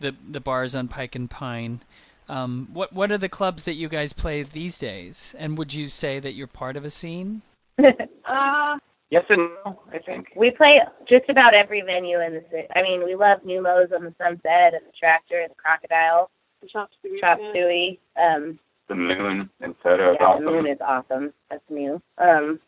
the 0.00 0.14
the 0.28 0.40
bars 0.40 0.74
on 0.74 0.88
Pike 0.88 1.14
and 1.14 1.30
Pine. 1.30 1.80
Um, 2.28 2.68
what 2.72 2.92
what 2.92 3.12
are 3.12 3.18
the 3.18 3.28
clubs 3.28 3.62
that 3.64 3.74
you 3.74 3.88
guys 3.88 4.12
play 4.12 4.42
these 4.42 4.78
days? 4.78 5.34
And 5.38 5.56
would 5.56 5.72
you 5.72 5.86
say 5.88 6.18
that 6.18 6.32
you're 6.32 6.48
part 6.48 6.76
of 6.76 6.84
a 6.84 6.90
scene? 6.90 7.42
Uh, 8.28 8.76
Yes 9.10 9.24
and 9.28 9.50
no, 9.64 9.80
I 9.92 9.98
think. 9.98 10.28
we 10.36 10.50
play 10.50 10.80
just 11.08 11.28
about 11.28 11.54
every 11.54 11.80
venue 11.82 12.20
in 12.20 12.34
the 12.34 12.44
city. 12.50 12.66
I 12.74 12.82
mean, 12.82 13.04
we 13.04 13.14
love 13.14 13.38
Neumos 13.42 13.92
on 13.94 14.02
the 14.04 14.14
Sunset 14.18 14.74
and 14.74 14.82
the 14.86 14.92
Tractor 14.98 15.40
and 15.40 15.50
the 15.50 15.54
Crocodile, 15.54 16.30
the 16.60 16.68
Chop 16.68 16.90
Suey. 17.02 17.20
Chop 17.20 17.38
yeah. 17.40 17.52
Suey. 17.52 18.00
Um, 18.20 18.58
The 18.88 18.94
Moon 18.96 19.48
and 19.60 19.74
Soto 19.82 20.10
is 20.12 20.16
Yeah, 20.20 20.26
awesome. 20.26 20.44
the 20.44 20.50
moon 20.50 20.66
is 20.66 20.78
awesome. 20.84 21.32
That's 21.50 21.62
new. 21.70 22.02
Um, 22.18 22.58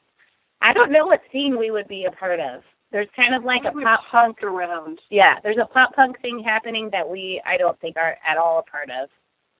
I 0.62 0.72
don't 0.72 0.92
know 0.92 1.06
what 1.06 1.20
scene 1.32 1.58
we 1.58 1.70
would 1.72 1.88
be 1.88 2.04
a 2.04 2.12
part 2.12 2.38
of. 2.40 2.62
There's 2.92 3.08
kind 3.16 3.34
of 3.34 3.44
like 3.44 3.62
a 3.64 3.72
pop 3.72 4.00
punk. 4.10 4.42
around. 4.42 5.00
Yeah, 5.10 5.34
there's 5.42 5.58
a 5.60 5.66
pop 5.66 5.94
punk 5.94 6.20
thing 6.22 6.42
happening 6.44 6.88
that 6.92 7.08
we 7.08 7.42
I 7.44 7.56
don't 7.56 7.78
think 7.80 7.96
are 7.96 8.16
at 8.26 8.38
all 8.38 8.60
a 8.60 8.62
part 8.70 8.90
of, 8.90 9.08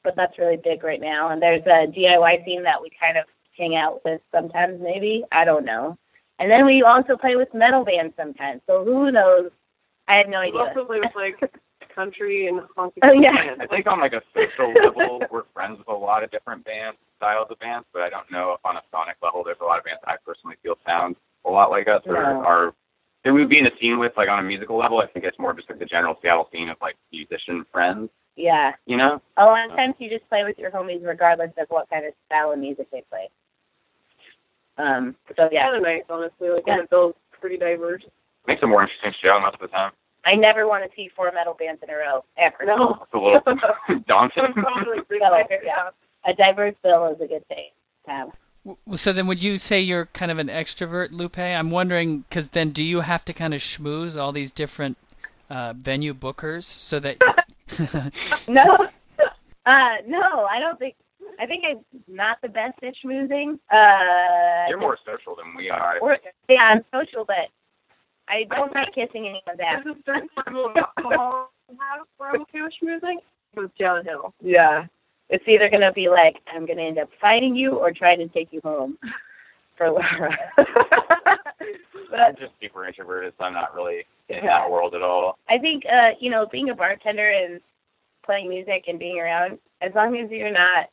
but 0.05 0.15
that's 0.17 0.39
really 0.39 0.57
big 0.63 0.83
right 0.85 1.01
now. 1.01 1.29
And 1.31 1.43
there's 1.43 1.67
a 1.67 1.87
DIY 1.93 2.45
scene 2.45 2.63
that 2.63 2.81
we 2.81 2.89
kind 2.99 3.19
of 3.19 3.25
hang 3.57 3.75
out 3.77 4.01
with 4.05 4.21
sometimes. 4.33 4.81
Maybe 4.81 5.25
I 5.33 5.45
don't 5.45 5.65
know. 5.67 5.99
And 6.39 6.51
then 6.51 6.65
we 6.67 6.83
also 6.83 7.17
play 7.17 7.37
with 7.37 7.49
metal 7.53 7.85
bands 7.85 8.15
sometimes. 8.17 8.61
So 8.67 8.85
who 8.85 9.11
knows? 9.11 9.51
I 10.07 10.17
have 10.17 10.29
no 10.29 10.41
We 10.41 10.49
idea. 10.49 10.61
also 10.61 10.85
play 10.85 11.01
with 11.01 11.11
like 11.15 11.53
country 11.95 12.47
and 12.47 12.61
honky 12.77 12.99
Oh, 13.03 13.13
yeah. 13.13 13.33
bands. 13.35 13.61
I 13.61 13.67
think 13.67 13.87
on 13.87 14.01
like 14.01 14.13
a 14.13 14.23
social 14.35 14.73
level, 14.85 15.23
we're 15.31 15.45
friends 15.53 15.79
with 15.79 15.89
a 15.89 15.93
lot 15.93 16.23
of 16.23 16.31
different 16.31 16.65
bands, 16.65 16.97
styles 17.17 17.49
of 17.51 17.59
bands, 17.59 17.87
but 17.93 18.03
I 18.03 18.09
don't 18.11 18.31
know 18.31 18.53
if 18.53 18.61
on 18.65 18.77
a 18.77 18.83
sonic 18.91 19.17
level, 19.23 19.43
there's 19.45 19.59
a 19.61 19.65
lot 19.65 19.79
of 19.79 19.85
bands 19.85 20.01
I 20.07 20.15
personally 20.25 20.57
feel 20.63 20.77
sound 20.87 21.17
a 21.45 21.51
lot 21.51 21.71
like 21.71 21.89
us 21.89 22.03
or 22.07 22.15
No. 22.15 22.43
are 22.45 22.75
that 23.25 23.33
we 23.33 23.41
would 23.41 23.49
be 23.51 23.59
in 23.59 23.67
a 23.67 23.77
scene 23.81 23.99
with, 23.99 24.13
like 24.17 24.29
on 24.29 24.39
a 24.39 24.43
musical 24.43 24.79
level. 24.79 25.01
I 25.01 25.07
think 25.09 25.25
it's 25.25 25.39
more 25.41 25.53
just 25.53 25.69
like 25.69 25.81
the 25.81 25.87
general 25.87 26.17
Seattle 26.23 26.49
scene 26.53 26.69
of 26.69 26.77
like 26.81 26.95
musician 27.13 27.67
friends, 27.73 28.11
Yeah. 28.37 28.75
you 28.87 28.97
know? 28.97 29.21
A 29.37 29.45
lot 29.45 29.69
of 29.69 29.77
times 29.77 29.97
you 29.99 30.09
just 30.09 30.29
play 30.29 30.45
with 30.45 30.57
your 30.57 30.71
homies 30.71 31.05
regardless 31.05 31.51
of 31.59 31.67
what 31.69 31.91
kind 31.91 32.07
of 32.07 32.13
style 32.27 32.53
of 32.53 32.61
music 32.61 32.89
they 32.93 33.03
play. 33.11 33.29
Um, 34.79 35.15
so 35.37 35.49
yeah, 35.53 35.65
kind 35.65 35.77
of 35.77 35.83
nice, 35.83 36.03
honestly. 36.09 36.51
Like, 36.51 36.63
Yeah. 36.67 36.75
and 36.75 36.83
it 36.85 36.91
feels 36.91 37.15
pretty 37.41 37.57
diverse. 37.59 38.03
Makes 38.47 38.63
a 38.63 38.67
more 38.67 38.83
interesting 38.83 39.13
to 39.13 39.19
show 39.27 39.39
most 39.41 39.55
of 39.55 39.61
the 39.61 39.69
time. 39.69 39.93
I 40.25 40.35
never 40.35 40.67
want 40.67 40.85
to 40.89 40.91
see 40.97 41.09
four 41.15 41.31
metal 41.33 41.55
bands 41.59 41.83
in 41.83 41.91
a 41.91 41.97
row 41.97 42.25
ever. 42.37 42.65
No. 42.65 42.99
It's 43.03 43.15
a 43.15 43.19
little 43.19 44.01
daunting. 44.09 44.53
Probably 44.55 44.99
So, 45.09 45.15
yeah, 45.65 45.91
a 46.27 46.35
diverse 46.35 46.75
bill 46.83 47.07
is 47.13 47.21
a 47.21 47.27
good 47.27 47.47
thing 47.49 47.71
to 48.07 48.11
have. 48.11 48.29
W- 48.65 48.97
So 48.97 49.13
then, 49.13 49.27
would 49.27 49.43
you 49.43 49.57
say 49.59 49.81
you're 49.81 50.07
kind 50.07 50.31
of 50.31 50.39
an 50.39 50.49
extrovert, 50.49 51.13
Lupe? 51.13 51.39
I'm 51.39 51.71
wondering 51.71 52.21
because 52.29 52.51
then, 52.51 52.71
do 52.71 52.83
you 52.85 53.01
have 53.01 53.25
to 53.27 53.33
kind 53.33 53.55
of 53.55 53.61
schmooze 53.61 54.21
all 54.21 54.33
these 54.33 54.51
different 54.53 54.97
uh, 55.51 55.73
venue 55.75 56.15
bookers 56.15 56.65
so 56.65 56.99
that? 57.01 57.17
No, 58.49 58.65
uh, 59.67 59.97
no, 60.07 60.47
I 60.51 60.59
don't 60.59 60.79
think. 60.79 60.95
I 61.39 61.47
think 61.47 61.65
I'm 61.69 61.85
not 62.09 62.39
the 62.43 62.49
best 62.49 62.75
at 62.83 62.95
schmoozing. 63.05 63.59
Uh, 63.73 64.69
You're 64.69 64.81
more 64.81 64.99
social 65.07 65.37
than 65.37 65.55
we 65.57 65.71
are. 65.71 65.99
Or, 66.01 66.19
yeah, 66.49 66.63
I'm 66.75 66.85
social, 66.93 67.25
but 67.25 67.49
I 68.29 68.45
don't 68.55 68.75
like 68.75 68.89
kissing 68.95 69.27
anyone's 69.27 69.61
ass. 69.65 69.83
There's 69.85 69.97
a 69.97 70.03
certain 70.05 70.29
level 70.47 70.67
of 70.67 70.77
alcohol 70.77 71.51
have 71.69 72.07
where 72.17 72.31
I'm 72.31 72.43
okay 72.43 72.63
with 72.63 72.73
schmoozing. 72.83 73.19
It 73.57 73.61
was 73.61 73.71
downhill. 73.79 74.35
Yeah. 74.43 74.87
It's 75.31 75.45
either 75.47 75.69
going 75.69 75.83
to 75.83 75.93
be 75.93 76.09
like, 76.09 76.37
I'm 76.55 76.67
going 76.67 76.79
to 76.79 76.85
end 76.85 76.99
up 76.99 77.09
fighting 77.21 77.55
you 77.55 77.73
or 77.77 77.93
trying 77.93 78.19
to 78.19 78.29
take 78.29 78.49
you 78.51 78.61
home 78.65 78.99
for 79.77 79.91
Laura. 79.91 80.37
but, 80.57 82.21
I'm 82.21 82.37
just 82.37 82.53
super 82.61 82.87
introverted, 82.87 83.35
so 83.39 83.45
I'm 83.45 83.53
not 83.53 83.75
really 83.75 84.05
in 84.29 84.37
Yeah. 84.37 84.61
that 84.61 84.71
world 84.71 84.95
at 84.95 85.03
all. 85.03 85.39
I 85.49 85.59
think, 85.59 85.85
uh, 85.87 86.11
you 86.21 86.31
know, 86.31 86.47
being 86.51 86.71
a 86.71 86.75
bartender 86.75 87.31
and 87.31 87.61
playing 88.25 88.49
music 88.49 88.85
and 88.89 88.99
being 88.99 89.19
around, 89.19 89.59
as 89.83 89.93
long 89.95 90.17
as 90.17 90.31
you're 90.31 90.53
not 90.53 90.87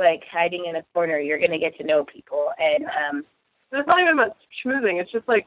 like 0.00 0.22
hiding 0.32 0.64
in 0.68 0.76
a 0.76 0.82
corner, 0.94 1.18
you're 1.20 1.38
going 1.38 1.52
to 1.52 1.58
get 1.58 1.76
to 1.78 1.84
know 1.84 2.04
people. 2.04 2.48
And, 2.58 2.84
um, 2.86 3.24
It's 3.72 3.86
not 3.86 4.00
even 4.00 4.14
about 4.14 4.36
schmoozing. 4.64 5.00
It's 5.00 5.12
just 5.12 5.28
like, 5.28 5.46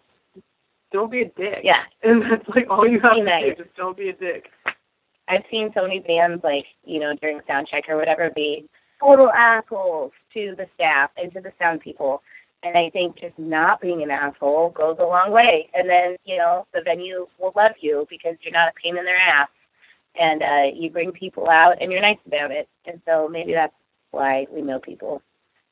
don't 0.94 1.12
be 1.12 1.22
a 1.24 1.26
dick. 1.26 1.60
yeah, 1.64 1.84
And 2.04 2.22
that's 2.22 2.48
like 2.56 2.68
all 2.70 2.88
you 2.88 3.00
have 3.02 3.16
to 3.18 3.24
nice. 3.24 3.58
do. 3.58 3.64
Just 3.64 3.76
don't 3.76 3.98
be 3.98 4.10
a 4.10 4.14
dick. 4.14 4.46
I've 5.28 5.44
seen 5.50 5.72
so 5.74 5.82
many 5.82 6.00
bands 6.00 6.44
like, 6.44 6.66
you 6.86 7.00
know, 7.00 7.14
during 7.20 7.42
sound 7.48 7.68
check 7.70 7.86
or 7.90 7.98
whatever 7.98 8.30
be 8.36 8.70
total 9.00 9.32
assholes 9.32 10.12
to 10.34 10.54
the 10.58 10.66
staff 10.76 11.10
and 11.18 11.34
to 11.34 11.42
the 11.42 11.52
sound 11.60 11.82
people. 11.82 12.22
And 12.62 12.78
I 12.78 12.90
think 12.92 13.18
just 13.20 13.38
not 13.38 13.82
being 13.82 14.04
an 14.04 14.12
asshole 14.12 14.70
goes 14.70 14.98
a 15.00 15.04
long 15.06 15.32
way. 15.32 15.70
And 15.74 15.90
then, 15.90 16.16
you 16.24 16.38
know, 16.38 16.66
the 16.74 16.82
venue 16.84 17.28
will 17.40 17.52
love 17.56 17.74
you 17.82 18.06
because 18.10 18.36
you're 18.42 18.54
not 18.54 18.70
a 18.70 18.74
pain 18.82 18.98
in 18.98 19.04
their 19.06 19.18
ass. 19.18 19.50
And 20.20 20.44
uh 20.44 20.76
you 20.76 20.90
bring 20.92 21.12
people 21.12 21.50
out 21.50 21.82
and 21.82 21.92
you're 21.92 22.02
nice 22.02 22.20
about 22.28 22.52
it. 22.52 22.68
And 22.86 23.02
so 23.06 23.28
maybe 23.28 23.54
that's 23.54 23.74
why 24.14 24.46
we 24.52 24.62
know 24.62 24.80
people. 24.80 25.22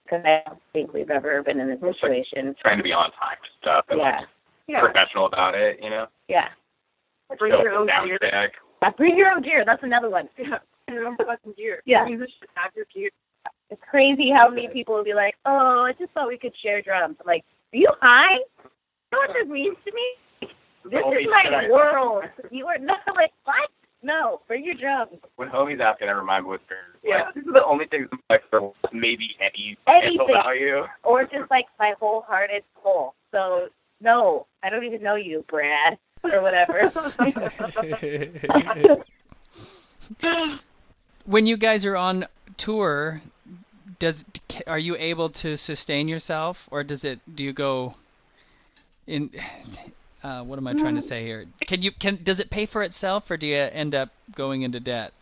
Because 0.04 0.26
I 0.26 0.42
don't 0.46 0.60
think 0.74 0.94
we've 0.94 1.10
ever 1.10 1.42
been 1.44 1.60
in 1.60 1.72
a 1.72 1.78
situation. 1.80 2.56
Trying 2.62 2.78
to 2.78 2.84
be 2.84 2.92
on 2.92 3.12
time 3.12 3.38
and 3.40 3.54
stuff 3.62 3.86
and 3.90 4.00
Yeah. 4.00 4.20
like, 4.20 4.28
Yeah. 4.68 4.80
professional 4.82 5.26
about 5.28 5.56
it, 5.56 5.80
you 5.82 5.90
know. 5.90 6.08
Yeah. 6.28 6.50
Bring 7.40 7.54
your 7.54 7.74
up 7.74 7.80
own 7.82 7.88
to 7.88 8.08
gear. 8.08 8.18
check. 8.20 8.52
Uh, 8.82 8.92
bring 8.98 9.16
your 9.18 9.30
own 9.32 9.42
gear. 9.42 9.64
That's 9.66 9.84
another 9.84 10.10
one. 10.10 10.28
Yeah. 10.38 10.60
Your 10.90 11.08
own 11.08 11.16
fucking 11.18 11.54
gear. 11.54 11.82
Yeah. 11.86 12.04
Musicians 12.04 12.50
have 12.56 12.72
your 12.76 12.86
gear. 12.94 13.10
It's 13.70 13.82
crazy 13.90 14.30
how 14.30 14.50
many 14.50 14.68
people 14.68 14.94
will 14.96 15.06
be 15.06 15.14
like, 15.14 15.36
"Oh, 15.46 15.86
I 15.88 15.94
just 15.94 16.12
thought 16.12 16.28
we 16.28 16.38
could 16.38 16.54
share 16.58 16.82
drums." 16.82 17.16
I'm 17.22 17.26
like, 17.26 17.46
"Are 17.74 17.78
you 17.78 17.88
high? 18.02 18.34
You 18.34 18.70
know 19.14 19.20
what 19.20 19.34
this 19.34 19.48
means 19.48 19.78
to 19.86 19.92
me? 19.94 20.52
This 20.92 21.02
Holy 21.02 21.24
is 21.24 21.30
my 21.30 21.70
world. 21.70 22.26
You 22.50 22.68
are 22.68 22.78
not 22.80 23.00
like 23.16 23.32
what? 23.46 23.70
No, 24.04 24.42
bring 24.48 24.66
your 24.66 24.74
drums. 24.74 25.20
When 25.36 25.48
homies 25.50 25.80
ask, 25.80 26.02
I 26.02 26.06
never 26.06 26.24
mind 26.24 26.46
whispers. 26.46 26.78
Yeah. 27.04 27.24
Like, 27.26 27.36
these 27.36 27.48
are 27.48 27.54
the 27.54 27.64
only 27.66 27.86
things 27.86 28.08
I'm 28.12 28.20
like 28.30 28.42
for 28.50 28.74
maybe 28.92 29.30
any 29.40 29.78
Anything. 29.88 30.28
value. 30.34 30.84
Or 31.04 31.24
just 31.24 31.52
like 31.52 31.66
my 31.80 31.94
wholehearted 32.00 32.64
soul. 32.82 33.14
So 33.32 33.68
no, 34.00 34.48
I 34.64 34.70
don't 34.70 34.84
even 34.84 35.04
know 35.04 35.16
you, 35.16 35.46
Brad, 35.48 35.98
or 36.24 36.42
whatever. 36.42 36.92
when 41.26 41.46
you 41.46 41.58
guys 41.58 41.86
are 41.86 41.96
on 41.96 42.26
tour, 42.58 43.22
does 44.00 44.26
are 44.66 44.80
you 44.80 44.96
able 44.98 45.30
to 45.30 45.56
sustain 45.58 46.08
yourself, 46.08 46.68
or 46.72 46.84
does 46.84 47.06
it? 47.06 47.20
Do 47.34 47.44
you 47.44 47.54
go 47.54 47.96
in? 49.06 49.30
Uh, 50.24 50.44
what 50.44 50.58
am 50.60 50.68
I 50.68 50.74
trying 50.74 50.96
to 50.96 51.02
say 51.02 51.24
here? 51.26 51.46
Can 51.66 51.82
you 51.82 51.92
can 51.92 52.20
does 52.22 52.40
it 52.40 52.50
pay 52.50 52.66
for 52.66 52.84
itself, 52.84 53.30
or 53.32 53.38
do 53.38 53.48
you 53.48 53.56
end 53.58 53.96
up 53.96 54.10
going 54.36 54.62
into 54.62 54.80
debt? 54.80 55.14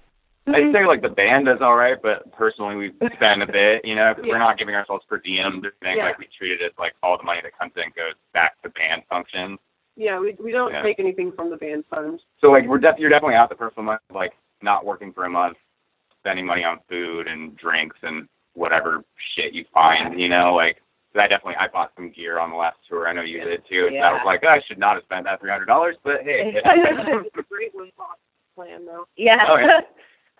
I'd 0.47 0.73
say 0.73 0.85
like 0.85 1.01
the 1.01 1.09
band 1.09 1.45
does 1.45 1.59
all 1.61 1.75
right, 1.75 1.97
but 2.01 2.31
personally 2.33 2.75
we 2.75 2.91
spend 3.15 3.43
a 3.43 3.47
bit, 3.47 3.85
you 3.85 3.95
know, 3.95 4.13
because 4.13 4.27
Yeah. 4.27 4.33
we're 4.33 4.39
not 4.39 4.57
giving 4.57 4.75
ourselves 4.75 5.05
per 5.07 5.17
diem. 5.17 5.61
This 5.61 5.71
thing, 5.81 5.97
Yeah. 5.97 6.05
like 6.05 6.17
we 6.19 6.27
treat 6.37 6.51
it 6.53 6.61
as 6.65 6.71
like 6.77 6.93
all 7.03 7.17
the 7.17 7.23
money 7.23 7.39
that 7.43 7.57
comes 7.57 7.71
in 7.77 7.83
goes 7.95 8.15
back 8.33 8.61
to 8.63 8.69
band 8.69 9.03
functions. 9.09 9.59
Yeah, 9.95 10.19
we 10.19 10.35
we 10.43 10.51
don't 10.51 10.73
Yeah. 10.73 10.81
take 10.81 10.99
anything 10.99 11.31
from 11.33 11.49
the 11.49 11.57
band 11.57 11.85
funds. 11.89 12.23
So 12.41 12.51
like 12.51 12.65
we're 12.65 12.79
def- 12.79 12.97
you're 12.97 13.09
definitely 13.09 13.35
out 13.35 13.49
the 13.49 13.55
personal 13.55 13.83
money, 13.85 13.99
like 14.13 14.33
not 14.61 14.85
working 14.85 15.13
for 15.13 15.25
a 15.25 15.29
month, 15.29 15.57
spending 16.19 16.45
money 16.45 16.63
on 16.65 16.79
food 16.89 17.27
and 17.27 17.55
drinks 17.55 17.97
and 18.01 18.27
whatever 18.53 19.03
shit 19.35 19.53
you 19.53 19.63
find, 19.73 20.19
you 20.19 20.27
know, 20.27 20.53
like 20.55 20.81
'cause 21.11 21.21
I 21.21 21.27
definitely 21.27 21.55
I 21.55 21.67
bought 21.67 21.91
some 21.95 22.11
gear 22.11 22.39
on 22.39 22.51
the 22.51 22.55
last 22.55 22.77
tour. 22.87 23.07
I 23.07 23.13
know 23.13 23.21
you 23.21 23.43
did 23.43 23.63
too. 23.67 23.89
So 23.91 23.97
I 23.97 24.11
was 24.11 24.21
like, 24.25 24.41
oh, 24.43 24.49
I 24.49 24.61
should 24.67 24.77
not 24.77 24.95
have 24.95 25.03
spent 25.03 25.25
that 25.25 25.39
three 25.39 25.49
hundred 25.49 25.65
dollars, 25.65 25.95
but 26.03 26.21
hey. 26.23 26.53
it's 26.55 27.37
a 27.37 27.43
great 27.43 27.73
plan 28.55 28.85
though. 28.85 29.07
Yeah. 29.15 29.45
Oh, 29.47 29.57
yeah. 29.57 29.81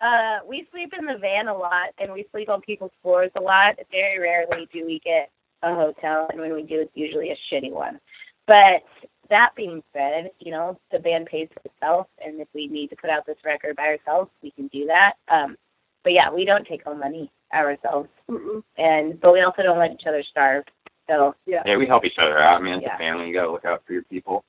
uh, 0.06 0.46
we 0.46 0.66
sleep 0.70 0.92
in 0.98 1.06
the 1.06 1.18
van 1.18 1.48
a 1.48 1.54
lot, 1.54 1.90
and 1.98 2.12
we 2.12 2.26
sleep 2.30 2.48
on 2.48 2.60
people's 2.60 2.92
floors 3.02 3.30
a 3.36 3.40
lot. 3.40 3.76
Very 3.90 4.18
rarely 4.18 4.68
do 4.72 4.86
we 4.86 5.00
get 5.04 5.30
a 5.62 5.74
hotel, 5.74 6.28
and 6.30 6.40
when 6.40 6.54
we 6.54 6.62
do, 6.62 6.80
it's 6.80 6.92
usually 6.94 7.30
a 7.30 7.38
shitty 7.50 7.72
one. 7.72 7.98
But 8.46 8.82
that 9.28 9.50
being 9.56 9.82
said, 9.92 10.30
you 10.40 10.50
know, 10.50 10.78
the 10.90 10.98
band 10.98 11.26
pays 11.26 11.48
for 11.52 11.60
itself, 11.64 12.06
and 12.24 12.40
if 12.40 12.48
we 12.54 12.66
need 12.66 12.88
to 12.90 12.96
put 12.96 13.10
out 13.10 13.26
this 13.26 13.36
record 13.44 13.76
by 13.76 13.84
ourselves, 13.84 14.30
we 14.42 14.50
can 14.52 14.68
do 14.68 14.86
that. 14.86 15.14
Um, 15.28 15.56
but 16.02 16.12
yeah, 16.12 16.32
we 16.32 16.44
don't 16.44 16.66
take 16.66 16.82
home 16.82 17.00
money 17.00 17.30
ourselves, 17.54 18.08
Mm-mm. 18.30 18.62
and 18.78 19.20
but 19.20 19.32
we 19.32 19.40
also 19.42 19.62
don't 19.62 19.78
let 19.78 19.92
each 19.92 20.06
other 20.06 20.22
starve. 20.30 20.64
So, 21.08 21.34
Yeah. 21.46 21.62
yeah, 21.66 21.76
we 21.76 21.86
help 21.86 22.04
each 22.04 22.18
other 22.18 22.38
out. 22.38 22.60
I 22.60 22.62
mean, 22.62 22.74
it's 22.74 22.84
Yeah. 22.86 22.94
a 22.94 22.98
family. 22.98 23.26
You 23.28 23.34
gotta 23.34 23.50
look 23.50 23.64
out 23.64 23.82
for 23.86 23.92
your 23.92 24.04
people. 24.04 24.44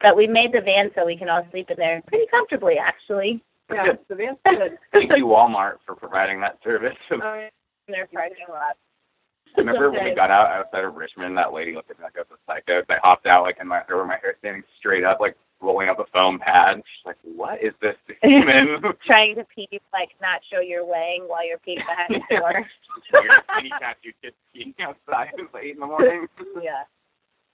but 0.00 0.14
we 0.16 0.28
made 0.28 0.52
the 0.52 0.60
van 0.60 0.92
so 0.94 1.04
we 1.04 1.16
can 1.16 1.28
all 1.28 1.44
sleep 1.50 1.70
in 1.70 1.76
there 1.76 2.00
pretty 2.06 2.26
comfortably, 2.30 2.78
actually. 2.78 3.42
Yeah. 3.72 3.84
Good. 3.86 3.98
The 4.08 4.14
band's 4.14 4.40
good. 4.44 4.78
Thank 4.92 5.10
you, 5.16 5.26
Walmart, 5.26 5.78
for 5.84 5.96
providing 5.96 6.40
that 6.40 6.58
service. 6.62 6.96
Oh, 7.10 7.16
yeah. 7.18 7.48
In 7.88 7.92
their 7.92 8.06
parking 8.06 8.46
lot. 8.48 8.76
Remember 9.56 9.90
when 9.90 10.04
we 10.04 10.14
got 10.14 10.30
out 10.30 10.46
outside 10.52 10.84
of 10.84 10.94
Richmond, 10.94 11.36
that 11.36 11.52
lady 11.52 11.74
looked 11.74 11.90
at 11.90 11.98
me 11.98 12.04
like 12.04 12.16
I 12.16 12.20
was 12.20 12.28
a 12.30 12.38
psycho. 12.46 12.82
I 12.88 12.98
hopped 13.02 13.26
out 13.26 13.42
like 13.42 13.56
in 13.60 13.66
my 13.66 13.82
over 13.90 14.04
my 14.04 14.18
hair 14.22 14.36
standing 14.38 14.62
straight 14.78 15.02
up, 15.04 15.18
like 15.20 15.36
rolling 15.60 15.88
up 15.88 15.98
a 15.98 16.04
foam 16.12 16.38
pad. 16.38 16.76
She's 16.78 17.06
like, 17.06 17.16
"What 17.22 17.62
is 17.62 17.72
this 17.80 17.96
demon?" 18.22 18.78
trying 19.06 19.34
to 19.36 19.44
pee, 19.54 19.68
like 19.92 20.10
not 20.22 20.40
show 20.52 20.60
you're 20.60 20.84
weighing 20.84 21.24
while 21.26 21.46
you're 21.46 21.58
peeing 21.58 21.84
behind 21.86 22.22
the 22.30 22.36
door. 22.36 22.66
Your 23.12 23.32
skinny 23.52 23.70
tattoo 23.80 24.12
kid 24.22 24.34
peeing 24.54 24.74
outside 24.80 25.28
at 25.38 25.60
eight 25.62 25.74
in 25.74 25.80
the 25.80 25.86
morning. 25.86 26.26
yeah, 26.62 26.84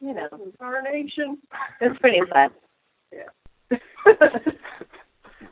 you 0.00 0.14
know, 0.14 0.28
Incarnation. 0.44 1.38
it's 1.80 1.98
pretty 1.98 2.20
fun. 2.32 2.50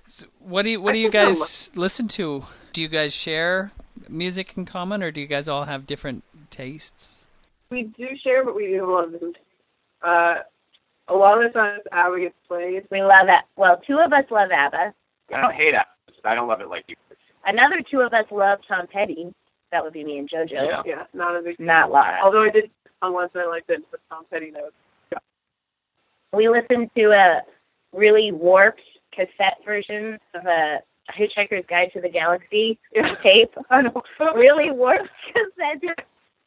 So 0.06 0.26
what 0.40 0.62
do 0.62 0.70
you 0.70 0.80
what 0.82 0.92
do 0.92 0.98
you 0.98 1.10
guys 1.10 1.70
listen 1.74 2.08
to? 2.08 2.44
Do 2.72 2.82
you 2.82 2.88
guys 2.88 3.14
share 3.14 3.70
music 4.08 4.52
in 4.56 4.64
common, 4.66 5.02
or 5.02 5.10
do 5.10 5.20
you 5.20 5.26
guys 5.26 5.48
all 5.48 5.64
have 5.64 5.86
different 5.86 6.24
tastes? 6.50 7.24
we 7.70 7.84
do 7.84 8.06
share, 8.22 8.44
but 8.44 8.54
we 8.54 8.66
do 8.66 8.74
have 8.80 8.88
a 8.88 8.92
lot 8.92 9.04
of 9.04 9.12
different. 9.12 9.36
Uh, 10.02 10.34
a 11.08 11.14
lot 11.14 11.42
of 11.44 11.52
the 11.52 11.58
times, 11.58 11.82
ABBA 11.92 12.20
gets 12.20 12.34
played. 12.48 12.84
We 12.90 13.02
love 13.02 13.26
it. 13.28 13.44
Well, 13.56 13.80
two 13.86 13.98
of 13.98 14.12
us 14.12 14.24
love 14.30 14.50
ABBA. 14.50 14.94
I 15.34 15.40
don't 15.40 15.54
hate 15.54 15.74
it. 15.74 15.86
I 16.24 16.34
don't 16.34 16.48
love 16.48 16.60
it 16.60 16.68
like 16.68 16.84
you. 16.88 16.96
Another 17.44 17.82
two 17.90 18.00
of 18.00 18.12
us 18.12 18.24
love 18.30 18.60
Tom 18.68 18.86
Petty. 18.86 19.34
That 19.72 19.82
would 19.82 19.92
be 19.92 20.04
me 20.04 20.18
and 20.18 20.28
JoJo. 20.30 20.50
Yeah. 20.52 20.82
Yeah, 20.84 21.02
not 21.14 21.36
a 21.36 21.42
big. 21.42 21.58
Not 21.58 21.90
Laura. 21.90 22.18
Although 22.22 22.44
I 22.44 22.50
did 22.50 22.70
on 23.00 23.12
one 23.12 23.28
side 23.32 23.46
like 23.48 23.66
that, 23.66 23.78
but 23.90 24.00
Tom 24.10 24.24
Petty 24.30 24.50
knows. 24.50 24.70
We 26.34 26.48
listened 26.48 26.90
to 26.96 27.10
a 27.10 27.40
really 27.92 28.32
warped 28.32 28.80
cassette 29.12 29.58
version 29.66 30.18
of 30.34 30.46
a 30.46 30.78
Hitchhiker's 31.18 31.64
Guide 31.68 31.90
to 31.94 32.00
the 32.00 32.08
Galaxy 32.08 32.78
Yeah. 32.94 33.14
tape. 33.22 33.52
I 33.70 33.82
know. 33.82 34.02
Really 34.34 34.70
warped 34.70 35.08
cassette. 35.26 35.82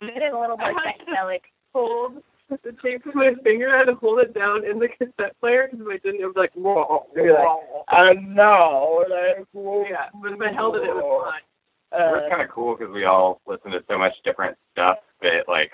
Made 0.01 0.17
it 0.23 0.33
a 0.33 0.39
little 0.39 0.57
more 0.57 0.73
psychedelic. 0.73 1.41
hold 1.73 2.23
the 2.49 2.75
tape 2.83 3.05
with 3.05 3.15
my 3.15 3.33
finger. 3.43 3.73
I 3.73 3.79
had 3.79 3.85
to 3.85 3.95
hold 3.95 4.19
it 4.19 4.33
down 4.33 4.65
in 4.65 4.79
the 4.79 4.87
cassette 4.87 5.39
player 5.39 5.67
because 5.69 5.85
if 5.85 5.91
I 5.91 5.97
didn't, 5.97 6.21
it 6.21 6.25
was 6.25 6.35
like 6.35 6.53
whoa. 6.53 7.07
I 7.89 8.13
know. 8.13 9.03
Like, 9.09 9.47
Yeah, 9.53 10.09
but 10.21 10.33
if 10.33 10.41
I 10.41 10.51
held 10.53 10.75
it, 10.75 10.83
it 10.83 10.93
was 10.93 11.25
fine. 11.25 11.41
Uh, 11.93 12.11
We're 12.11 12.29
kind 12.29 12.41
of 12.41 12.49
cool 12.49 12.75
because 12.75 12.93
we 12.93 13.05
all 13.05 13.41
listen 13.47 13.71
to 13.71 13.79
so 13.87 13.97
much 13.97 14.11
different 14.25 14.57
stuff 14.73 14.97
that, 15.21 15.47
like, 15.47 15.71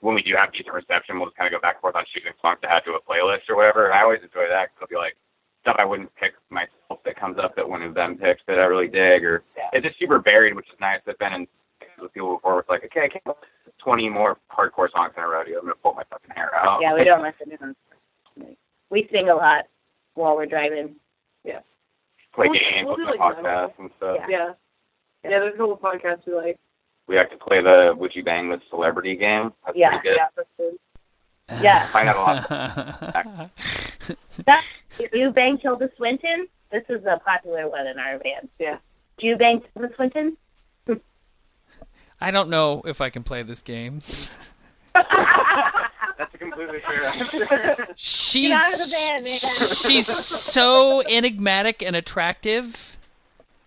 when 0.00 0.14
we 0.14 0.22
do 0.22 0.34
have 0.34 0.50
decent 0.52 0.74
reception, 0.74 1.16
we'll 1.18 1.28
just 1.28 1.36
kind 1.36 1.46
of 1.52 1.56
go 1.56 1.62
back 1.62 1.76
and 1.76 1.80
forth 1.80 1.94
on 1.94 2.04
choosing 2.12 2.32
songs 2.42 2.58
to 2.62 2.68
add 2.72 2.82
to 2.86 2.98
a 2.98 3.00
playlist 3.00 3.46
or 3.48 3.54
whatever. 3.56 3.86
And 3.86 3.94
I 3.94 4.02
always 4.02 4.18
enjoy 4.24 4.48
that 4.50 4.72
because 4.74 4.88
it'll 4.88 4.96
be 4.96 4.98
like 4.98 5.14
stuff 5.62 5.76
I 5.78 5.84
wouldn't 5.84 6.10
pick 6.16 6.32
myself 6.48 7.04
that 7.04 7.20
comes 7.20 7.38
up 7.38 7.54
that 7.54 7.68
one 7.68 7.82
of 7.82 7.94
them 7.94 8.16
picks 8.16 8.40
that 8.48 8.58
I 8.58 8.64
really 8.64 8.88
dig, 8.88 9.22
or 9.22 9.44
it's 9.72 9.86
just 9.86 9.98
super 9.98 10.18
varied, 10.18 10.56
which 10.56 10.66
is 10.72 10.80
nice. 10.80 11.00
I've 11.06 11.18
been 11.18 11.34
in 11.34 11.46
with 12.02 12.12
people 12.12 12.36
before 12.36 12.56
with 12.56 12.68
like, 12.68 12.84
okay, 12.84 13.02
I 13.04 13.08
can't 13.08 13.24
listen 13.26 13.42
20 13.82 14.08
more 14.10 14.36
hardcore 14.52 14.90
songs 14.92 15.12
in 15.16 15.22
a 15.22 15.26
rodeo. 15.28 15.58
I'm 15.58 15.64
gonna 15.64 15.74
pull 15.82 15.94
my 15.94 16.04
fucking 16.10 16.30
hair 16.34 16.54
out. 16.54 16.80
Yeah, 16.82 16.94
we 16.94 17.04
don't 17.04 17.22
listen 17.22 17.50
to 17.50 17.56
them. 17.56 17.76
We 18.90 19.08
sing 19.12 19.28
a 19.28 19.34
lot 19.34 19.66
while 20.14 20.36
we're 20.36 20.46
driving. 20.46 20.96
Yeah. 21.44 21.60
Play 22.34 22.48
We'll- 22.48 22.58
games, 22.60 22.86
we'll 22.86 22.96
do, 22.96 23.02
listen 23.06 23.18
to 23.18 23.24
like, 23.24 23.36
podcasts 23.38 23.78
and 23.78 23.90
stuff. 23.96 24.16
Yeah. 24.28 24.52
Yeah, 25.24 25.38
there's 25.38 25.54
a 25.54 25.56
couple 25.58 25.76
podcasts 25.78 26.26
we 26.26 26.34
like. 26.34 26.58
We 27.06 27.16
like 27.16 27.30
to 27.30 27.36
play 27.36 27.60
the 27.62 27.92
Would 27.96 28.14
You 28.14 28.22
Bang 28.22 28.48
with 28.48 28.60
Celebrity 28.70 29.16
game. 29.16 29.52
That's 29.66 29.76
Yeah. 29.76 29.98
pretty 29.98 30.08
good. 30.08 30.16
Yeah, 30.16 30.26
that's 30.36 30.48
good. 30.56 31.62
Yeah. 31.62 31.86
Find 31.92 32.08
out 32.08 32.16
a 32.16 32.20
lot. 32.20 33.50
That, 34.46 34.64
you 35.12 35.30
bang 35.30 35.58
Tilda 35.58 35.88
Swinton? 35.96 36.48
This 36.72 36.82
is 36.88 37.04
a 37.04 37.18
popular 37.24 37.68
one 37.68 37.86
in 37.86 37.98
our 37.98 38.18
band. 38.18 38.48
Yeah. 38.58 38.78
Do 39.18 39.26
you 39.26 39.36
bang 39.36 39.60
Tilda 39.74 39.94
Swinton? 39.94 40.36
I 42.20 42.30
don't 42.30 42.50
know 42.50 42.82
if 42.84 43.00
I 43.00 43.10
can 43.10 43.22
play 43.22 43.42
this 43.42 43.62
game. 43.62 44.02
That's 44.94 46.34
a 46.34 46.38
completely 46.38 46.80
fair 46.80 47.04
answer. 47.04 47.86
She's 47.96 48.52
out 48.52 48.72
of 48.74 48.78
the 48.80 48.90
band, 48.92 49.24
man. 49.24 49.38
she's 49.38 50.06
so 50.06 51.02
enigmatic 51.08 51.82
and 51.82 51.96
attractive. 51.96 52.96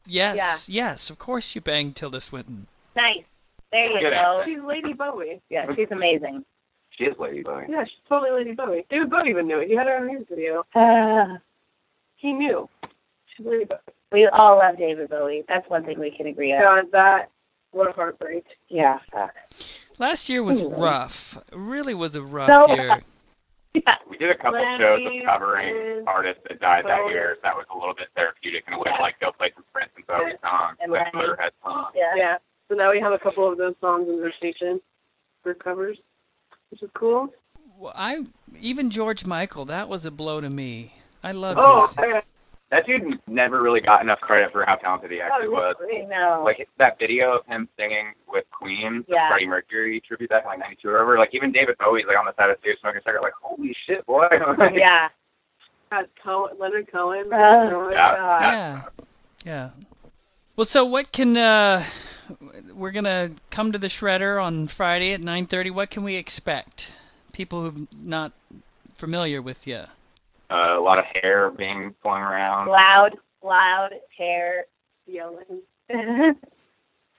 Yes, 0.05 0.67
yes, 0.69 1.09
of 1.09 1.17
course 1.17 1.55
you 1.55 1.61
bang 1.61 1.93
Tilda 1.93 2.19
Swinton. 2.21 2.67
nice. 2.95 3.23
There 3.71 3.87
you 3.89 4.01
Good 4.01 4.11
go. 4.11 4.43
She's 4.45 4.59
Lady 4.67 4.93
Bowie. 4.93 5.41
Yeah, 5.49 5.65
she's 5.75 5.87
amazing. 5.89 6.45
she 6.91 7.05
is 7.05 7.15
Lady 7.17 7.41
Bowie. 7.41 7.65
Yeah, 7.69 7.85
she's 7.85 7.93
totally 8.07 8.29
Lady 8.31 8.51
Bowie. 8.53 8.85
David 8.91 9.09
Bowie 9.09 9.31
even 9.31 9.47
knew 9.47 9.59
it. 9.61 9.67
He 9.69 9.75
had 9.75 9.87
her 9.87 9.97
on 9.97 10.09
his 10.15 10.27
video. 10.29 10.63
Uh, 10.75 11.37
He 12.17 12.31
knew. 12.33 12.69
She's 13.35 13.45
Lady 13.47 13.65
Bowie. 13.65 13.79
we 14.11 14.27
all 14.27 14.57
love 14.59 14.77
David 14.77 15.09
Bowie. 15.09 15.43
That's 15.47 15.67
one 15.71 15.83
thing 15.85 15.99
we 15.99 16.11
can 16.15 16.27
agree 16.27 16.53
on. 16.53 16.61
God, 16.61 16.91
that, 16.91 17.29
what 17.73 17.89
a 17.89 17.91
heartbreak. 17.91 18.45
Yeah. 18.69 18.99
Last 19.99 20.29
year 20.29 20.41
was 20.43 20.59
Anyway. 20.59 20.75
rough. 20.79 21.37
It 21.51 21.57
really 21.57 21.93
was 21.93 22.15
a 22.15 22.21
rough 22.21 22.49
So- 22.49 22.73
year. 22.73 23.01
Yeah. 23.73 23.95
We 24.07 24.17
did 24.17 24.29
a 24.29 24.35
couple 24.35 24.53
Lenny 24.61 24.77
shows 24.77 25.01
of 25.21 25.25
covering 25.25 26.03
artists 26.07 26.43
that 26.47 26.59
died 26.59 26.85
that 26.85 27.07
year. 27.09 27.37
That 27.41 27.55
was 27.55 27.65
a 27.73 27.77
little 27.77 27.95
bit 27.95 28.07
therapeutic 28.15 28.63
in 28.67 28.73
a 28.73 28.77
way, 28.79 28.91
like 29.01 29.19
go 29.19 29.31
play 29.31 29.51
some 29.55 29.63
Prince 29.73 29.89
and 29.95 30.05
Bowie 30.05 30.33
songs, 30.43 30.77
And 30.79 30.91
like 30.91 31.11
Lenny. 31.13 31.27
Motorhead 31.27 31.49
songs. 31.63 31.87
Yeah. 31.95 32.13
Yeah. 32.15 32.37
So 32.69 32.75
now 32.75 32.91
we 32.91 32.99
have 32.99 33.13
a 33.13 33.17
couple 33.19 33.51
of 33.51 33.57
those 33.57 33.73
songs 33.81 34.07
in 34.07 34.21
the 34.21 34.31
station 34.37 34.79
for 35.41 35.55
covers, 35.55 35.97
which 36.69 36.83
is 36.83 36.89
cool. 36.93 37.29
Well, 37.77 37.93
I 37.95 38.25
even 38.59 38.91
George 38.91 39.25
Michael. 39.25 39.65
That 39.65 39.89
was 39.89 40.05
a 40.05 40.11
blow 40.11 40.39
to 40.39 40.49
me. 40.51 40.93
I 41.23 41.31
loved 41.31 41.59
Oh, 41.61 41.87
his. 41.87 41.97
okay. 41.97 42.21
That 42.73 42.87
dude 42.87 43.19
never 43.27 43.61
really 43.61 43.81
got 43.81 44.01
enough 44.01 44.19
credit 44.19 44.51
for 44.51 44.65
how 44.65 44.73
talented 44.77 45.11
he 45.11 45.21
actually 45.21 45.45
Oh, 45.47 45.51
was. 45.51 45.75
I 45.79 46.05
know. 46.05 46.41
Like 46.43 46.67
that 46.79 46.97
video 46.97 47.33
of 47.37 47.45
him 47.45 47.69
singing 47.77 48.13
with 48.27 48.45
Queen, 48.49 49.05
the 49.07 49.13
Yeah. 49.13 49.29
Freddie 49.29 49.45
Mercury 49.45 50.01
tribute 50.07 50.31
back 50.31 50.41
in 50.43 50.49
like 50.49 50.57
'92 50.57 50.89
or 50.89 50.93
whatever. 50.93 51.19
Like 51.19 51.29
even 51.33 51.51
David 51.51 51.77
Bowie's 51.77 52.05
like 52.07 52.17
on 52.17 52.25
the 52.25 52.33
side 52.35 52.49
of 52.49 52.57
the 52.57 52.61
stage 52.61 52.79
smoking 52.81 52.97
a 52.97 53.01
cigarette, 53.03 53.21
like 53.21 53.33
holy 53.39 53.75
shit, 53.85 54.03
boy. 54.07 54.25
yeah. 54.73 55.09
Got 55.91 56.09
Cohen, 56.23 56.57
Leonard 56.59 56.91
Cohen. 56.91 57.25
Oh, 57.31 57.89
Yeah. 57.91 58.15
God. 58.15 58.41
Yeah, 58.41 58.81
yeah. 59.45 59.69
Well, 60.55 60.65
so 60.65 60.83
what 60.83 61.11
can 61.11 61.37
uh, 61.37 61.83
we're 62.73 62.89
gonna 62.91 63.31
come 63.51 63.71
to 63.71 63.77
the 63.77 63.85
shredder 63.87 64.43
on 64.43 64.67
Friday 64.67 65.13
at 65.13 65.21
nine 65.21 65.45
thirty? 65.45 65.69
What 65.69 65.91
can 65.91 66.03
we 66.03 66.15
expect? 66.15 66.91
People 67.33 67.61
who've 67.61 67.87
not 68.03 68.31
familiar 68.95 69.43
with 69.43 69.67
you. 69.67 69.83
Uh, 70.53 70.79
a 70.79 70.81
lot 70.81 70.99
of 70.99 71.05
hair 71.21 71.49
being 71.49 71.95
flung 72.03 72.21
around. 72.21 72.67
Loud, 72.69 73.17
loud 73.43 73.89
hair. 74.17 74.65
Yelling. 75.07 75.61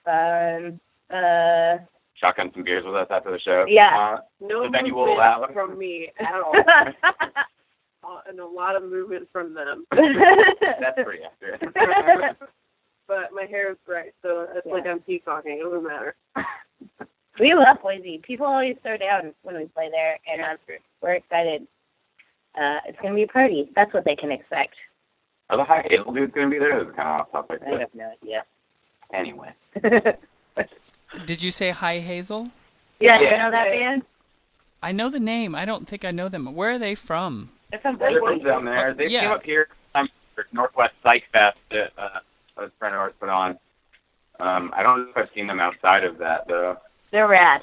Fun. 0.04 0.80
Uh, 1.10 1.76
Shotgun 2.14 2.50
some 2.54 2.64
beers 2.64 2.82
with 2.84 2.94
us 2.94 3.06
after 3.10 3.30
the 3.30 3.38
show. 3.38 3.66
Yeah. 3.68 4.16
Uh, 4.16 4.20
No 4.40 4.48
So 4.48 4.54
you 4.54 4.62
movement 4.64 4.94
will 4.94 5.14
allow- 5.14 5.46
from 5.52 5.78
me 5.78 6.10
at 6.18 6.34
all. 6.42 6.54
Uh, 8.02 8.20
and 8.26 8.40
a 8.40 8.46
lot 8.46 8.74
of 8.74 8.82
movement 8.82 9.28
from 9.30 9.52
them. 9.54 9.84
that's 9.92 10.98
pretty 11.04 11.22
accurate. 11.24 11.60
But 13.06 13.32
my 13.34 13.44
hair 13.48 13.70
is 13.70 13.76
bright, 13.86 14.14
so 14.22 14.46
it's 14.54 14.66
like 14.66 14.86
I'm 14.86 15.00
peacocking. 15.00 15.58
It 15.60 15.62
doesn't 15.62 15.84
matter. 15.86 16.16
we 17.38 17.54
love 17.54 17.76
Boise. 17.82 18.18
People 18.26 18.46
always 18.46 18.76
throw 18.82 18.96
down 18.96 19.34
when 19.42 19.56
we 19.56 19.66
play 19.66 19.90
there, 19.92 20.18
and 20.26 20.40
um, 20.42 20.56
we're 21.02 21.14
excited. 21.14 21.66
Uh, 22.56 22.78
it's 22.86 22.98
going 23.00 23.12
to 23.12 23.16
be 23.16 23.24
a 23.24 23.28
party. 23.28 23.68
That's 23.74 23.92
what 23.92 24.04
they 24.04 24.14
can 24.16 24.30
expect. 24.30 24.74
Are 25.50 25.56
the 25.56 25.64
High 25.64 25.84
Hazel 25.88 26.12
dudes 26.12 26.32
going 26.32 26.48
to 26.48 26.50
be 26.50 26.58
there? 26.58 26.80
It's 26.80 26.94
kind 26.96 27.08
of 27.08 27.20
off 27.26 27.32
topic. 27.32 27.60
I 27.66 27.70
But 27.70 27.80
have 27.80 27.94
no 27.94 28.12
idea. 28.22 28.44
anyway. 29.12 29.52
Did 31.26 31.42
you 31.42 31.50
say 31.50 31.70
Hi 31.70 31.98
Hazel? 32.00 32.48
yeah, 33.00 33.18
you 33.20 33.26
Yeah. 33.26 33.36
know 33.44 33.50
that 33.50 33.70
band? 33.70 34.02
I 34.82 34.92
know 34.92 35.10
the 35.10 35.20
name. 35.20 35.54
I 35.54 35.64
don't 35.64 35.88
think 35.88 36.04
I 36.04 36.10
know 36.10 36.28
them. 36.28 36.54
Where 36.54 36.72
are 36.72 36.78
they 36.78 36.94
from? 36.94 37.50
They're 37.70 37.80
from 37.80 37.98
They're 37.98 38.20
from 38.20 38.38
down 38.40 38.64
there. 38.64 38.94
They 38.94 39.08
Yeah. 39.08 39.20
came 39.22 39.30
up 39.30 39.42
here 39.44 39.68
um, 39.94 40.08
for 40.34 40.46
Northwest 40.52 40.94
Psych 41.02 41.24
Fest 41.32 41.58
that 41.70 41.92
uh, 41.98 42.20
a 42.58 42.70
friend 42.78 42.94
of 42.94 43.00
ours 43.00 43.12
put 43.18 43.28
on. 43.28 43.58
Um, 44.40 44.72
I 44.76 44.82
don't 44.82 45.04
know 45.04 45.10
if 45.10 45.16
I've 45.16 45.28
seen 45.34 45.46
them 45.46 45.60
outside 45.60 46.04
of 46.04 46.18
that 46.18 46.46
though. 46.48 46.76
They're 47.10 47.28
rad. 47.28 47.62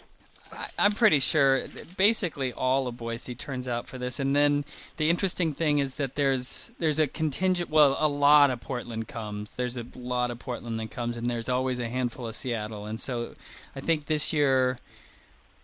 I'm 0.81 0.93
pretty 0.93 1.19
sure. 1.19 1.63
Basically, 1.95 2.51
all 2.51 2.87
of 2.87 2.97
Boise 2.97 3.35
turns 3.35 3.67
out 3.67 3.87
for 3.87 3.97
this, 3.97 4.19
and 4.19 4.35
then 4.35 4.65
the 4.97 5.09
interesting 5.09 5.53
thing 5.53 5.79
is 5.79 5.95
that 5.95 6.15
there's 6.15 6.71
there's 6.79 6.99
a 6.99 7.07
contingent. 7.07 7.69
Well, 7.69 7.95
a 7.99 8.07
lot 8.07 8.49
of 8.49 8.61
Portland 8.61 9.07
comes. 9.07 9.51
There's 9.51 9.77
a 9.77 9.85
lot 9.95 10.31
of 10.31 10.39
Portland 10.39 10.79
that 10.79 10.89
comes, 10.89 11.17
and 11.17 11.29
there's 11.29 11.49
always 11.49 11.79
a 11.79 11.87
handful 11.87 12.27
of 12.27 12.35
Seattle. 12.35 12.85
And 12.85 12.99
so, 12.99 13.33
I 13.75 13.79
think 13.79 14.07
this 14.07 14.33
year, 14.33 14.79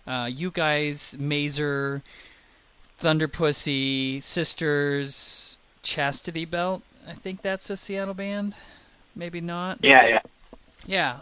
uh, 0.05 0.29
you 0.31 0.51
guys, 0.51 1.15
Mazer, 1.19 2.03
Thunder 2.99 3.27
Pussy, 3.27 4.21
Sisters, 4.21 5.57
Chastity 5.81 6.45
Belt. 6.45 6.83
I 7.07 7.13
think 7.13 7.41
that's 7.41 7.69
a 7.69 7.77
Seattle 7.77 8.13
band. 8.13 8.53
Maybe 9.15 9.41
not. 9.41 9.79
Yeah, 9.81 10.05
yeah. 10.07 10.21
Yeah. 10.85 11.17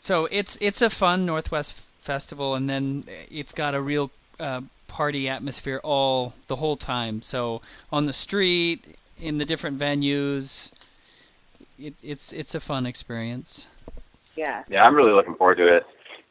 So 0.00 0.26
it's 0.30 0.58
it's 0.60 0.82
a 0.82 0.90
fun 0.90 1.26
Northwest 1.26 1.80
festival, 2.02 2.54
and 2.54 2.68
then 2.68 3.04
it's 3.30 3.52
got 3.52 3.74
a 3.74 3.80
real 3.80 4.10
uh, 4.38 4.60
party 4.88 5.28
atmosphere 5.28 5.80
all 5.82 6.34
the 6.48 6.56
whole 6.56 6.76
time. 6.76 7.22
So 7.22 7.62
on 7.90 8.06
the 8.06 8.12
street, 8.12 8.84
in 9.20 9.38
the 9.38 9.44
different 9.44 9.78
venues, 9.78 10.70
it, 11.78 11.94
it's 12.02 12.32
it's 12.32 12.54
a 12.54 12.60
fun 12.60 12.86
experience. 12.86 13.68
Yeah. 14.36 14.64
Yeah, 14.68 14.82
I'm 14.84 14.94
really 14.94 15.12
looking 15.12 15.34
forward 15.36 15.56
to 15.56 15.76
it. 15.76 15.84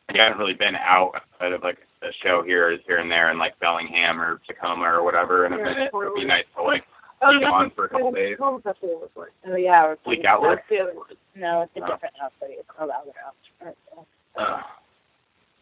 I 0.10 0.18
haven't 0.24 0.40
really 0.40 0.54
been 0.56 0.76
out 0.76 1.14
outside 1.16 1.54
of 1.54 1.64
like 1.64 1.78
a 2.02 2.08
show 2.24 2.44
here 2.44 2.78
here 2.86 2.98
and 2.98 3.10
there 3.10 3.32
in 3.32 3.38
like 3.38 3.58
Bellingham 3.60 4.20
or 4.20 4.42
Tacoma 4.48 4.84
or 4.84 5.04
whatever, 5.04 5.46
and 5.46 5.56
Yeah. 5.58 5.86
it 5.86 5.94
would 5.94 6.14
be 6.16 6.26
nice 6.26 6.46
to 6.56 6.64
like 6.64 6.84
Oh, 7.24 7.38
be 7.40 7.46
on 7.46 7.70
for 7.76 7.86
a 7.86 7.90
couple 7.90 8.12
days. 8.12 8.36
Home 8.40 8.60
festival 8.64 8.98
was 9.00 9.10
like. 9.16 9.30
Oh, 9.46 9.56
yeah. 9.56 9.84
We're 9.84 9.96
Bleak 10.04 10.26
Outlet. 10.26 10.56
That's 10.58 10.70
the 10.70 10.80
other 10.80 10.96
one. 10.96 11.06
No, 11.36 11.62
it's 11.62 11.72
a 11.78 11.84
Oh. 11.84 11.94
different 11.94 12.16
outfit. 12.20 12.50
It's 12.58 12.68
called 12.68 12.90
Outlet 12.90 13.16
Outfit. 13.24 13.78
Uh, 14.36 14.62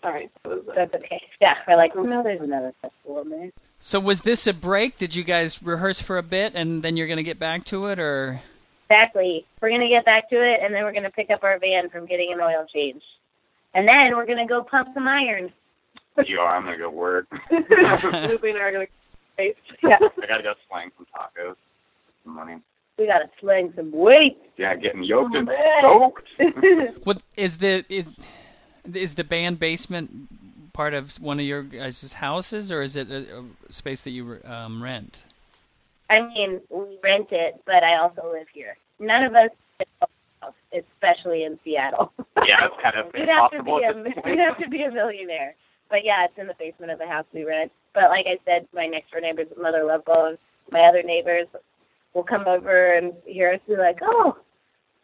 All 0.03 0.11
right. 0.11 0.31
So 0.43 0.49
was, 0.49 0.61
That's 0.75 0.93
okay. 0.93 1.21
Yeah, 1.41 1.55
we're 1.67 1.75
like, 1.75 1.91
oh, 1.95 2.03
no, 2.03 2.23
there's 2.23 2.41
another 2.41 2.73
festival 2.81 3.21
in 3.21 3.29
there. 3.29 3.51
So 3.79 3.99
was 3.99 4.21
this 4.21 4.47
a 4.47 4.53
break? 4.53 4.97
Did 4.97 5.15
you 5.15 5.23
guys 5.23 5.61
rehearse 5.63 6.01
for 6.01 6.17
a 6.17 6.23
bit, 6.23 6.53
and 6.55 6.81
then 6.83 6.97
you're 6.97 7.07
going 7.07 7.17
to 7.17 7.23
get 7.23 7.39
back 7.39 7.63
to 7.65 7.87
it, 7.87 7.99
or? 7.99 8.41
Exactly. 8.89 9.45
We're 9.61 9.69
going 9.69 9.81
to 9.81 9.89
get 9.89 10.05
back 10.05 10.29
to 10.29 10.35
it, 10.35 10.59
and 10.63 10.73
then 10.73 10.83
we're 10.83 10.91
going 10.93 11.03
to 11.03 11.11
pick 11.11 11.29
up 11.29 11.43
our 11.43 11.59
van 11.59 11.89
from 11.89 12.05
getting 12.05 12.31
an 12.33 12.39
oil 12.41 12.65
change. 12.73 13.01
And 13.73 13.87
then 13.87 14.15
we're 14.15 14.25
going 14.25 14.39
to 14.39 14.45
go 14.47 14.63
pump 14.63 14.89
some 14.93 15.07
iron. 15.07 15.51
you 16.25 16.39
are. 16.39 16.57
I'm 16.57 16.63
gonna 16.63 16.77
go 16.77 16.89
work. 16.89 17.27
Loopy 17.51 18.49
and 18.49 18.57
I 18.57 18.61
are 18.61 18.71
gonna. 18.71 18.87
Face. 19.37 19.55
Yeah. 19.83 19.97
I 20.01 20.27
gotta 20.27 20.43
go 20.43 20.53
slang 20.67 20.91
some 20.97 21.05
tacos. 21.15 21.55
Some 22.25 22.35
money. 22.35 22.55
We 22.97 23.05
got 23.05 23.19
to 23.19 23.29
sling 23.39 23.71
some 23.75 23.91
weight. 23.93 24.37
Yeah, 24.57 24.75
getting 24.75 25.03
yoked 25.03 25.35
and 25.35 25.49
Oh, 25.83 26.11
soaked. 26.39 27.03
What 27.05 27.21
is 27.37 27.57
the 27.57 27.85
is, 27.87 28.05
is 28.93 29.15
the 29.15 29.23
band 29.23 29.59
basement 29.59 30.30
part 30.73 30.93
of 30.93 31.19
one 31.21 31.39
of 31.39 31.45
your 31.45 31.63
guys' 31.63 32.13
houses, 32.13 32.71
or 32.71 32.82
is 32.82 32.95
it 32.95 33.11
a, 33.11 33.43
a 33.67 33.73
space 33.73 34.01
that 34.01 34.11
you 34.11 34.39
um, 34.45 34.82
rent? 34.82 35.23
I 36.09 36.21
mean, 36.21 36.61
we 36.69 36.97
rent 37.03 37.27
it, 37.32 37.61
but 37.65 37.84
I 37.84 37.97
also 37.97 38.32
live 38.32 38.47
here. 38.53 38.77
None 38.99 39.23
of 39.23 39.34
us, 39.36 40.51
especially 40.73 41.43
in 41.43 41.59
Seattle. 41.63 42.11
Yeah, 42.38 42.65
it's 42.65 42.75
kind 42.82 42.95
of 42.95 43.11
You'd 43.15 43.30
have 43.30 43.51
to 43.51 43.63
be 43.63 43.84
at 43.84 43.95
a 43.95 44.03
this 44.03 44.13
you'd 44.25 44.39
have 44.47 44.57
to 44.57 44.69
be 44.69 44.84
a 44.84 44.91
millionaire. 44.91 45.53
But 45.89 46.03
yeah, 46.03 46.25
it's 46.25 46.38
in 46.38 46.47
the 46.47 46.55
basement 46.57 46.91
of 46.91 46.99
the 46.99 47.07
house 47.07 47.25
we 47.34 47.43
rent. 47.43 47.71
But 47.93 48.09
like 48.09 48.25
I 48.27 48.38
said, 48.45 48.67
my 48.73 48.88
next 48.88 49.11
door 49.11 49.21
neighbor's 49.21 49.47
mother 49.59 49.84
love 49.84 50.05
bone. 50.05 50.38
My 50.71 50.82
other 50.82 51.03
neighbors 51.03 51.47
will 52.13 52.23
come 52.23 52.47
over 52.47 52.93
and 52.93 53.13
hear 53.25 53.51
us 53.53 53.59
be 53.67 53.75
like, 53.75 53.99
"Oh, 54.01 54.38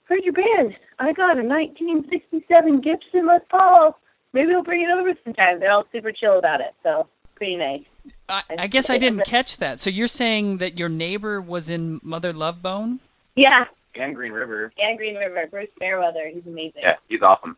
heard 0.07 0.23
your 0.23 0.33
band. 0.33 0.75
I 0.99 1.13
got 1.13 1.37
a 1.37 1.43
1967 1.43 2.81
Gibson 2.81 3.27
Les 3.27 3.41
Paul. 3.49 3.97
Maybe 4.33 4.47
we'll 4.49 4.63
bring 4.63 4.81
it 4.81 4.89
over 4.89 5.13
sometime." 5.23 5.59
They're 5.59 5.71
all 5.71 5.85
super 5.91 6.11
chill 6.11 6.37
about 6.37 6.61
it, 6.61 6.73
so 6.83 7.07
pretty 7.35 7.55
nice. 7.57 7.83
I, 8.29 8.41
I 8.59 8.67
guess 8.67 8.89
I 8.89 8.97
didn't 8.97 9.25
catch 9.25 9.57
that. 9.57 9.79
So 9.79 9.89
you're 9.89 10.07
saying 10.07 10.57
that 10.59 10.77
your 10.77 10.89
neighbor 10.89 11.41
was 11.41 11.69
in 11.69 11.99
Mother 12.03 12.31
Love 12.33 12.61
Bone? 12.61 12.99
Yeah, 13.35 13.65
And 13.95 14.15
Green 14.15 14.31
River. 14.31 14.71
and 14.77 14.97
Green 14.97 15.15
River, 15.15 15.45
Bruce 15.49 15.69
Fairweather, 15.79 16.29
he's 16.33 16.45
amazing. 16.45 16.81
Yeah, 16.83 16.95
he's 17.09 17.21
awesome. 17.21 17.57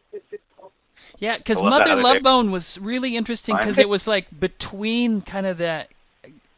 Yeah, 1.20 1.38
because 1.38 1.60
I 1.60 1.64
love 1.66 1.84
that 1.84 1.90
Mother 1.90 2.02
Love 2.02 2.14
dick. 2.16 2.24
Bone 2.24 2.52
was 2.52 2.80
really 2.80 3.16
interesting 3.16 3.56
because 3.56 3.78
it 3.78 3.88
was 3.90 4.08
like 4.08 4.28
between 4.40 5.22
kind 5.22 5.46
of 5.46 5.58
that 5.60 5.90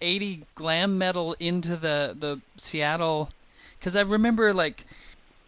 80 0.02 0.46
glam 0.56 0.98
metal 0.98 1.36
into 1.40 1.76
the 1.76 2.16
the 2.18 2.40
Seattle 2.58 3.30
because 3.78 3.96
I 3.96 4.02
remember 4.02 4.54
like, 4.54 4.86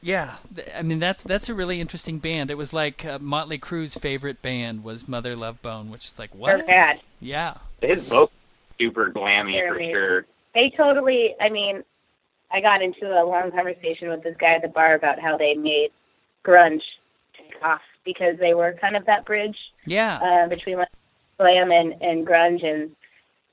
yeah, 0.02 0.36
I 0.76 0.82
mean 0.82 1.00
that's 1.00 1.24
that's 1.24 1.50
a 1.50 1.54
really 1.54 1.80
interesting 1.80 2.20
band. 2.20 2.50
It 2.50 2.58
was 2.58 2.74
like 2.74 3.06
uh, 3.06 3.20
Motley 3.20 3.58
Crue's 3.58 3.96
favorite 3.96 4.42
band 4.42 4.84
was 4.84 5.08
Mother 5.08 5.36
Love 5.36 5.62
Bone, 5.62 5.90
which 5.90 6.08
is 6.08 6.20
like 6.20 6.34
what? 6.34 6.48
They're 6.50 6.58
what? 6.58 6.68
bad. 6.68 7.02
Yeah, 7.20 7.58
His 7.82 8.08
both 8.10 8.32
super 8.80 9.12
glammy 9.12 9.54
They're 9.54 9.70
for 9.70 9.76
amazing. 9.76 9.94
sure. 9.94 10.26
They 10.54 10.74
totally. 10.76 11.36
I 11.40 11.50
mean, 11.50 11.84
I 12.52 12.62
got 12.62 12.82
into 12.82 13.06
a 13.06 13.24
long 13.24 13.52
conversation 13.52 14.10
with 14.10 14.24
this 14.24 14.36
guy 14.38 14.56
at 14.56 14.62
the 14.62 14.68
bar 14.68 14.96
about 14.96 15.20
how 15.20 15.38
they 15.38 15.54
made 15.54 15.90
grunge 16.46 16.82
take 17.38 17.62
off 17.64 17.82
because 18.04 18.38
they 18.40 18.54
were 18.54 18.76
kind 18.82 18.96
of 18.96 19.06
that 19.06 19.26
bridge 19.26 19.58
yeah. 19.86 20.18
uh, 20.18 20.48
between 20.50 20.78
like 20.78 20.90
glam 21.38 21.72
and 21.72 21.94
and 22.02 22.26
grunge 22.26 22.66
and 22.66 22.92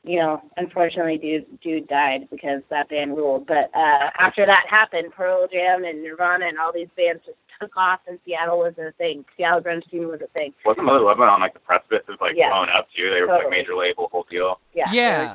you 0.04 0.18
know 0.18 0.40
unfortunately 0.56 1.18
dude 1.18 1.60
dude 1.60 1.88
died 1.88 2.28
because 2.30 2.62
that 2.70 2.88
band 2.88 3.16
ruled 3.16 3.46
but 3.46 3.70
uh 3.74 4.10
after 4.18 4.46
that 4.46 4.64
happened 4.68 5.12
pearl 5.12 5.46
jam 5.50 5.84
and 5.84 6.02
nirvana 6.02 6.46
and 6.46 6.58
all 6.58 6.72
these 6.72 6.88
bands 6.96 7.20
just 7.26 7.36
took 7.60 7.76
off 7.76 7.98
and 8.06 8.18
seattle 8.24 8.58
was 8.58 8.72
a 8.78 8.92
thing 8.92 9.24
seattle 9.36 9.60
grunge 9.60 9.88
scene 9.90 10.06
was 10.06 10.20
a 10.20 10.38
thing 10.38 10.54
Wasn't 10.64 10.86
Mother 10.86 11.00
Love 11.00 11.16
Bone 11.16 11.28
on 11.28 11.40
like 11.40 11.54
the 11.54 11.58
precipice 11.60 12.04
of 12.08 12.20
like 12.20 12.34
Yeah. 12.36 12.50
blowing 12.50 12.70
up 12.72 12.86
too? 12.96 13.10
They 13.12 13.20
were 13.20 13.26
like 13.26 13.50
major 13.50 13.74
label, 13.74 14.08
whole 14.12 14.26
deal. 14.30 14.60
yeah 14.72 14.86
yeah. 14.92 15.34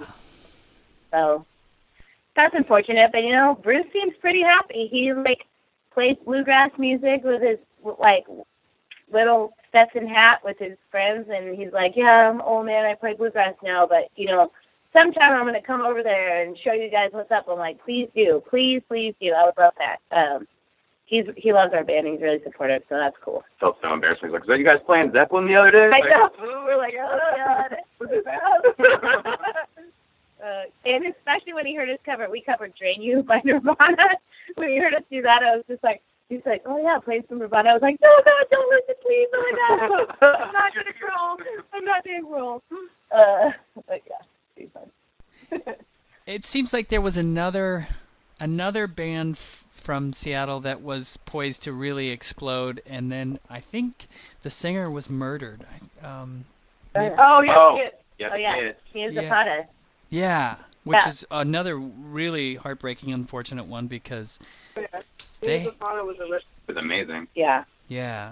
so 1.11 1.45
that's 2.35 2.55
unfortunate 2.55 3.11
but 3.11 3.23
you 3.23 3.31
know 3.33 3.59
bruce 3.61 3.85
seems 3.91 4.13
pretty 4.21 4.41
happy 4.41 4.87
he 4.89 5.11
like 5.13 5.45
plays 5.93 6.15
bluegrass 6.25 6.71
music 6.77 7.21
with 7.25 7.41
his 7.41 7.59
like 7.99 8.23
little 9.11 9.53
Stetson 9.73 10.07
hat 10.07 10.39
with 10.45 10.57
his 10.59 10.77
friends, 10.91 11.27
and 11.33 11.57
he's 11.57 11.73
like, 11.73 11.93
"Yeah, 11.95 12.29
I'm 12.29 12.41
old 12.41 12.67
man. 12.67 12.85
I 12.85 12.93
play 12.93 13.15
bluegrass 13.15 13.55
now, 13.63 13.87
but 13.87 14.09
you 14.15 14.27
know, 14.27 14.51
sometime 14.93 15.33
I'm 15.33 15.45
gonna 15.45 15.63
come 15.63 15.81
over 15.81 16.03
there 16.03 16.43
and 16.43 16.55
show 16.59 16.73
you 16.73 16.89
guys 16.91 17.09
what's 17.11 17.31
up." 17.31 17.47
I'm 17.49 17.57
like, 17.57 17.83
"Please 17.83 18.07
do, 18.15 18.43
please, 18.47 18.83
please 18.87 19.15
do. 19.19 19.31
I 19.33 19.45
would 19.45 19.57
love 19.57 19.73
that." 19.79 19.97
Um, 20.15 20.47
he's 21.05 21.25
he 21.37 21.51
loves 21.53 21.73
our 21.73 21.83
band. 21.83 22.05
He's 22.05 22.21
really 22.21 22.41
supportive, 22.43 22.83
so 22.87 22.97
that's 22.97 23.17
cool. 23.23 23.43
Felt 23.59 23.77
so 23.81 23.91
embarrassed. 23.91 24.21
He's 24.23 24.31
like, 24.31 24.45
"So 24.45 24.53
you 24.53 24.63
guys 24.63 24.77
playing 24.85 25.11
Zeppelin 25.11 25.47
the 25.47 25.55
other 25.55 25.71
day?" 25.71 25.85
I 25.85 25.89
Like, 25.89 26.03
know. 26.05 26.29
We're 26.65 26.77
like, 26.77 26.93
"Oh 26.99 27.19
God." 27.35 27.77
Uh, 30.43 30.63
and 30.83 31.05
especially 31.05 31.53
when 31.53 31.65
he 31.65 31.73
heard 31.73 31.89
us 31.89 31.99
cover, 32.05 32.29
we 32.29 32.41
covered 32.41 32.73
"Drain 32.75 33.01
You" 33.01 33.23
by 33.23 33.39
Nirvana. 33.45 33.95
when 34.55 34.67
he 34.67 34.77
heard 34.77 34.93
us 34.93 35.03
do 35.09 35.21
that, 35.21 35.41
I 35.41 35.55
was 35.55 35.63
just 35.69 35.81
like, 35.85 36.01
he's 36.35 36.45
like, 36.45 36.61
"Oh 36.65 36.77
yeah, 36.81 36.99
play 36.99 37.21
some 37.29 37.39
Nirvana." 37.39 37.69
I 37.69 37.73
was 37.73 37.81
like, 37.81 37.99
"No, 38.01 38.09
no, 38.25 38.31
don't 38.51 38.69
listen, 38.69 38.95
please, 39.01 39.27
oh 39.33 39.41
my 39.41 39.77
God, 39.79 40.15
I'm 40.21 40.53
not 40.53 40.73
gonna 40.73 40.93
roll. 41.01 41.37
I'm 41.73 41.85
not 41.85 42.03
gonna 42.05 42.25
roll." 42.27 42.61
Uh, 43.11 43.51
but 43.87 44.01
yeah, 44.09 44.25
it'd 44.57 44.71
fun. 44.73 45.75
It 46.25 46.45
seems 46.45 46.71
like 46.71 46.87
there 46.87 47.01
was 47.01 47.17
another 47.17 47.87
another 48.39 48.87
band 48.87 49.35
f- 49.35 49.65
from 49.73 50.13
Seattle 50.13 50.61
that 50.61 50.81
was 50.81 51.17
poised 51.25 51.63
to 51.63 51.73
really 51.73 52.09
explode, 52.09 52.81
and 52.85 53.11
then 53.11 53.39
I 53.49 53.59
think 53.59 54.07
the 54.41 54.49
singer 54.49 54.89
was 54.89 55.09
murdered. 55.09 55.65
Um, 56.01 56.45
Oh 56.95 57.01
yeah, 57.01 57.15
Oh. 57.57 57.75
yeah. 57.77 57.89
yes, 58.19 58.31
oh 58.33 58.37
yeah, 58.37 58.55
yes. 58.61 58.75
he 58.93 58.99
is 59.03 59.13
Yeah. 59.13 59.21
Zapata. 59.23 59.67
yeah, 60.09 60.55
which 60.83 60.97
Yeah. 61.01 61.07
is 61.09 61.25
another 61.31 61.77
really 61.77 62.55
heartbreaking, 62.55 63.13
unfortunate 63.13 63.65
one 63.65 63.87
because 63.87 64.39
yeah. 64.75 64.85
They- 65.41 65.59
They, 65.59 65.65
was. 65.67 66.15
It 66.19 66.43
was 66.67 66.77
amazing. 66.77 67.27
Yeah, 67.35 67.63
yeah, 67.89 68.31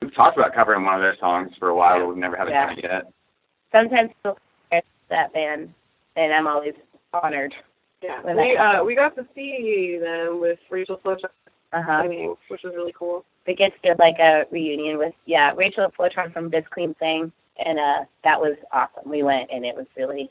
We've 0.00 0.14
talked 0.14 0.38
about 0.38 0.54
covering 0.54 0.84
one 0.84 0.94
of 0.94 1.00
their 1.00 1.16
songs 1.18 1.50
for 1.58 1.68
a 1.68 1.74
while, 1.74 1.98
but 1.98 2.06
we've 2.08 2.16
never 2.16 2.36
had 2.36 2.48
a 2.48 2.50
Yeah. 2.50 2.66
done 2.66 2.78
yet. 2.82 3.02
sometimes 3.72 4.10
people 4.22 4.38
forget 4.70 4.84
that 5.10 5.32
band, 5.34 5.74
and 6.16 6.32
I'm 6.32 6.46
always 6.46 6.74
honored. 7.12 7.54
Yeah, 8.00 8.22
we 8.22 8.56
uh 8.56 8.84
we 8.84 8.94
got 8.94 9.14
to 9.16 9.26
see 9.34 9.98
them 10.00 10.40
with 10.40 10.58
Rachel 10.70 10.98
Flotron, 11.04 11.30
Uh 11.72 11.82
huh. 11.82 11.92
I 11.92 12.08
mean, 12.08 12.34
which 12.48 12.62
was 12.62 12.72
really 12.74 12.92
cool. 12.96 13.24
They 13.44 13.54
get 13.54 13.72
to 13.82 13.94
like 13.98 14.18
a 14.20 14.46
reunion 14.50 14.98
with 14.98 15.14
yeah 15.26 15.52
Rachel 15.56 15.90
Flotron 15.98 16.32
from 16.32 16.48
Biz 16.48 16.64
Clean 16.70 16.94
Thing, 16.94 17.32
and 17.58 17.78
uh 17.78 18.04
that 18.24 18.40
was 18.40 18.56
awesome. 18.72 19.10
We 19.10 19.22
went 19.24 19.50
and 19.52 19.66
it 19.66 19.74
was 19.74 19.86
really 19.96 20.30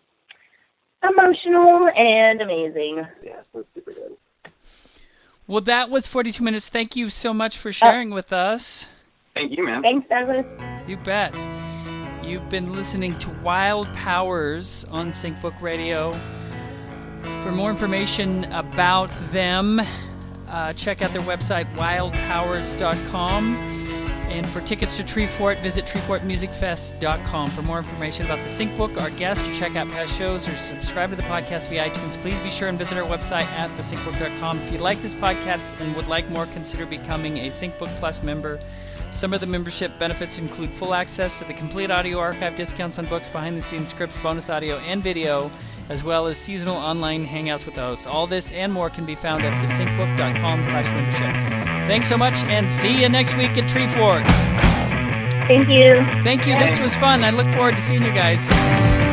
emotional 1.04 1.90
and 1.96 2.42
amazing. 2.42 3.06
Yeah, 3.24 3.40
it 3.40 3.46
was 3.54 3.66
super 3.74 3.92
good. 3.92 4.18
Well, 5.48 5.62
that 5.62 5.90
was 5.90 6.08
42 6.08 6.44
minutes. 6.44 6.68
Thank 6.68 6.96
you 6.96 7.10
so 7.10 7.34
much 7.34 7.58
for 7.58 7.72
sharing 7.72 8.10
with 8.10 8.34
us. 8.34 8.86
Thank 9.34 9.56
you, 9.56 9.66
man. 9.66 9.82
Thanks, 9.82 10.10
Douglas. 10.10 10.46
You 10.88 10.98
bet. 10.98 11.34
You've 12.24 12.50
been 12.50 12.74
listening 12.74 13.18
to 13.20 13.30
Wild 13.42 13.88
Powers 13.94 14.86
on 14.90 15.12
SyncBook 15.12 15.62
Radio. 15.62 16.12
For 17.44 17.52
more 17.54 17.70
information 17.70 18.44
about 18.52 19.10
them, 19.32 19.82
uh, 20.50 20.74
check 20.74 21.02
out 21.02 21.12
their 21.12 21.22
website, 21.22 21.72
wildpowers.com. 21.76 23.77
And 24.28 24.48
for 24.48 24.62
tickets 24.62 24.98
to 24.98 25.04
Treefort, 25.04 25.60
visit 25.62 25.86
treefortmusicfest.com. 25.86 27.50
For 27.52 27.62
more 27.62 27.78
information 27.78 28.26
about 28.26 28.40
the 28.40 28.50
SyncBook, 28.50 29.00
our 29.02 29.10
guests, 29.12 29.48
to 29.48 29.56
check 29.56 29.76
out 29.76 29.90
past 29.90 30.18
shows, 30.18 30.48
or 30.48 30.56
subscribe 30.58 31.10
to 31.12 31.16
the 31.16 31.24
podcast 31.24 31.70
via 31.70 31.90
iTunes, 31.90 32.22
please 32.22 32.38
be 32.40 32.50
sure 32.50 32.68
and 32.68 32.78
visit 32.78 32.98
our 32.98 33.08
website 33.08 33.46
at 33.54 33.70
thesyncbook.com. 33.78 34.60
If 34.60 34.74
you 34.74 34.80
like 34.80 35.02
this 35.02 35.14
podcast 35.14 35.80
and 35.80 35.96
would 35.96 36.08
like 36.08 36.30
more, 36.30 36.46
consider 36.48 36.86
becoming 36.86 37.38
a 37.38 37.48
SyncBook 37.48 37.88
Plus 38.00 38.22
member. 38.22 38.60
Some 39.12 39.34
of 39.34 39.40
the 39.40 39.48
membership 39.48 39.98
benefits 39.98 40.38
include 40.38 40.72
full 40.72 40.94
access 40.94 41.38
to 41.40 41.46
the 41.46 41.54
complete 41.54 41.90
audio 41.90 42.20
archive, 42.20 42.56
discounts 42.56 43.00
on 43.00 43.06
books, 43.06 43.30
behind 43.30 43.58
the 43.58 43.64
scenes 43.64 43.90
scripts, 43.90 44.22
bonus 44.22 44.50
audio, 44.50 44.78
and 44.80 45.02
video, 45.02 45.50
as 45.90 46.04
well 46.04 46.28
as 46.28 46.38
seasonal 46.38 46.76
online 46.76 47.26
hangouts 47.26 47.66
with 47.66 47.76
the 47.76 47.82
hosts. 47.82 48.06
All 48.06 48.28
this 48.28 48.52
and 48.52 48.74
more 48.74 48.90
can 48.90 49.06
be 49.06 49.16
found 49.16 49.44
at 49.44 49.54
thesyncbook.com 49.66 50.66
slash 50.66 50.86
membership. 50.86 51.88
Thanks 51.88 52.10
so 52.10 52.18
much, 52.18 52.36
and 52.46 52.72
see 52.72 52.92
you 52.92 53.10
next 53.10 53.36
week 53.38 53.58
at 53.58 53.70
Treefort. 53.70 54.26
Thank 55.48 55.70
you. 55.70 56.06
Thank 56.24 56.46
you. 56.46 56.58
This 56.60 56.80
was 56.80 56.94
fun. 56.96 57.24
I 57.24 57.30
look 57.30 57.52
forward 57.54 57.78
to 57.78 57.82
seeing 57.82 58.04
you 58.04 58.12
guys. 58.12 59.07